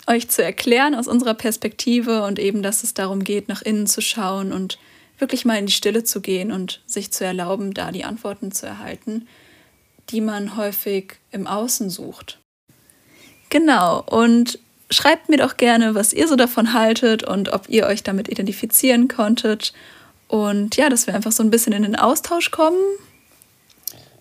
euch 0.07 0.29
zu 0.29 0.43
erklären 0.43 0.95
aus 0.95 1.07
unserer 1.07 1.35
Perspektive 1.35 2.25
und 2.25 2.39
eben, 2.39 2.63
dass 2.63 2.83
es 2.83 2.95
darum 2.95 3.25
geht, 3.25 3.49
nach 3.49 3.63
innen 3.63 3.87
zu 3.87 4.01
schauen 4.01 4.53
und 4.53 4.79
wirklich 5.19 5.45
mal 5.45 5.59
in 5.59 5.67
die 5.67 5.73
Stille 5.73 6.03
zu 6.03 6.21
gehen 6.21 6.51
und 6.51 6.81
sich 6.87 7.11
zu 7.11 7.25
erlauben, 7.25 7.75
da 7.75 7.93
die 7.93 8.05
Antworten 8.05 8.51
zu 8.51 8.67
erhalten, 8.67 9.29
die 10.11 10.21
man 10.21 10.57
häufig 10.57 11.17
im 11.31 11.47
Außen 11.47 11.91
sucht. 11.91 12.41
Genau, 13.51 14.03
und 14.07 14.59
schreibt 14.91 15.29
mir 15.29 15.39
doch 15.39 15.57
gerne, 15.57 15.95
was 15.95 16.13
ihr 16.13 16.29
so 16.29 16.37
davon 16.37 16.73
haltet 16.73 17.23
und 17.23 17.53
ob 17.53 17.69
ihr 17.69 17.87
euch 17.87 18.03
damit 18.03 18.29
identifizieren 18.29 19.09
konntet. 19.09 19.73
Und 20.29 20.77
ja, 20.77 20.89
dass 20.89 21.07
wir 21.07 21.15
einfach 21.15 21.33
so 21.33 21.43
ein 21.43 21.51
bisschen 21.51 21.73
in 21.73 21.83
den 21.83 21.97
Austausch 21.97 22.51
kommen. 22.51 22.79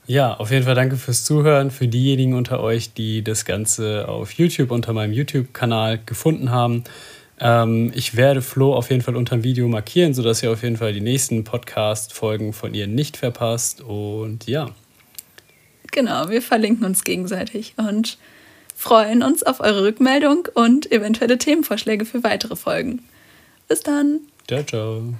Ja, 0.06 0.36
auf 0.36 0.52
jeden 0.52 0.64
Fall 0.64 0.76
danke 0.76 0.96
fürs 0.96 1.26
Zuhören. 1.26 1.70
Für 1.70 1.88
diejenigen 1.88 2.34
unter 2.34 2.62
euch, 2.62 2.94
die 2.94 3.24
das 3.24 3.44
Ganze 3.44 4.08
auf 4.08 4.32
YouTube 4.32 4.72
unter 4.72 4.94
meinem 4.94 5.12
YouTube-Kanal 5.12 6.00
gefunden 6.06 6.50
haben. 6.50 6.86
Ähm, 7.40 7.92
ich 7.94 8.16
werde 8.16 8.42
Flo 8.42 8.74
auf 8.74 8.90
jeden 8.90 9.02
Fall 9.02 9.18
unter 9.18 9.36
dem 9.36 9.44
Video 9.44 9.68
markieren, 9.68 10.14
sodass 10.14 10.42
ihr 10.42 10.52
auf 10.52 10.64
jeden 10.64 10.78
Fall 10.78 10.94
die 10.94 11.02
nächsten 11.02 11.44
Podcast-Folgen 11.44 12.54
von 12.54 12.74
ihr 12.74 12.88
nicht 12.88 13.18
verpasst. 13.18 13.82
Und 13.82 14.48
ja. 14.48 14.70
Genau, 15.92 16.30
wir 16.30 16.42
verlinken 16.42 16.86
uns 16.86 17.04
gegenseitig 17.04 17.74
und 17.78 18.18
freuen 18.78 19.24
uns 19.24 19.42
auf 19.42 19.60
eure 19.60 19.84
Rückmeldung 19.84 20.48
und 20.54 20.92
eventuelle 20.92 21.40
Themenvorschläge 21.40 22.06
für 22.06 22.24
weitere 22.24 22.56
Folgen. 22.56 23.02
Bis 23.68 23.82
dann. 23.82 24.20
Ciao, 24.48 24.64
ciao. 24.64 25.14